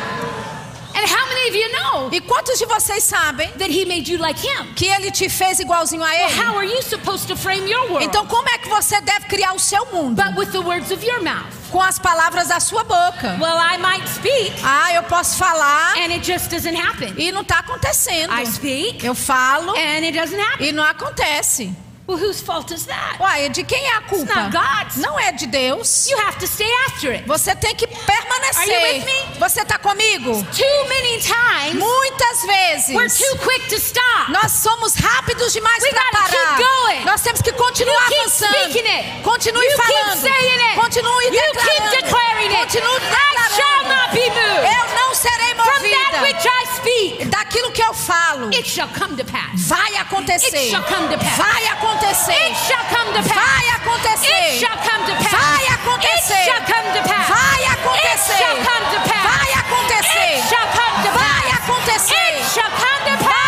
And 0.94 1.06
how 1.06 1.26
many 1.26 1.48
of 1.48 1.56
you 1.56 1.72
know 1.72 2.08
E 2.12 2.20
quantos 2.20 2.58
de 2.58 2.66
vocês 2.66 3.02
sabem 3.04 3.48
that 3.58 3.70
He 3.70 3.85
made 3.87 4.11
you 4.12 4.18
like 4.18 4.38
Him? 4.38 4.72
que 4.74 4.87
ele 4.87 5.11
te 5.11 5.28
fez 5.28 5.58
igualzinho 5.58 6.02
a 6.02 6.06
Well, 6.06 6.28
ele? 6.30 6.38
how 6.40 6.56
are 6.56 6.66
you 6.66 6.82
supposed 6.82 7.26
to 7.28 7.37
frame 7.37 7.66
your 7.68 7.90
world? 7.90 8.04
Então 8.04 8.26
como 8.26 8.48
é 8.50 8.58
que 8.58 8.68
você 8.68 9.00
deve 9.00 9.26
criar 9.26 9.52
o 9.54 9.58
seu 9.58 9.85
mundo? 9.87 10.22
But 10.22 10.37
with 10.37 10.52
the 10.52 10.61
words 10.61 10.90
of 10.90 11.04
your 11.04 11.22
mouth. 11.22 11.50
Com 11.70 11.80
as 11.80 11.98
palavras 11.98 12.48
da 12.48 12.61
sua 12.61 12.85
boca. 12.85 13.37
Well, 13.40 13.56
I 13.58 13.79
might 13.79 14.06
speak, 14.08 14.52
Ah, 14.62 14.92
eu 14.94 15.02
posso 15.04 15.37
falar 15.38 15.94
and 15.96 16.12
it 16.12 16.23
just 16.25 16.50
doesn't 16.50 16.77
happen. 16.77 17.14
e 17.16 17.33
não 17.33 17.40
está 17.42 17.60
acontecendo. 17.60 18.31
I 18.33 18.44
speak, 18.46 19.04
Eu 19.04 19.14
falo 19.14 19.73
and 19.73 20.04
it 20.04 20.12
doesn't 20.12 20.38
happen. 20.40 20.68
e 20.68 20.73
não 20.73 20.85
acontece. 20.85 21.73
Well, 22.05 22.19
whose 22.19 22.40
fault 22.42 22.73
is 22.73 22.85
that? 22.87 23.17
Uai, 23.21 23.48
de 23.48 23.63
quem 23.63 23.79
é 23.87 23.96
a 23.96 24.00
culpa? 24.03 24.35
not 24.35 24.50
God's. 24.53 24.96
Não 24.96 25.19
é 25.21 25.31
de 25.33 25.46
Deus. 25.46 26.09
You 26.11 26.19
have 26.19 26.37
to 26.40 26.46
stay 26.48 26.69
after 26.88 27.13
it. 27.13 27.25
Você 27.29 27.55
tem 27.55 27.75
que 27.77 27.85
Are 27.87 27.94
you 27.94 28.05
permanecer. 28.05 28.83
with 28.83 29.05
me? 29.07 29.38
Você 29.38 29.63
está 29.63 29.79
comigo? 29.79 30.33
Too 30.53 30.88
many 30.88 31.21
times 31.21 31.75
Muitas 31.79 32.42
we're 32.42 33.09
vezes 33.09 33.19
too 33.19 33.38
quick 33.38 33.69
to 33.69 33.77
stop. 33.77 34.31
nós 34.33 34.50
somos 34.50 34.94
rápidos 34.96 35.53
demais 35.53 35.79
para 35.90 36.03
gotta 36.05 36.29
keep 36.29 36.44
parar. 36.44 36.59
going. 36.59 37.05
Nós 37.05 37.21
temos 37.23 37.40
que 37.40 37.53
continuar 37.53 37.94
You 37.94 38.09
keep 38.09 38.21
avançando. 38.27 38.55
speaking 38.59 38.87
it. 38.88 39.23
Continue 39.23 39.63
You 39.63 39.71
keep 39.71 39.87
falando. 39.87 40.21
saying 40.21 40.61
it. 40.71 40.75
Continue 40.81 41.23
You 41.23 41.31
declarando. 41.31 41.71
keep 41.71 42.03
declaring 42.03 42.50
it. 42.50 42.59
Continue 42.67 42.96
I 42.96 43.50
shall 43.55 43.85
declarando. 43.85 43.88
not 43.94 44.11
be 44.13 44.29
moved. 44.29 44.67
Eu 44.67 44.94
não 44.96 45.15
serei 45.15 45.55
From 45.55 45.83
that 45.83 46.19
movida. 46.19 46.23
which 46.23 46.48
speak, 46.83 47.28
Daquilo 47.30 47.70
que 47.72 47.83
eu 47.83 47.94
falo. 47.94 48.48
it 48.52 48.66
shall 48.66 48.88
come 48.88 49.16
to 49.16 49.24
pass. 49.24 49.68
Vai 49.68 49.96
acontecer. 49.96 50.56
It 50.56 50.70
shall 50.70 50.83
come 50.85 51.08
to 51.08 51.18
pass. 51.18 51.37
Vai 51.37 51.66
acontecer. 51.68 52.33
It 52.33 52.56
shall 52.66 52.85
come 52.90 53.12
to 53.12 53.22
pass. 53.22 53.38
Vai 53.38 53.68
acontecer. 53.76 54.28
It 54.52 54.58
shall 54.60 54.76
come 54.78 55.04
to 55.06 55.14
pass. 55.16 55.30
Vai 55.33 55.66
acontecer. 55.74 56.35
It 56.35 56.44
shall 56.44 56.64
come 56.66 56.92
to 56.92 57.02
pass. 57.08 57.28
Vai 57.28 57.64
acontecer. 57.64 58.33
It 58.33 58.38
shall 58.38 58.56
come 58.66 58.87
to 58.92 59.00
pass. 59.08 59.22
Vai 59.22 59.52
acontecer. 59.62 60.33
It 60.33 60.48
shall 60.48 60.68
come 60.72 61.02
to 61.04 61.10
Vai 61.12 61.42
pass. 61.50 61.58
acontecer. 61.62 62.28
It 62.35 62.44
shall 62.54 62.70
come 62.70 63.00
to 63.10 63.24
pass. 63.24 63.42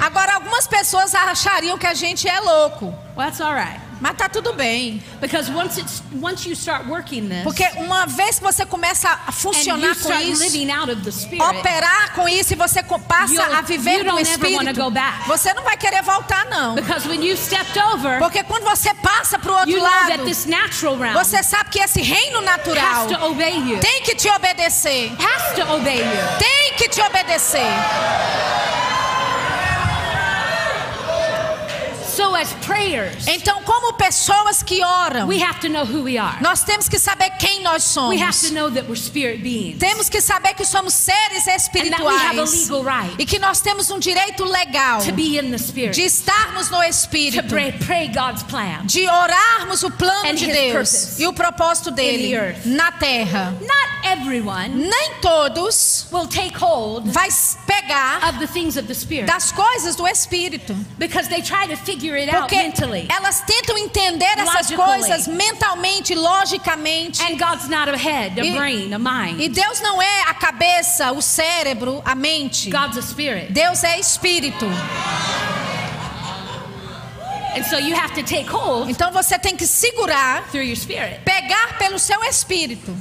Agora 0.00 0.34
algumas 0.34 0.66
pessoas 0.66 1.14
achariam 1.14 1.78
que 1.78 1.86
a 1.86 1.94
gente 1.94 2.28
é 2.28 2.40
louco, 2.40 2.86
Well, 3.16 3.26
that's 3.26 3.40
all 3.40 3.54
right. 3.54 3.85
Mas 4.00 4.16
tá 4.16 4.28
tudo 4.28 4.52
bem, 4.52 5.02
Because 5.20 5.50
once 5.50 5.80
it's 5.80 6.02
once 6.20 6.46
you 6.48 6.54
start 6.54 6.86
working 6.86 7.28
this 7.28 7.42
porque 7.42 7.64
uma 7.76 8.06
vez 8.06 8.38
que 8.38 8.44
você 8.44 8.66
começa 8.66 9.08
a 9.26 9.32
funcionar 9.32 9.96
com 9.96 10.12
isso, 10.14 10.44
spirit, 11.10 11.42
operar 11.42 12.12
com 12.14 12.28
isso 12.28 12.52
e 12.52 12.56
você 12.56 12.82
passa 12.82 13.56
a 13.56 13.62
viver 13.62 14.00
ever 14.00 14.06
wanna 14.08 14.20
espírito, 14.22 14.92
você 15.26 15.52
não 15.54 15.62
vai 15.62 15.76
querer 15.76 16.02
voltar 16.02 16.44
não, 16.46 16.74
over, 17.94 18.18
porque 18.18 18.42
quando 18.42 18.64
você 18.64 18.92
passa 18.94 19.38
para 19.38 19.52
o 19.52 19.56
outro 19.56 19.80
lado, 19.80 20.24
você 21.14 21.42
sabe 21.42 21.70
que 21.70 21.78
esse 21.78 22.00
reino 22.00 22.40
natural 22.40 23.06
tem 23.80 24.02
que 24.02 24.14
te 24.14 24.28
obedecer, 24.28 25.12
tem 26.38 26.74
que 26.76 26.88
te 26.88 27.00
obedecer. 27.00 27.66
So 32.16 32.34
as 32.34 32.52
prayers, 32.64 33.26
Então, 33.28 33.62
como 33.62 33.92
pessoas 33.94 34.62
que 34.62 34.82
oram, 34.82 35.26
we 35.28 35.42
have 35.42 35.60
to 35.60 35.68
know 35.68 35.84
who 35.84 36.02
we 36.02 36.16
are. 36.18 36.38
nós 36.42 36.62
temos 36.64 36.88
que 36.88 36.98
saber 36.98 37.30
quem 37.38 37.62
nós 37.62 37.94
We 37.96 38.18
have 38.22 38.32
somos. 38.34 38.48
to 38.48 38.54
know 38.54 38.70
that 38.70 38.86
we're 38.88 38.96
spirit 38.96 39.42
beings. 39.42 39.78
Temos 39.78 40.08
que 40.08 40.20
saber 40.20 40.54
que 40.54 40.64
somos 40.64 40.94
seres 40.94 41.44
we 41.44 41.50
have 41.50 41.50
a 41.50 41.56
espirituais 41.56 42.68
legal 42.70 42.82
right 42.84 43.14
e 43.18 43.26
que 43.26 43.38
nós 43.38 43.60
temos 43.60 43.90
um 43.90 43.98
direito 43.98 44.44
legal 44.44 45.00
To 45.02 45.12
be 45.12 45.38
in 45.38 45.50
the 45.50 45.58
spirit. 45.58 45.92
de 45.94 46.02
estarmos 46.04 46.70
no 46.70 46.78
To 46.78 46.84
espírito, 46.84 47.48
pray, 47.48 47.72
pray 47.72 48.08
God's 48.08 48.42
plan. 48.44 48.86
de 48.86 49.06
orarmos 49.06 49.82
o 49.82 49.90
plano 49.90 50.28
And 50.30 50.34
de 50.36 50.46
Deus 50.46 51.18
e 51.18 51.26
o 51.26 51.32
propósito 51.32 51.90
dele 51.90 52.34
na 52.64 52.92
terra. 52.92 53.50
Not 53.60 53.95
Nem 54.68 55.14
todos 55.20 56.06
will 56.12 56.26
take 56.26 56.56
hold 56.56 57.06
vai 57.10 57.28
pegar 57.66 58.28
of 58.28 58.38
the 58.38 58.46
things 58.46 58.76
of 58.76 58.86
the 58.86 58.94
spirit 58.94 59.26
das 59.26 59.52
coisas 59.52 59.96
do 59.96 60.06
espírito, 60.06 60.74
because 60.98 61.28
they 61.28 61.42
try 61.42 61.66
to 61.66 61.76
figure 61.76 62.16
it 62.16 62.28
out 62.32 62.42
porque 62.48 62.56
mentally. 62.56 63.06
elas 63.10 63.40
tentam 63.46 63.76
entender 63.78 64.38
essas 64.38 64.70
coisas 64.70 65.26
mentalmente, 65.26 66.14
logicamente. 66.14 67.22
And 67.22 67.36
God's 67.38 67.68
not 67.68 67.88
a 67.88 67.96
head, 67.96 68.40
a 68.40 68.44
E- 68.44 68.54
brain, 68.54 68.92
a 68.94 68.98
mind. 68.98 69.40
E 69.40 69.48
Deus 69.48 69.80
não 69.80 70.00
é 70.00 70.22
a 70.28 70.34
cabeça, 70.34 71.12
o 71.12 71.20
cérebro, 71.22 72.02
a 72.04 72.14
mente. 72.14 72.70
God's 72.70 72.98
a 72.98 73.02
spirit. 73.02 73.52
Deus 73.52 73.82
é 73.84 73.98
espírito. 73.98 74.66
And 77.56 77.64
so 77.64 77.78
you 77.78 77.94
have 77.96 78.12
to 78.14 78.22
take 78.22 78.46
hold 78.46 78.90
Então 78.90 79.10
você 79.12 79.38
tem 79.38 79.56
que 79.56 79.66
segurar, 79.66 80.42
through 80.50 80.62
your 80.64 80.76
spirit. 80.76 81.20
pegar 81.24 81.78
pelo 81.78 81.98
seu 81.98 82.22
espírito. 82.24 82.94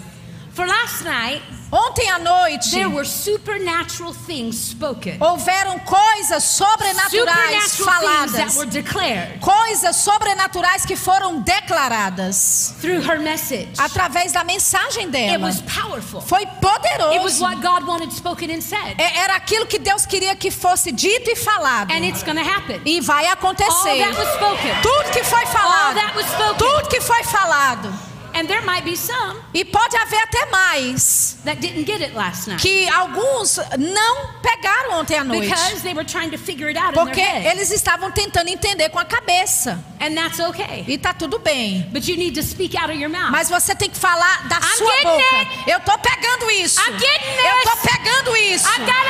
For 0.55 0.65
last 0.65 1.03
night, 1.03 1.41
Ontem 1.69 2.07
à 2.09 2.17
noite 2.19 2.71
there 2.71 2.87
were 2.89 3.03
supernatural 3.03 4.13
things 4.13 4.55
spoken. 4.57 5.17
houveram 5.19 5.77
coisas 5.79 6.43
sobrenaturais 6.45 7.71
Supernatural 7.73 8.21
things 8.21 8.31
that 8.31 8.47
faladas. 8.51 8.55
were 8.55 8.65
declared 8.65 9.41
Coisas 9.41 9.97
sobrenaturais 9.97 10.85
que 10.85 10.95
foram 10.95 11.41
declaradas 11.41 12.73
through 12.79 13.01
her 13.01 13.19
message. 13.19 13.67
através 13.77 14.31
da 14.31 14.45
mensagem 14.45 15.07
It 15.07 15.11
dela. 15.11 15.45
was 15.47 15.59
powerful. 15.63 16.21
Foi 16.21 16.43
It 16.43 16.47
was 16.47 16.59
poderoso. 16.61 17.41
what 17.41 17.61
God 17.61 17.85
wanted 17.85 18.13
spoken 18.13 18.49
and 18.51 18.61
said. 18.61 18.95
É- 18.97 19.19
Era 19.25 19.35
aquilo 19.35 19.65
que 19.65 19.77
Deus 19.79 20.05
queria 20.05 20.35
que 20.37 20.49
fosse 20.51 20.91
dito 20.93 21.29
e 21.29 21.35
falado. 21.35 21.91
And 21.91 22.05
it's 22.05 22.23
going 22.23 22.37
to 22.37 22.43
happen. 22.49 22.79
E 22.85 23.01
vai 23.01 23.25
All 23.25 23.33
acontecer. 23.33 23.97
that 23.97 24.17
was 24.17 24.29
spoken. 24.35 24.71
Tudo 24.81 25.11
que 25.11 25.23
foi 25.23 25.41
All 25.43 25.47
falado. 25.51 25.95
that 25.95 26.15
was 26.15 26.25
spoken. 26.27 26.57
Tudo 26.57 26.87
que 26.89 27.01
foi 27.01 27.23
falado. 27.23 28.14
And 28.37 28.47
there 28.49 28.61
might 28.63 28.83
be 28.83 28.95
some 28.97 29.39
E 29.53 29.63
pode 29.63 29.95
haver 29.95 30.19
até 30.21 30.45
mais. 30.51 31.37
that 31.45 31.59
didn't 31.61 31.85
get 31.85 32.01
it 32.01 32.13
last 32.13 32.47
night 32.47 32.61
Que 32.61 32.87
alguns 32.89 33.57
não 33.77 34.27
pegaram 34.41 34.99
ontem 34.99 35.17
à 35.17 35.23
noite. 35.23 35.47
because 35.49 35.81
they 35.83 35.93
were 35.93 36.03
trying 36.05 36.29
to 36.29 36.37
figure 36.37 36.69
it 36.69 36.77
out 36.77 36.89
in 36.89 36.93
Porque 36.93 37.21
eles 37.21 37.71
estavam 37.71 38.11
tentando 38.11 38.49
entender 38.49 38.89
com 38.89 38.99
a 38.99 39.05
cabeça. 39.05 39.79
And 40.01 40.13
that's 40.15 40.39
okay. 40.39 40.83
E 40.87 40.97
tá 40.97 41.13
tudo 41.13 41.39
bem. 41.39 41.89
But 41.93 42.07
you 42.09 42.17
need 42.17 42.35
to 42.35 42.43
speak 42.43 42.75
out 42.77 42.89
of 42.91 42.99
your 42.99 43.09
mouth. 43.09 43.31
Mas 43.31 43.49
você 43.49 43.73
tem 43.73 43.89
que 43.89 43.97
falar 43.97 44.47
da 44.49 44.57
I'm 44.57 44.77
sua 44.77 45.01
boca. 45.03 45.35
it. 45.41 45.71
Eu 45.71 45.79
tô 45.79 45.97
pegando 45.97 46.51
isso. 46.51 46.79
I'm 46.81 46.99
getting 46.99 47.47
Eu 47.47 47.71
this. 47.71 47.91
pegando 47.91 48.35
isso. 48.37 48.67
I've 48.67 48.85
got 48.85 49.05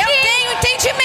Eu 0.00 0.22
tenho 0.22 0.52
entendimento. 0.52 1.04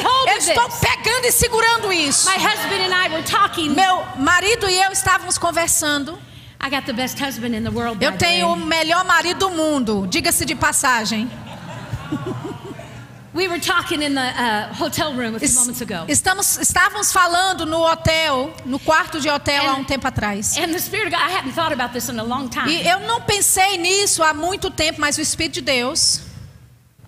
Eu 0.00 0.36
estou 0.38 0.68
pegando 0.80 1.26
e 1.26 1.32
segurando 1.32 1.92
isso. 1.92 2.28
My 2.30 2.36
husband 2.36 2.80
and 2.82 2.94
I 2.94 3.08
were 3.12 3.22
talking. 3.22 3.70
Meu 3.70 4.04
marido 4.18 4.68
e 4.68 4.80
eu 4.82 4.90
estávamos 4.92 5.38
conversando. 5.38 6.18
I 6.64 6.70
got 6.70 6.84
the 6.86 6.92
best 6.92 7.20
husband 7.20 7.54
in 7.56 7.64
the 7.64 7.70
world. 7.70 8.02
Eu 8.04 8.12
tenho 8.16 8.52
o 8.52 8.56
melhor 8.56 9.04
marido 9.04 9.40
do 9.40 9.50
mundo, 9.50 10.06
diga-se 10.08 10.44
de 10.44 10.54
passagem. 10.54 11.28
We 13.34 13.48
were 13.48 13.58
talking 13.60 14.02
in 14.02 14.14
the 14.14 14.20
uh, 14.20 14.74
hotel 14.74 15.14
room 15.14 15.34
a 15.34 15.38
few 15.40 15.54
moments 15.54 15.80
ago. 15.80 16.04
Estamos, 16.06 16.58
estávamos 16.58 17.10
falando 17.10 17.64
no 17.64 17.82
hotel, 17.82 18.52
no 18.66 18.78
quarto 18.78 19.18
de 19.20 19.30
hotel 19.30 19.70
há 19.70 19.72
um 19.72 19.80
And- 19.80 19.84
tempo 19.84 20.06
atrás. 20.06 20.54
And 20.58 20.70
the 20.70 20.78
Spirit 20.78 21.06
of 21.06 21.12
God, 21.12 21.20
I 21.26 21.30
hadn't 21.34 21.54
thought 21.54 21.72
about 21.72 21.94
this 21.94 22.10
in 22.10 22.18
a 22.18 22.22
long 22.22 22.48
time. 22.48 22.70
E 22.70 22.86
eu 22.86 23.00
não 23.00 23.22
pensei 23.22 23.78
nisso 23.78 24.22
há 24.22 24.34
muito 24.34 24.70
tempo, 24.70 25.00
mas 25.00 25.16
o 25.16 25.22
Espírito 25.22 25.54
de 25.54 25.60
Deus. 25.62 26.20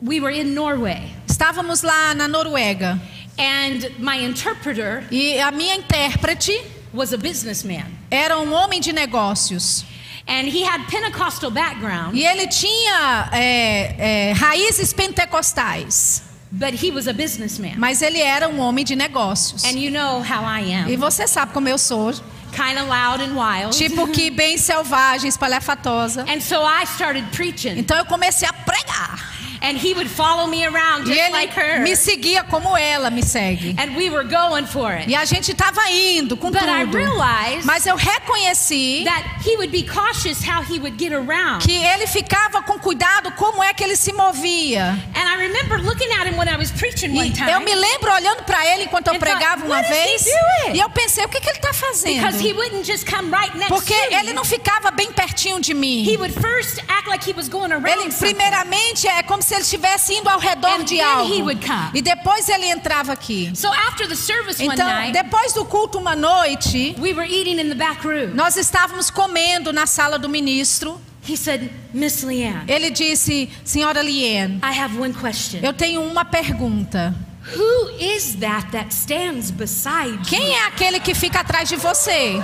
We 0.07 0.21
were 0.21 0.31
in 0.31 0.55
Norway. 0.55 1.11
Estávamos 1.27 1.83
lá 1.83 2.15
na 2.15 2.29
Noruega 2.29 3.01
And 3.39 3.91
my 3.99 4.17
interpreter 4.25 5.05
e 5.11 5.41
a 5.41 5.51
minha 5.51 5.75
intérprete 5.77 6.53
was 6.93 7.13
a 7.13 7.17
businessman. 7.17 7.85
era 8.11 8.39
um 8.39 8.53
homem 8.53 8.81
de 8.81 8.93
negócios 8.93 9.85
And 10.27 10.47
he 10.49 10.63
had 10.63 10.87
Pentecostal 10.89 11.51
background, 11.51 12.15
e 12.17 12.25
ele 12.25 12.47
tinha 12.47 13.29
é, 13.33 14.31
é, 14.31 14.33
raízes 14.33 14.93
pentecostais, 14.95 16.23
but 16.51 16.73
he 16.75 16.91
was 16.91 17.07
a 17.09 17.13
businessman. 17.13 17.75
mas 17.77 18.01
ele 18.01 18.21
era 18.21 18.49
um 18.49 18.59
homem 18.61 18.85
de 18.85 18.95
negócios. 18.97 19.65
And 19.65 19.73
you 19.79 19.91
know 19.91 20.21
how 20.23 20.45
I 20.47 20.63
E 20.71 20.75
am. 20.75 20.97
você 20.97 21.27
sabe 21.27 21.53
como 21.53 21.69
eu 21.69 21.77
sou, 21.77 22.13
Kind 22.53 22.79
of 22.79 22.89
loud 22.89 23.21
and 23.23 23.35
wild. 23.35 23.77
tipo 23.77 24.07
que 24.13 24.31
bem 24.31 24.57
selvagem, 24.57 25.29
espalhafatosa. 25.29 26.23
And 26.23 26.41
so 26.41 26.63
I 26.65 26.85
started 26.85 27.27
preaching. 27.37 27.79
Então 27.79 27.99
eu 27.99 28.05
comecei 28.07 28.47
a 28.49 28.53
pregar. 28.53 29.34
And 29.65 29.79
he 29.79 29.95
would 29.95 30.11
follow 30.11 30.47
me 30.47 30.65
around 30.67 31.07
E 31.09 31.15
just 31.15 31.19
ele 31.21 31.33
like 31.33 31.53
her. 31.59 31.81
me 31.81 31.97
seguia 31.97 32.45
como 32.45 32.77
ela 32.77 33.11
me 33.11 33.23
segue. 33.23 33.75
And 33.79 33.97
we 33.97 34.11
were 34.11 34.25
going 34.25 34.67
for 34.67 34.93
it. 34.93 35.09
E 35.09 35.15
a 35.17 35.25
gente 35.25 35.53
estava 35.53 35.81
indo 35.91 36.37
com 36.37 36.51
But 36.51 36.63
I 36.65 36.85
tudo. 36.85 36.99
realized 36.99 37.65
Mas 37.65 37.87
eu 37.87 37.97
reconheci 37.97 39.05
that 39.05 39.25
he 39.47 39.57
would 39.57 39.71
be 39.73 39.83
cautious 39.83 40.43
how 40.43 40.63
he 40.63 40.79
would 40.79 40.99
get 40.99 41.13
around. 41.13 41.63
que 41.65 41.73
ele 41.73 42.07
ficava 42.07 42.63
com 42.63 42.79
cuidado 42.79 43.33
como 43.33 43.63
é 43.63 43.73
que 43.73 43.83
ele 43.83 43.97
se 43.97 44.13
movia. 44.13 44.99
And 45.15 45.27
I 45.29 45.37
remember 45.37 45.79
looking 45.83 46.13
at 46.13 46.27
him 46.27 46.37
when 46.37 46.49
I 46.49 46.57
was 46.57 46.71
preaching 46.71 47.15
one 47.17 47.29
E 47.29 47.33
time. 47.33 47.51
eu 47.51 47.61
me 47.61 47.75
lembro 47.75 48.13
olhando 48.13 48.43
para 48.45 48.65
ele 48.67 48.85
enquanto 48.85 49.09
eu 49.09 49.15
thought, 49.15 49.21
pregava 49.21 49.65
uma 49.65 49.77
"What 49.77 49.91
is 49.91 49.97
he 49.97 50.05
vez. 50.05 50.25
doing?" 50.25 50.77
E 50.77 50.81
eu 50.81 50.91
pensei, 50.91 51.25
o 51.25 51.29
que, 51.29 51.41
que 51.41 51.49
ele 51.49 51.57
está 51.59 51.73
fazendo? 51.73 52.21
Because 52.21 52.47
he 52.47 52.53
wouldn't 52.53 52.85
just 52.85 53.09
come 53.09 53.31
right 53.35 53.57
next 53.57 53.69
Porque 53.69 53.95
to 53.95 54.11
me. 54.11 54.17
ele 54.17 54.33
não 54.35 54.45
ficava 54.45 54.91
bem 54.91 55.11
pertinho 55.13 55.61
de 55.61 55.73
He 55.73 55.75
mim. 55.75 56.17
would 56.19 56.35
first 56.35 56.81
act 56.89 57.09
like 57.09 57.25
he 57.29 57.33
was 57.35 57.49
going 57.49 57.73
around 57.73 57.89
Ele, 57.89 58.11
something. 58.13 58.35
primeiramente, 58.35 59.07
é 59.09 59.23
como 59.23 59.43
se 59.43 59.54
ele 59.55 59.63
estivesse 59.63 60.13
indo 60.15 60.29
ao 60.29 60.39
redor 60.39 60.81
And 60.81 60.85
de 60.85 61.01
algo. 61.01 61.51
E 61.95 62.03
depois 62.03 62.49
ele 62.49 62.67
entrava 62.67 63.13
aqui. 63.13 63.51
So 63.55 63.69
after 63.69 64.07
the 64.09 64.17
service 64.17 64.63
one 64.63 64.75
Então, 64.75 64.87
night, 64.87 65.13
depois 65.13 65.53
do 65.53 65.65
culto, 65.65 65.99
uma 65.99 66.15
noite, 66.17 66.95
we 66.99 67.13
were 67.15 67.27
eating 67.31 67.61
in 67.61 67.69
the 67.69 67.75
back 67.75 68.07
room. 68.07 68.35
nós 68.35 68.57
estávamos 68.57 69.11
comendo 69.11 69.73
na 69.73 69.87
sala 69.87 70.19
do 70.19 70.29
ministro. 70.29 71.01
He 71.27 71.37
said, 71.39 71.71
Miss 71.95 72.23
Leanne, 72.23 72.65
Ele 72.69 72.91
disse: 72.91 73.49
Senhora 73.65 74.03
Liane, 74.03 74.61
I 74.63 74.79
have 74.79 74.99
one 74.99 75.15
question. 75.15 75.61
eu 75.63 75.73
tenho 75.73 76.03
uma 76.03 76.25
pergunta. 76.25 77.15
Who 77.57 77.91
is 77.99 78.37
that 78.41 78.71
that 78.73 78.93
stands 78.95 79.51
beside 79.51 80.13
you? 80.13 80.25
Quem 80.27 80.55
é 80.57 80.67
aquele 80.67 80.99
que 81.01 81.15
fica 81.15 81.41
atrás 81.41 81.69
de 81.69 81.77
você? 81.77 82.41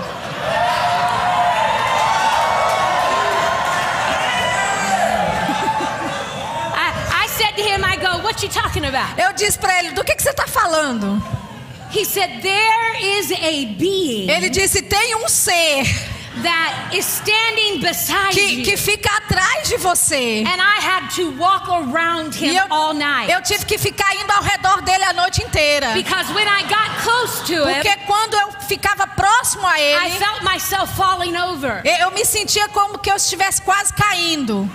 To 7.62 7.68
him, 7.68 7.84
I 7.84 7.96
go, 7.96 8.22
what 8.22 8.42
you 8.42 8.48
talking 8.48 8.84
about? 8.84 9.18
Eu 9.18 9.32
disse 9.32 9.58
para 9.58 9.78
ele: 9.78 9.92
Do 9.92 10.04
que, 10.04 10.14
que 10.14 10.22
você 10.22 10.30
está 10.30 10.46
falando? 10.46 11.20
He 11.92 12.04
said, 12.04 12.40
there 12.40 12.96
is 13.18 13.32
a 13.32 13.66
being 13.76 14.28
Ele 14.30 14.48
disse: 14.48 14.80
Tem 14.82 15.16
um 15.16 15.28
ser 15.28 15.84
that 16.42 16.94
is 16.96 17.04
standing 17.04 17.80
beside 17.80 18.32
que, 18.32 18.58
you. 18.58 18.64
que 18.64 18.76
fica 18.76 19.10
atrás 19.16 19.68
de 19.68 19.76
você. 19.76 20.44
And 20.46 20.60
I 20.60 20.78
had 20.80 21.10
to 21.16 21.32
walk 21.36 21.68
around 21.68 22.32
him 22.36 22.54
eu, 22.56 22.64
all 22.70 22.94
night. 22.94 23.30
eu 23.32 23.42
tive 23.42 23.64
que 23.66 23.76
ficar 23.76 24.14
indo 24.14 24.30
ao 24.30 24.42
redor 24.42 24.82
dele 24.82 25.02
a 25.04 25.12
noite 25.12 25.42
inteira. 25.42 25.92
because 25.94 26.32
when 26.32 26.46
I 26.46 26.62
got 26.62 27.02
close 27.02 27.42
to 27.46 27.68
him, 27.68 27.74
Porque 27.74 27.96
quando 28.06 28.34
eu 28.34 28.52
ficava 28.68 29.08
próximo 29.08 29.66
a 29.66 29.76
I 29.76 29.82
ele, 30.06 30.18
felt 30.18 30.42
myself 30.44 30.94
falling 30.96 31.36
over. 31.36 31.82
eu 31.84 32.12
me 32.12 32.24
sentia 32.24 32.68
como 32.68 32.98
que 33.00 33.10
eu 33.10 33.16
estivesse 33.16 33.60
quase 33.62 33.92
caindo. 33.94 34.70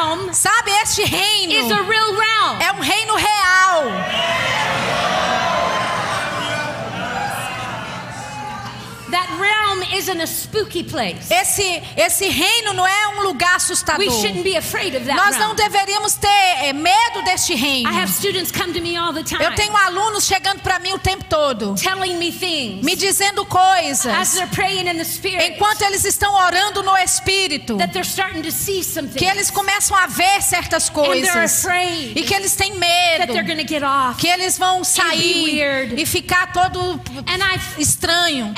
Realm 0.00 0.32
Sabe, 0.32 0.70
este 0.82 1.04
reino 1.04 1.52
is 1.52 1.70
a 1.70 1.82
real 1.82 2.14
realm. 2.14 2.60
é 2.60 2.72
um 2.72 2.80
reino 2.80 3.14
real. 3.16 3.90
That 9.10 9.28
realm 9.38 9.69
isn't 9.94 10.20
a 10.20 10.26
spooky 10.26 10.82
place. 10.82 11.30
Esse, 11.30 11.82
esse 11.96 12.26
reino 12.28 12.72
não 12.72 12.86
é 12.86 13.08
um 13.08 13.22
lugar 13.22 13.50
We 13.50 13.56
assustador. 13.56 14.10
shouldn't 14.10 14.42
be 14.42 14.56
afraid 14.56 14.96
of 14.96 15.06
that 15.06 15.16
Nós 15.16 15.36
não 15.38 15.54
deveríamos 15.54 16.14
ter 16.14 16.28
eh, 16.28 16.72
medo 16.72 17.22
deste 17.24 17.54
reino. 17.54 17.90
I 17.90 17.94
have 17.94 18.12
students 18.12 18.50
come 18.52 18.72
to 18.72 18.80
me 18.80 18.96
all 18.96 19.12
the 19.12 19.22
time 19.22 19.42
Eu 19.42 19.54
tenho 19.54 19.76
alunos 19.76 20.26
chegando 20.26 20.60
para 20.60 20.78
mim 20.78 20.92
o 20.92 20.98
tempo 20.98 21.24
todo, 21.24 21.74
telling 21.74 22.16
me 22.16 22.32
things 22.32 22.84
me 22.84 22.96
dizendo 22.96 23.42
as 23.42 23.48
coisas, 23.48 24.34
they're 24.34 24.46
praying 24.48 24.88
in 24.88 24.96
the 24.98 25.04
spirit 25.04 25.54
enquanto 25.54 25.82
eles 25.82 26.04
estão 26.04 26.32
orando 26.34 26.82
no 26.82 26.96
Espírito, 26.96 27.76
that 27.76 27.92
they're 27.92 28.08
starting 28.08 28.42
to 28.42 28.52
see 28.52 28.82
something 28.82 29.18
que 29.18 29.24
eles 29.24 29.50
começam 29.50 29.96
a 29.96 30.06
ver 30.06 30.42
certas 30.42 30.88
and 30.88 30.94
they're 30.94 31.32
coisas 31.32 31.64
afraid 31.64 32.16
e 32.16 32.22
que 32.22 32.34
eles 32.34 32.54
têm 32.54 32.72
that 32.72 32.80
medo, 33.18 33.32
they're 33.32 33.46
going 33.46 33.64
to 33.64 33.66
get 33.66 33.82
off. 33.82 34.18
que 34.20 34.28
eles 34.28 34.58
vão 34.58 34.84
sair 34.84 35.98
e 35.98 36.06
ficar 36.06 36.52
todo 36.52 37.00
estranho. 37.78 38.52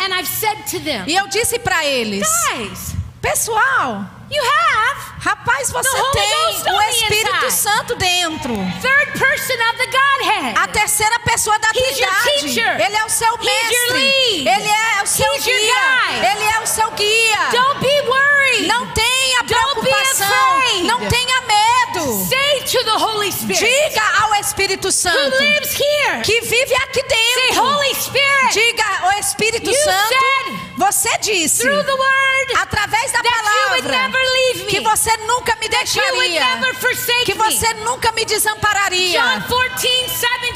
E 1.13 1.15
eu 1.15 1.29
disse 1.29 1.59
para 1.59 1.85
eles, 1.85 2.27
guys, 2.49 2.95
pessoal, 3.21 4.03
you 4.31 4.43
have 4.43 5.13
rapaz, 5.21 5.71
você 5.71 6.03
tem 6.13 6.73
o 6.73 6.81
Espírito. 6.89 7.51
Santo 7.51 7.95
dentro. 7.97 8.55
third 8.81 9.19
person 9.19 9.55
of 9.69 9.77
the 9.77 9.87
Godhead. 9.89 10.59
A 10.59 10.69
terceira 10.69 11.19
pessoa 11.21 11.59
da 11.59 11.69
He's 11.69 11.99
Trindade. 11.99 12.83
Ele 12.83 12.97
é 12.97 13.05
o 13.05 13.11
seu 13.11 13.37
mestre. 13.37 14.49
Ele 14.49 14.69
é 14.69 15.03
o 15.03 15.07
seu 15.07 15.35
He's 15.35 15.47
your 15.47 15.59
guia. 15.59 16.33
Ele 16.33 16.45
é 16.45 16.61
o 16.61 16.67
seu 16.67 16.91
guia. 16.93 17.49
Don't 17.53 17.81
be 17.81 18.01
worried. 18.09 18.67
Não 18.69 18.87
tenha 18.93 19.45
preocupação. 19.45 20.61
Não 20.85 20.99
tenha 21.11 21.41
medo. 21.43 22.27
Say 22.27 22.52
to 22.73 22.83
the 22.85 22.91
Holy 22.99 23.31
Spirit 23.31 23.59
Diga 23.61 24.03
ao 24.23 24.35
Espírito 24.37 24.89
who 24.89 24.93
Santo 24.93 25.37
lives 25.39 25.73
here. 25.79 26.23
que 26.25 26.41
vive 26.41 26.75
aqui 26.77 27.01
Say, 27.01 27.49
dentro. 27.49 27.65
Holy 27.65 27.95
Spirit, 27.95 28.53
Diga 28.55 28.85
ao 29.03 29.13
Espírito 29.19 29.71
You 29.71 29.77
Santo. 29.77 30.09
said 30.09 30.73
Você 30.79 31.19
disse 31.19 31.63
through 31.63 31.85
the 31.85 31.93
word 31.95 32.53
através 32.57 33.13
da 33.13 33.21
that 33.23 33.29
you 33.29 33.71
would 33.73 33.83
palavra 33.83 34.09
never 34.09 34.19
leave 34.33 34.65
me. 34.65 34.71
que 34.71 34.81
você 34.81 35.15
nunca 35.19 35.55
me 35.61 35.69
that 35.69 35.95
you 35.97 36.03
would 36.03 36.29
deixaria. 36.31 36.57
never 36.61 36.75
forsake 36.77 37.25
Que 37.27 37.35
você 37.35 37.75
nunca 37.85 38.11
me 38.13 38.25
desampararia. 38.25 39.21
John 39.21 39.43
14, 39.43 39.89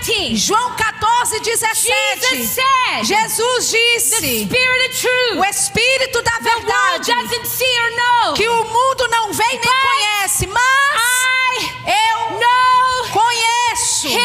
17. 0.03 0.37
João 0.37 0.75
14, 0.75 1.39
17. 1.41 2.27
Jesus 2.27 2.49
said, 2.51 3.05
Jesus 3.05 3.71
the 3.71 3.79
disse: 3.79 4.45
Spirit 4.47 4.89
of 4.89 4.97
truth, 5.01 5.39
O 5.39 5.45
Espírito 5.45 6.23
da 6.23 6.31
the 6.39 6.49
world 6.51 7.05
verdade, 7.05 7.13
doesn't 7.13 7.47
see 7.47 7.79
or 7.79 7.91
know. 7.91 8.35
que 8.35 8.49
o 8.49 8.65
mundo 8.65 9.09
não 9.11 9.33
vê 9.35 9.45
nem 9.45 9.61
conhece, 9.61 10.47
mas 10.47 11.27
I 11.59 12.06
eu 12.11 12.31
know 12.39 13.13
conheço. 13.13 14.09
Him. 14.09 14.19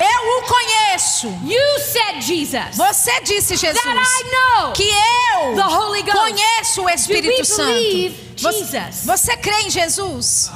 Eu 0.00 0.38
o 0.38 0.42
conheço. 0.42 1.28
You 1.44 1.80
said, 1.80 2.20
Jesus, 2.22 2.76
Você 2.76 3.20
disse, 3.20 3.56
Jesus, 3.56 3.80
that 3.82 3.96
I 3.96 4.24
know 4.30 4.72
que 4.72 4.88
eu 4.88 5.54
the 5.54 5.62
Holy 5.62 6.02
Ghost. 6.02 6.18
conheço 6.18 6.82
o 6.82 6.88
Espírito 6.90 7.38
we 7.38 7.44
Santo. 7.44 7.72
believe 7.72 8.34
Você, 8.38 8.64
Jesus? 8.64 9.04
você 9.06 9.36
crê 9.36 9.60
em 9.62 9.70
Jesus? 9.70 10.50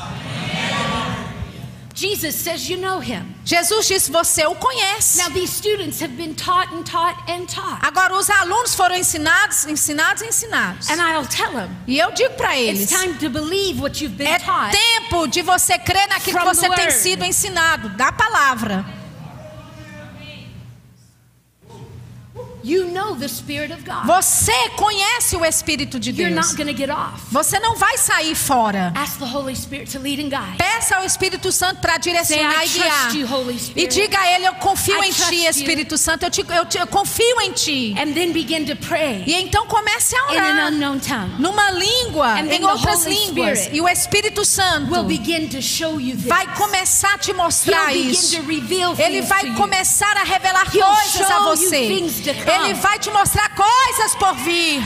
Jesus 1.97 2.35
says 2.35 2.69
you 2.69 2.77
know 2.77 3.01
Him. 3.01 3.35
Jesus 3.43 3.89
disse: 3.89 4.11
Você 4.13 4.45
o 4.47 4.55
conhece. 4.55 5.17
Now, 5.17 5.31
these 5.31 5.51
students 5.51 5.99
have 6.03 6.15
been 6.15 6.35
taught 6.35 6.71
and 6.75 6.85
taught 6.85 7.17
and 7.27 7.47
taught. 7.49 7.81
Agora, 7.83 8.15
os 8.15 8.29
alunos 8.29 8.75
foram 8.75 8.95
ensinados, 8.97 9.65
ensinados 9.65 10.23
ensinados. 10.23 10.91
And 10.91 11.01
I'll 11.01 11.25
tell 11.27 11.53
them, 11.53 11.71
E 11.87 11.99
eu 11.99 12.13
digo 12.13 12.35
para 12.35 12.55
it's 12.55 12.81
eles: 12.83 12.91
time 12.91 13.15
to 13.19 13.31
believe 13.31 13.81
what 13.81 13.99
you've 14.05 14.15
been 14.15 14.27
É 14.29 14.39
taught. 14.39 14.77
tempo 14.77 15.27
de 15.27 15.41
você 15.41 15.79
crer 15.79 16.07
naquilo 16.09 16.39
que 16.39 16.45
você 16.45 16.69
tem 16.69 16.91
sido 16.91 17.25
ensinado, 17.25 17.89
da 17.97 18.13
palavra. 18.13 18.85
You 18.85 19.87
know 19.95 20.13
the 20.13 20.27
Spirit 20.27 20.53
of 22.37 22.47
God. 22.47 22.56
Você 24.07 24.53
conhece 24.77 25.37
o 25.37 25.45
Espírito 25.45 26.01
de 26.01 26.11
You're 26.11 26.35
Deus. 26.35 26.47
not 26.47 26.57
going 26.57 26.73
to 26.73 26.77
get 26.77 26.91
off. 26.91 27.23
Você 27.31 27.59
não 27.61 27.77
vai 27.77 27.97
sair 27.99 28.35
fora. 28.35 28.93
Ask 28.97 29.19
the 29.19 29.25
Holy 29.25 29.55
Spirit 29.55 29.91
to 29.93 29.99
lead 30.01 30.21
and 30.21 30.29
guide. 30.29 30.57
Peça 30.59 30.97
ao 30.97 31.05
Espírito 31.05 31.53
Santo 31.53 31.81
para 31.81 31.97
direcionar 31.99 32.65
e 32.65 32.67
"I 32.67 32.69
guiar. 32.69 33.15
E 33.55 33.59
Spirit." 33.59 33.95
diga 33.95 34.19
a 34.19 34.33
Ele: 34.33 34.47
Eu 34.49 34.55
confio 34.55 35.03
em 35.05 35.13
Ti. 35.13 35.45
Espírito 35.47 35.97
Santo. 35.97 36.25
Eu, 36.25 36.31
te, 36.31 36.41
eu, 36.49 36.67
te- 36.67 36.79
eu 36.79 36.87
confio 36.87 37.41
em 37.43 37.53
Ti. 37.53 37.95
And 37.99 38.13
then 38.15 38.33
begin 38.33 38.65
to 38.67 38.77
pray 38.77 39.23
E 39.27 39.35
então 39.35 39.67
comece 39.67 40.17
a 40.17 40.35
in 40.35 40.39
an 40.39 40.43
orar 40.43 40.73
unknown 40.73 40.99
tongue. 40.99 41.35
numa 41.39 41.71
língua, 41.71 42.41
em 42.41 42.65
outras 42.65 43.05
línguas. 43.07 43.69
E 43.73 43.81
o 43.81 43.89
Espírito 43.89 44.45
Santo 44.45 44.93
Will 44.93 45.05
begin 45.05 45.49
to 45.49 45.63
show 45.63 46.01
you 46.01 46.17
this. 46.17 46.27
vai 46.27 46.47
começar 46.55 47.15
a 47.15 47.19
te 47.19 47.33
mostrar 47.33 47.91
He'll 47.93 48.05
begin 48.05 48.11
isso. 48.11 48.37
to 48.37 48.43
reveal 48.47 48.95
Ele 48.99 49.23
vai 49.23 49.41
to 49.43 49.47
you. 49.49 49.55
começar 49.55 50.17
a 50.17 50.25
revelar 50.25 50.71
coisas 50.71 51.31
a 51.31 51.41
você. 51.45 51.87
Ele 52.65 52.75
vai 52.75 52.99
te 52.99 53.11
mostrar 53.11 53.51
coisas 53.55 54.15
por 54.15 54.35
vir. 54.37 54.83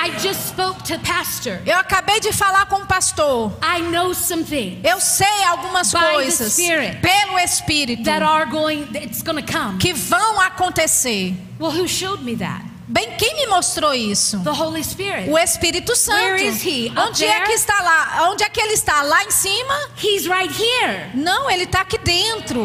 I 0.00 0.10
just 0.20 0.48
spoke 0.48 0.82
to 0.84 0.98
pastor. 1.00 1.60
Eu 1.66 1.76
acabei 1.76 2.20
de 2.20 2.32
falar 2.32 2.66
com 2.66 2.76
o 2.76 2.86
pastor. 2.86 3.52
I 3.60 3.80
know 3.82 4.14
something 4.14 4.80
Eu 4.84 5.00
sei 5.00 5.42
algumas 5.48 5.92
By 5.92 5.98
the 5.98 6.12
coisas 6.12 6.52
Spirit. 6.52 7.00
pelo 7.00 7.38
Espírito 7.38 8.04
that 8.04 8.22
are 8.22 8.46
going. 8.46 8.88
It's 8.94 9.22
to 9.22 9.32
come. 9.42 9.78
que 9.78 9.92
vão 9.92 10.40
acontecer. 10.40 11.34
Well, 11.58 11.72
who 11.72 11.88
showed 11.88 12.22
me 12.22 12.36
that? 12.36 12.64
Bem, 12.86 13.16
quem 13.18 13.34
me 13.34 13.46
mostrou 13.48 13.92
isso? 13.92 14.38
The 14.44 14.50
Holy 14.52 14.82
Spirit. 14.82 15.28
O 15.28 15.36
Espírito 15.36 15.94
Santo. 15.96 16.16
Where 16.16 16.42
is 16.42 16.62
he? 16.64 16.88
Up 16.90 17.00
Onde 17.00 17.24
é 17.24 17.32
there? 17.32 17.46
que 17.46 17.52
está 17.52 17.82
lá? 17.82 18.28
Onde 18.30 18.44
é 18.44 18.48
que 18.48 18.60
ele 18.60 18.72
está? 18.74 19.02
Lá 19.02 19.24
em 19.24 19.30
cima? 19.30 19.74
He's 20.02 20.26
right 20.26 20.50
here. 20.50 21.10
Não, 21.14 21.50
ele 21.50 21.64
está 21.64 21.80
aqui 21.80 21.98
dentro. 21.98 22.64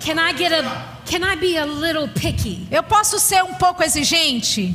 Can 0.00 0.18
I 0.18 0.34
get 0.36 0.52
a? 0.52 0.93
Can 1.14 1.22
I 1.22 1.36
be 1.36 1.56
a 1.56 1.64
little 1.64 2.08
picky? 2.08 2.66
Eu 2.72 2.82
posso 2.82 3.20
ser 3.20 3.40
um 3.44 3.54
pouco 3.54 3.84
exigente. 3.84 4.74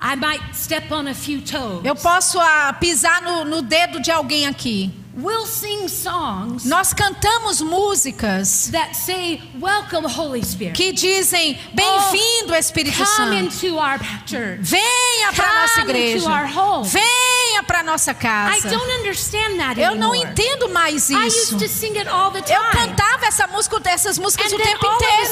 I 0.00 0.14
might 0.14 0.40
step 0.54 0.88
on 0.92 1.08
a 1.08 1.14
few 1.14 1.40
toes. 1.40 1.84
Eu 1.84 1.96
posso 1.96 2.38
ah, 2.38 2.72
pisar 2.74 3.20
no, 3.22 3.44
no 3.44 3.60
dedo 3.60 4.00
de 4.00 4.12
alguém 4.12 4.46
aqui. 4.46 4.92
We'll 5.14 5.44
sing 5.46 5.88
songs 5.88 6.64
Nós 6.64 6.94
cantamos 6.94 7.60
músicas 7.60 8.68
that 8.72 8.94
say, 8.96 9.42
"Welcome, 9.60 10.06
Holy 10.06 10.42
Spirit." 10.42 10.74
que 10.74 10.90
dizem: 10.92 11.58
Bem-vindo, 11.74 12.54
Espírito 12.54 12.96
Come 12.96 13.06
Santo. 13.06 13.34
into 13.34 13.76
our 13.76 13.98
church. 14.26 14.60
Venha 14.62 15.32
para 15.34 15.60
nossa 15.60 15.80
igreja. 15.82 16.16
into 16.16 16.30
our 16.30 16.46
home. 16.46 16.88
Venha 16.88 17.62
para 17.66 17.82
nossa 17.82 18.12
I 18.12 18.14
casa. 18.14 18.70
don't 18.70 18.90
understand 19.00 19.58
that 19.58 19.78
Eu 19.78 19.94
não 19.96 20.12
anymore. 20.14 20.30
entendo 20.30 20.68
mais 20.70 21.10
I 21.10 21.26
isso. 21.26 21.56
used 21.56 21.58
to 21.58 21.68
sing 21.68 21.98
it 21.98 22.08
all 22.08 22.30
the 22.30 22.40
time. 22.40 22.54
Eu 22.56 22.70
cantava 22.70 23.26
essa 23.26 23.46
música, 23.48 23.80
essas 23.84 24.18
músicas 24.18 24.50
and 24.50 24.56
o 24.56 24.58
tempo 24.58 24.86
inteiro. 24.86 25.22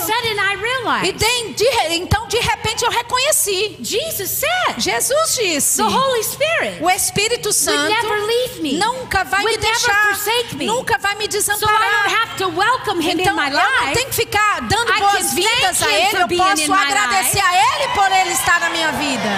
E 1.05 1.13
de- 1.13 1.53
de- 1.55 1.95
então, 1.95 2.27
de 2.27 2.39
repente, 2.39 2.85
eu 2.85 2.91
reconheci. 2.91 3.77
Jesus 3.81 4.31
said, 4.31 4.79
Jesus 4.79 5.35
disse: 5.37 5.77
the 5.77 5.83
Holy 5.89 6.23
Spirit 6.25 6.83
O 6.83 6.91
Espírito 6.91 7.47
would 7.49 7.55
Santo 7.59 7.89
never 7.89 8.21
leave 8.27 8.61
me. 8.63 8.73
nunca 8.79 9.25
vai 9.25 9.41
me 9.41 9.47
would 9.47 9.63
never 9.63 9.79
deixar, 9.79 10.15
forsake 10.15 10.57
me. 10.57 10.67
nunca 10.67 10.99
vai 10.99 11.15
me 11.17 11.25
So 11.31 11.39
I 11.39 11.43
don't 11.43 11.61
desamparar. 11.61 12.09
have 12.23 12.37
to 12.39 12.49
welcome 12.49 13.01
him 13.01 13.21
Então, 13.21 13.33
in 13.33 13.37
my 13.37 13.49
eu 13.51 13.57
não 13.57 13.81
life. 13.87 13.95
tenho 13.95 14.09
que 14.09 14.15
ficar 14.17 14.61
dando 14.63 14.93
boas-vindas 14.99 15.83
a 15.83 15.89
Ele, 15.93 16.23
eu 16.23 16.29
posso 16.29 16.73
agradecer 16.73 17.41
a 17.41 17.55
Ele 17.55 17.89
por 17.95 18.11
Ele 18.11 18.33
estar 18.33 18.61
na 18.61 18.71
minha 18.71 18.93
vida. 18.93 19.29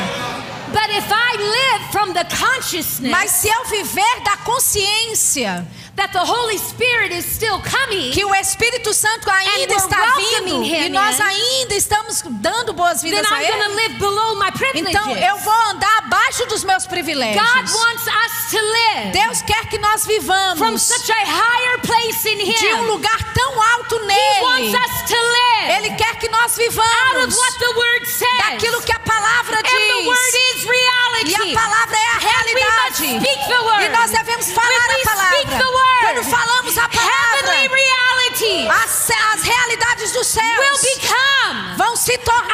But 0.73 0.89
if 0.97 1.05
I 1.11 1.37
live 1.37 1.93
from 1.93 2.13
the 2.15 2.25
consciousness 2.25 3.11
Mas 3.11 3.31
se 3.33 3.49
eu 3.49 3.65
viver 3.67 4.21
da 4.25 4.39
consciência 4.39 5.67
that 5.97 6.11
the 6.13 6.25
Holy 6.25 6.57
Spirit 6.59 7.13
is 7.13 7.25
still 7.27 7.61
coming. 7.61 8.11
que 8.13 8.25
o 8.25 8.35
Espírito 8.35 8.95
Santo 8.95 9.29
ainda 9.31 9.75
está 9.75 10.15
vindo 10.17 10.65
e 10.65 10.89
nós 10.89 11.19
in, 11.19 11.23
ainda 11.23 11.75
estamos 11.75 12.23
dando 12.41 12.73
boas-vindas 12.73 13.27
a 13.31 13.43
I'm 13.43 13.47
going 13.47 13.63
to 13.63 13.65
Ele, 13.69 13.75
live 13.77 13.99
below 13.99 14.37
my 14.37 14.51
privileges. 14.53 14.89
então 14.89 15.17
eu 15.17 15.37
vou 15.39 15.53
andar 15.71 15.99
abaixo 15.99 16.47
dos 16.47 16.65
meus 16.65 16.85
God 16.85 16.91
privilégios. 16.91 17.43
wants 17.75 18.07
us 18.07 18.51
to 18.51 18.59
live 18.59 19.13
Deus 19.13 19.43
quer 19.43 19.67
que 19.69 19.79
nós 19.79 20.03
from 20.03 20.09
vivamos 20.09 20.83
such 20.83 21.11
a 21.13 21.25
higher 21.25 21.79
place 21.83 22.27
in 22.29 22.39
de 22.53 22.67
um 22.75 22.87
lugar 22.87 23.33
tão 23.35 23.63
alto 23.75 23.99
nele. 24.07 24.75
us 24.75 25.09
to 25.09 25.15
live 25.17 25.73
Ele 25.77 25.91
quer 25.97 26.17
que 26.19 26.29
nós 26.29 26.57
vivamos 26.57 27.37
what 27.37 27.59
the 27.59 27.69
Word 27.77 28.07
says. 28.07 28.39
daquilo 28.39 28.81
que 28.83 28.93
a 28.93 28.99
palavra 29.01 29.59
And 29.59 29.63
the 29.63 30.09
Word 30.09 30.33
diz. 30.33 30.57
is 30.57 30.65
reality. 30.65 31.31
E 31.31 31.35
a 31.57 31.61
palavra 31.61 31.97
é 31.97 32.07
a 32.09 32.19
realidade. 32.19 32.97
speak 32.97 33.47
the 33.47 33.61
Word. 33.61 33.85
E 33.85 33.89
nós 33.91 34.11
devemos 34.11 34.51
falar 34.51 34.91
a 34.91 35.05
palavra. 35.05 35.82
Word, 35.83 36.03
Quando 36.03 36.31
falamos 36.31 36.79
a 36.79 36.89
palavra, 36.89 37.53
as, 38.83 39.11
as 39.35 39.43
realidades 39.43 40.13
dos 40.13 40.35
will 40.35 40.43
céus 40.43 40.81
become 40.95 41.77
vão 41.77 41.97
se 41.97 42.17
tornar 42.19 42.53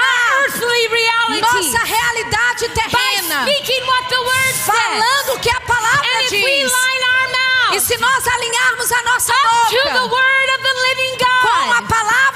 nossa 1.40 1.84
realidade 1.84 2.68
terrena. 2.70 3.42
speaking 3.46 3.82
what 3.86 4.08
the 4.08 4.16
Word 4.18 4.54
says. 4.54 4.64
Falando 4.66 5.34
o 5.34 5.40
que 5.40 5.50
a 5.50 5.60
palavra 5.60 6.08
And 6.18 6.24
if 6.24 6.30
we 6.32 6.40
diz. 6.42 6.72
line 6.72 7.04
our 7.04 7.28
E 7.28 7.74
mouth 7.74 7.82
se 7.82 7.96
nós 7.98 8.26
alinharmos 8.26 8.92
a 8.92 9.02
nossa 9.02 9.32
boca 9.32 10.06
Word 10.08 10.50
of 10.56 10.62
the 10.62 10.74
living 10.88 11.16
com 11.18 11.72
a 11.72 11.80
God, 11.82 11.88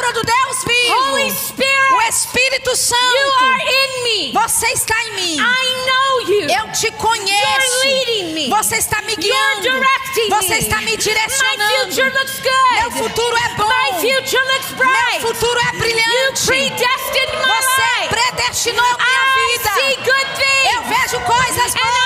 palavra 0.03 0.13
do 0.13 0.23
Deus 0.25 0.65
Holy 0.65 1.31
vivo, 1.31 1.39
Spirit, 1.39 1.93
o 1.95 2.01
Espírito 2.09 2.71
you 2.71 2.73
are 2.73 2.77
Santo, 2.77 3.69
in 3.71 4.03
me. 4.03 4.33
você 4.33 4.67
está 4.73 4.95
em 5.05 5.13
mim. 5.15 5.37
I 5.39 5.87
know 5.87 6.21
you. 6.29 6.49
Eu 6.51 6.73
te 6.73 6.91
conheço. 6.93 7.87
You're 7.87 8.05
leading 8.07 8.35
me. 8.35 8.49
Você 8.49 8.77
está 8.79 9.01
me 9.03 9.13
You're 9.13 9.23
guiando. 9.23 9.63
directing 9.63 10.29
Você 10.29 10.55
está 10.59 10.77
me 10.79 10.91
My 10.93 10.97
direcionando. 10.97 11.85
future 11.87 12.11
looks 12.11 12.41
good. 12.41 12.81
Meu 12.81 12.91
futuro 12.91 13.37
é 13.37 13.49
bom. 13.55 13.69
My 13.69 14.01
future 14.01 14.43
looks 14.45 14.71
Meu 14.71 14.77
bright. 14.89 15.21
futuro 15.23 15.61
é 15.61 15.73
You 15.73 15.79
brilhante. 15.79 16.47
predestined 16.47 17.33
my 17.39 17.53
Você 17.55 18.09
predestinou 18.09 18.85
minha 18.85 18.97
I 18.99 19.59
see 19.59 19.97
vida. 19.97 20.03
good 20.05 20.27
things. 20.37 20.75
Eu 20.75 20.83
vejo 20.83 21.21
coisas 21.25 21.75
boas. 21.75 22.02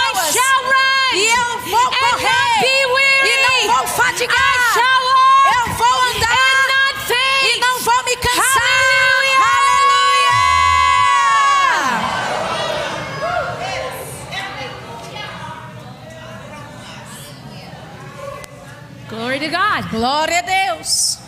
God. 19.83 19.91
Glória 19.91 20.39
a 20.39 20.75
Deus. 20.75 21.19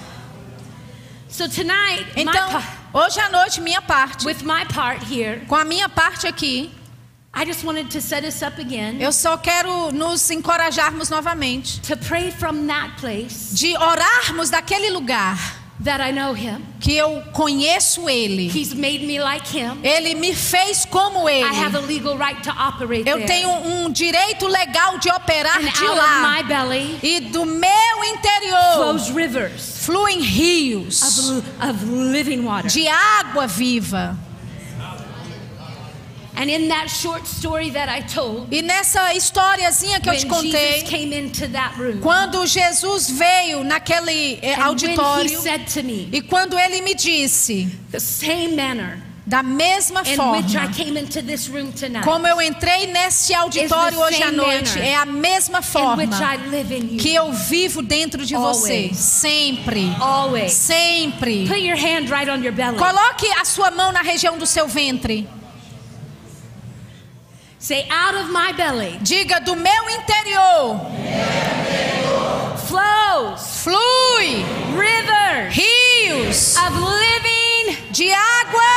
So 1.28 1.46
tonight, 1.48 2.06
my 2.16 2.22
Então, 2.22 2.50
pa- 2.50 2.62
hoje 2.92 3.20
à 3.20 3.28
noite, 3.30 3.60
minha 3.60 3.80
parte. 3.82 4.24
with 4.24 4.42
my 4.42 4.64
part 4.64 5.02
here, 5.04 5.42
Com 5.46 5.54
a 5.56 5.64
minha 5.64 5.88
parte 5.88 6.26
aqui, 6.26 6.70
I 7.34 7.44
just 7.44 7.62
wanted 7.64 7.90
to 7.90 8.00
set 8.00 8.24
us 8.24 8.42
up 8.42 8.58
again 8.58 9.00
eu 9.00 9.12
só 9.12 9.36
quero 9.36 9.92
nos 9.92 10.28
encorajarmos 10.30 11.10
novamente. 11.10 11.80
to 11.82 11.96
pray 11.96 12.30
from 12.32 12.66
that 12.66 12.96
place 12.98 13.50
De 13.54 13.76
orarmos 13.76 14.50
daquele 14.50 14.90
lugar 14.90 15.38
that 15.84 16.00
I 16.00 16.10
know 16.12 16.32
Him. 16.34 16.64
que 16.80 16.96
eu 16.96 17.22
conheço 17.32 18.08
Ele. 18.08 18.48
He's 18.48 18.74
made 18.74 19.06
me 19.06 19.20
like 19.20 19.46
Him. 19.56 19.78
Ele 19.82 20.14
me 20.14 20.34
fez 20.34 20.84
como 20.84 21.28
I 21.28 21.42
have 21.42 21.74
a 21.76 21.78
Ele. 21.80 21.86
legal 21.94 22.16
right 22.18 22.42
to 22.42 22.50
operate 22.50 23.06
Eu 23.08 23.16
there. 23.18 23.26
tenho 23.26 23.48
um 23.50 23.90
direito 23.92 24.46
legal 24.48 24.98
de 24.98 25.08
operar 25.10 25.56
and 25.58 25.70
de 25.70 25.84
out 25.84 25.90
of 25.92 25.96
lá. 25.98 26.20
my 26.36 26.42
belly 26.42 26.98
E 27.02 27.20
do 27.20 27.44
meu 27.46 28.04
interior 28.04 28.74
flows 28.76 29.08
rivers 29.10 29.84
fluem 29.86 30.20
rios 30.20 31.02
of, 31.30 31.44
of 31.70 31.84
living 31.84 32.42
water. 32.44 32.68
de 32.68 32.86
água 32.88 33.46
viva. 33.46 34.16
And 34.76 34.76
in 34.76 34.84
that 34.84 35.16
short 35.16 35.16
story 35.38 36.27
that 36.27 36.27
I 36.27 36.27
told, 38.14 38.48
E 38.54 38.62
nessa 38.62 39.12
historiazinha 39.14 40.00
que 40.00 40.08
eu 40.08 40.12
when 40.12 40.20
te 40.20 40.28
Jesus 40.28 40.52
contei, 40.52 40.82
came 40.82 41.14
into 41.14 41.48
that 41.48 41.76
room, 41.78 42.00
quando 42.00 42.46
Jesus 42.46 43.10
veio 43.10 43.64
naquele 43.64 44.38
eh, 44.42 44.54
and 44.54 44.58
when 44.58 44.78
he 44.78 44.96
auditório 44.96 45.40
said 45.40 45.66
to 45.66 45.82
me, 45.82 46.08
e 46.12 46.22
quando 46.22 46.58
ele 46.58 46.80
me 46.82 46.94
disse, 46.94 47.68
the 47.90 48.00
same 48.00 48.54
manner 48.54 49.02
da 49.26 49.42
mesma 49.42 50.00
in 50.06 50.18
which 50.30 50.56
I 50.56 50.60
forma, 50.60 50.72
came 50.72 50.96
into 50.96 51.20
this 51.20 51.48
room 51.48 51.70
tonight, 51.72 52.02
como 52.02 52.26
eu 52.26 52.40
entrei 52.40 52.86
nesse 52.86 53.34
auditório 53.34 54.00
hoje 54.00 54.22
à 54.22 54.26
same 54.26 54.36
noite, 54.38 54.78
é 54.80 54.94
a 54.96 55.04
mesma 55.04 55.60
forma 55.60 56.02
which 56.02 56.14
I 56.14 56.36
live 56.48 56.74
in 56.74 56.94
you, 56.94 56.98
que 56.98 57.14
eu 57.14 57.30
vivo 57.32 57.82
dentro 57.82 58.24
de 58.24 58.34
você, 58.34 58.72
Always. 58.72 58.96
sempre, 58.96 59.96
always. 60.00 60.52
sempre. 60.52 61.46
Put 61.46 61.60
your 61.60 61.76
hand 61.76 62.08
right 62.08 62.30
on 62.30 62.42
your 62.42 62.52
belly. 62.52 62.78
Coloque 62.78 63.26
a 63.38 63.44
sua 63.44 63.70
mão 63.70 63.92
na 63.92 64.00
região 64.00 64.38
do 64.38 64.46
seu 64.46 64.66
ventre. 64.66 65.28
Say, 67.60 67.88
out 67.90 68.14
of 68.14 68.30
my 68.30 68.52
belly. 68.52 68.98
Diga 69.02 69.44
do 69.44 69.56
meu 69.56 69.88
interior 69.98 70.78
flows 72.68 73.64
flui 73.64 74.44
rivers 74.76 75.56
rios 75.56 76.56
of 76.58 76.72
living 76.76 77.76
de 77.90 78.12
água 78.12 78.67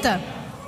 repita, 0.00 0.20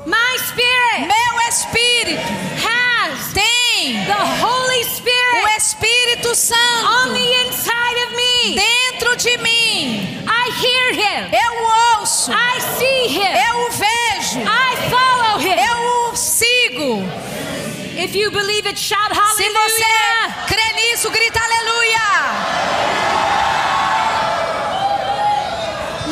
my 0.07 0.37
spirit 0.39 1.07
meu 1.07 1.49
espírito 1.49 2.23
has 2.63 3.33
tem 3.33 4.05
the 4.05 4.45
Holy 4.45 4.81
o 4.81 4.85
Spirit 4.85 5.57
Espírito 5.57 6.29
on 6.31 6.35
Santo 6.35 7.13
the 7.15 7.47
inside 7.47 8.07
of 8.07 8.15
me. 8.17 8.55
dentro 8.55 9.17
de 9.17 9.37
mim. 9.39 10.25
I 10.27 10.51
hear 10.51 10.93
him. 10.93 11.31
Eu 11.33 11.53
o 11.63 12.01
ouço, 12.01 12.31
I 12.33 12.61
see 12.79 13.07
him. 13.09 13.33
eu 13.49 13.67
o 13.67 13.71
vejo, 13.71 14.41
I 14.41 14.77
follow 14.91 15.41
him. 15.41 15.57
eu 15.59 16.11
o 16.11 16.17
sigo. 16.17 17.03
If 17.97 18.15
you 18.15 18.31
believe 18.31 18.67
it, 18.69 18.79
shout 18.79 19.15
Se 19.15 19.21
hallelujah. 19.21 19.69
você 19.69 20.55
crê 20.55 20.73
nisso, 20.75 21.11
grita 21.11 21.41
aleluia. 21.41 22.03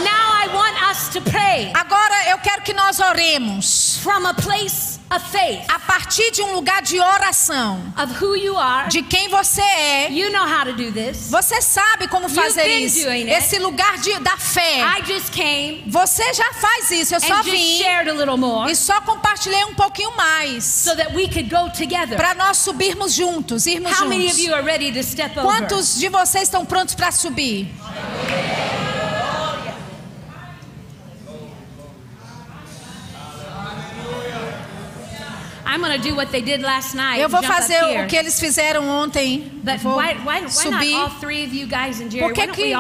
Now 0.05 0.33
I 0.43 0.49
want 0.55 0.77
us 0.91 1.09
to 1.09 1.21
pray 1.23 1.71
Agora 1.75 2.29
eu 2.31 2.39
quero 2.39 2.60
que 2.71 2.75
nós 2.75 3.01
oremos 3.01 3.99
from 4.01 4.25
a 4.25 4.33
place 4.33 5.01
of 5.11 5.21
faith 5.29 5.61
a 5.68 5.81
partir 5.81 6.31
de 6.31 6.41
um 6.41 6.53
lugar 6.53 6.81
de 6.83 7.01
oração, 7.01 7.83
of 8.01 8.25
who 8.25 8.37
you 8.37 8.57
are. 8.57 8.89
de 8.89 9.03
quem 9.03 9.29
você 9.29 9.61
é. 9.61 10.09
You 10.12 10.31
know 10.31 10.47
how 10.47 10.64
to 10.64 10.75
do 10.75 10.93
this. 10.93 11.29
Você 11.31 11.61
sabe 11.61 12.07
como 12.07 12.29
fazer 12.29 12.68
isso. 12.68 13.09
Esse 13.09 13.59
lugar 13.59 13.99
de, 13.99 14.16
da 14.21 14.37
fé. 14.37 14.83
I 14.83 15.05
just 15.05 15.33
came 15.33 15.83
Você 15.89 16.33
já 16.33 16.53
faz 16.53 16.93
isso. 16.93 17.16
Eu 17.16 17.21
só 17.21 17.43
vim 17.43 17.83
more 18.39 18.71
e 18.71 18.77
só 18.77 19.01
compartilhei 19.01 19.64
um 19.64 19.75
pouquinho 19.75 20.16
mais 20.16 20.62
so 20.62 20.95
that 20.95 21.12
we 21.12 21.27
could 21.27 21.51
go 21.51 21.68
together. 21.71 22.16
para 22.16 22.35
nós 22.35 22.59
subirmos 22.59 23.12
juntos, 23.12 23.66
irmos 23.66 23.99
How 23.99 24.07
many 24.07 24.27
of 24.27 24.37
juntos. 24.37 24.47
you 24.47 24.55
are 24.55 24.62
ready 24.62 24.93
to 24.93 25.03
step 25.03 25.37
over? 25.37 25.43
Quantos 25.43 25.99
de 25.99 26.09
vocês 26.09 26.45
estão 26.45 26.64
prontos 26.64 26.95
para 26.95 27.11
subir? 27.11 27.68
I'm 27.81 27.97
going 27.97 28.39
to 28.39 28.51
do 28.51 28.61
what 28.61 28.71
they 28.71 28.71
did 28.71 28.71
last 28.71 29.01
night. 35.21 35.60
Eu 37.18 37.29
vou 37.29 37.43
fazer 37.43 37.83
o 38.03 38.07
que 38.07 38.16
eles 38.16 38.41
fizeram 38.41 38.89
ontem. 38.89 39.61
Vou 39.83 39.97
why, 39.97 40.14
why, 40.14 40.25
why 40.25 40.41
not 40.41 40.53
subir. 40.53 40.95
all 40.95 41.11
three 41.21 41.45
of 41.45 41.55
you 41.55 41.66
guys 41.66 42.01
and 42.01 42.11
Jerry? 42.11 42.21
Por 42.21 42.33
que 42.33 42.47
que 42.49 42.75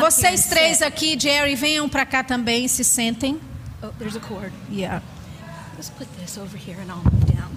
vocês 0.00 0.46
três 0.46 0.82
aqui, 0.82 1.18
Jerry, 1.18 1.54
venham 1.54 1.88
para 1.88 2.04
cá 2.04 2.22
também, 2.22 2.68
se 2.68 2.84
sentem. 2.84 3.40
Oh, 3.82 3.88
there's 3.98 4.16
a 4.16 4.20
cord. 4.20 4.52
Yeah. 4.70 5.02
Let's 5.76 5.90
put 5.90 6.08
this 6.20 6.36
over 6.36 6.56
here 6.56 6.76
and 6.80 6.90
I'll 6.90 7.02
move 7.04 7.24
down. 7.26 7.56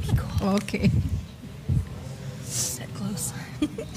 Be 0.00 0.14
cool. 0.16 0.54
Ok. 0.54 0.90
Sit 2.44 2.88
close. 2.94 3.32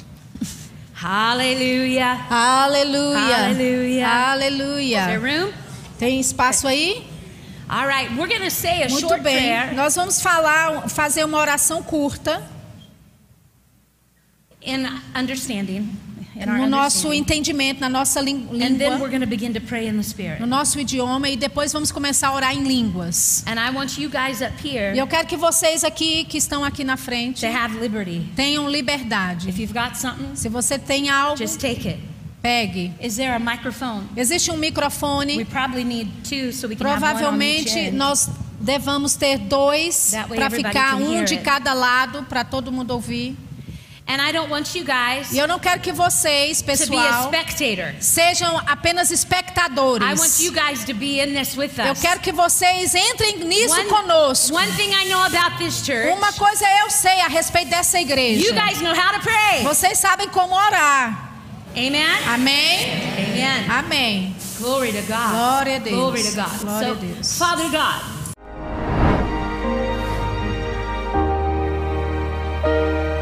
Hallelujah. 0.94 2.26
Aleluia. 2.30 3.46
Aleluia. 3.46 4.08
Aleluia. 4.08 5.00
Is 5.00 5.06
there 5.06 5.20
room? 5.20 5.54
Tem 5.98 6.20
espaço 6.20 6.68
aí? 6.68 7.09
All 7.70 7.86
right, 7.86 8.10
we're 8.18 8.28
going 8.28 8.42
to 8.42 8.50
say 8.52 8.82
a 8.84 8.90
Muito 8.90 9.02
short 9.08 9.22
bem. 9.22 9.36
prayer 9.38 9.74
Nós 9.76 9.96
vamos 9.96 10.20
falar, 10.22 10.90
fazer 10.90 11.24
uma 11.24 11.38
oração 11.38 11.84
curta 11.84 12.42
in 14.62 14.86
understanding. 15.16 15.88
in 16.36 16.50
our 16.50 16.58
no 16.58 16.68
nosso 16.68 17.14
entendimento, 17.14 17.80
na 17.82 17.90
nossa 17.90 18.22
lin- 18.22 18.48
And 18.54 18.78
then 18.78 19.00
we're 19.00 19.10
língua, 19.10 19.26
begin 19.28 19.54
to 19.54 19.62
pray 19.62 19.88
in 19.88 19.98
the 19.98 20.04
Spirit. 20.04 20.40
no 20.40 20.48
nosso 20.48 20.80
idioma 20.80 21.30
e 21.30 21.36
depois 21.38 21.72
vamos 21.74 21.92
começar 21.92 22.30
a 22.30 22.34
orar 22.34 22.56
em 22.56 22.64
línguas. 22.64 23.44
And 23.46 23.60
I 23.60 23.70
want 23.76 23.98
you 24.00 24.10
guys 24.10 24.42
up 24.42 24.54
here 24.66 24.96
E 24.96 25.00
eu 25.00 25.06
quero 25.08 25.28
que 25.28 25.36
vocês 25.38 25.84
aqui 25.84 26.24
que 26.26 26.38
estão 26.38 26.64
aqui 26.64 26.84
na 26.84 26.98
frente 26.98 27.42
to 27.42 27.48
have 27.56 27.78
liberty. 27.78 28.22
tenham 28.36 28.70
liberdade. 28.70 29.48
If 29.50 29.60
you've 29.60 29.74
got 29.74 29.96
something, 29.98 30.36
Se 30.36 30.50
você 30.50 30.80
tem 30.80 31.10
algo, 31.10 31.38
just 31.38 31.60
take 31.60 31.88
it. 31.88 32.00
Pegue. 32.42 32.94
Is 33.02 33.16
there 33.18 33.36
a 33.36 33.40
microphone? 33.40 34.08
Existe 34.16 34.50
um 34.52 34.60
We 34.60 34.72
microfone. 34.72 35.46
probably 35.50 35.84
need 35.84 36.08
two 36.24 36.52
so 36.52 36.68
we 36.68 36.76
can 36.76 36.86
have 36.88 37.02
one 37.02 37.24
on 37.26 37.42
each 37.42 37.72
Provavelmente 37.74 37.92
nós 37.92 38.30
devamos 38.60 39.16
ter 39.16 39.38
dois 39.38 40.12
para 40.36 40.50
ficar 40.50 40.96
um 40.96 41.24
de 41.24 41.38
cada 41.38 41.74
lado 41.74 42.24
para 42.30 42.44
todo 42.44 42.72
mundo 42.72 42.92
ouvir. 42.92 43.36
And 44.12 44.20
I 44.20 44.32
don't 44.32 44.50
want 44.50 44.74
you 44.74 44.84
guys 44.84 45.32
E 45.32 45.38
eu 45.38 45.48
não 45.48 45.60
quero 45.60 45.80
que 45.82 45.92
vocês, 45.92 46.64
pessoal, 46.64 47.30
sejam 48.00 48.58
apenas 48.66 49.12
I 49.12 49.14
want 49.14 49.20
espectadores. 49.20 50.40
you 50.40 50.52
guys 50.52 50.84
to 50.86 50.96
be 50.96 51.20
in 51.22 51.36
this 51.36 51.56
with 51.56 51.78
Eu 51.78 51.92
us. 51.92 52.02
quero 52.02 52.20
que 52.20 52.32
vocês 52.32 52.96
entrem 52.96 53.38
nisso 53.46 53.76
One, 53.76 53.88
conosco. 53.88 54.56
one 54.56 54.72
thing 54.72 54.90
I 54.96 55.08
know 55.10 55.22
about 55.26 55.60
this 55.60 55.86
church, 55.86 56.12
Uma 56.12 56.34
coisa 56.34 56.66
eu 56.84 56.90
sei 56.90 57.22
a 57.22 57.28
respeito 57.28 57.70
dessa 57.70 58.00
igreja. 58.02 58.44
you 58.44 58.54
guys 58.56 58.82
know 58.82 58.96
how 58.96 59.14
to 59.14 59.20
pray. 59.22 59.62
Vocês 59.62 60.00
sabem 60.00 60.28
como 60.30 60.56
orar. 60.56 61.29
Amen. 61.76 62.18
Amém? 62.28 62.80
Amen. 63.18 63.72
Amém. 63.72 64.36
Glory 64.58 64.92
to 64.92 65.02
God. 65.04 65.32
Glória 65.32 65.76
a 65.76 65.80
Deus. 65.80 65.96
Glory 65.96 66.24
to 66.24 66.36
God. 66.36 66.60
Glória 66.60 66.88
so, 66.88 66.92
a 66.92 66.96
Deus. 66.96 67.38
Father 67.38 67.70
God, 67.70 68.02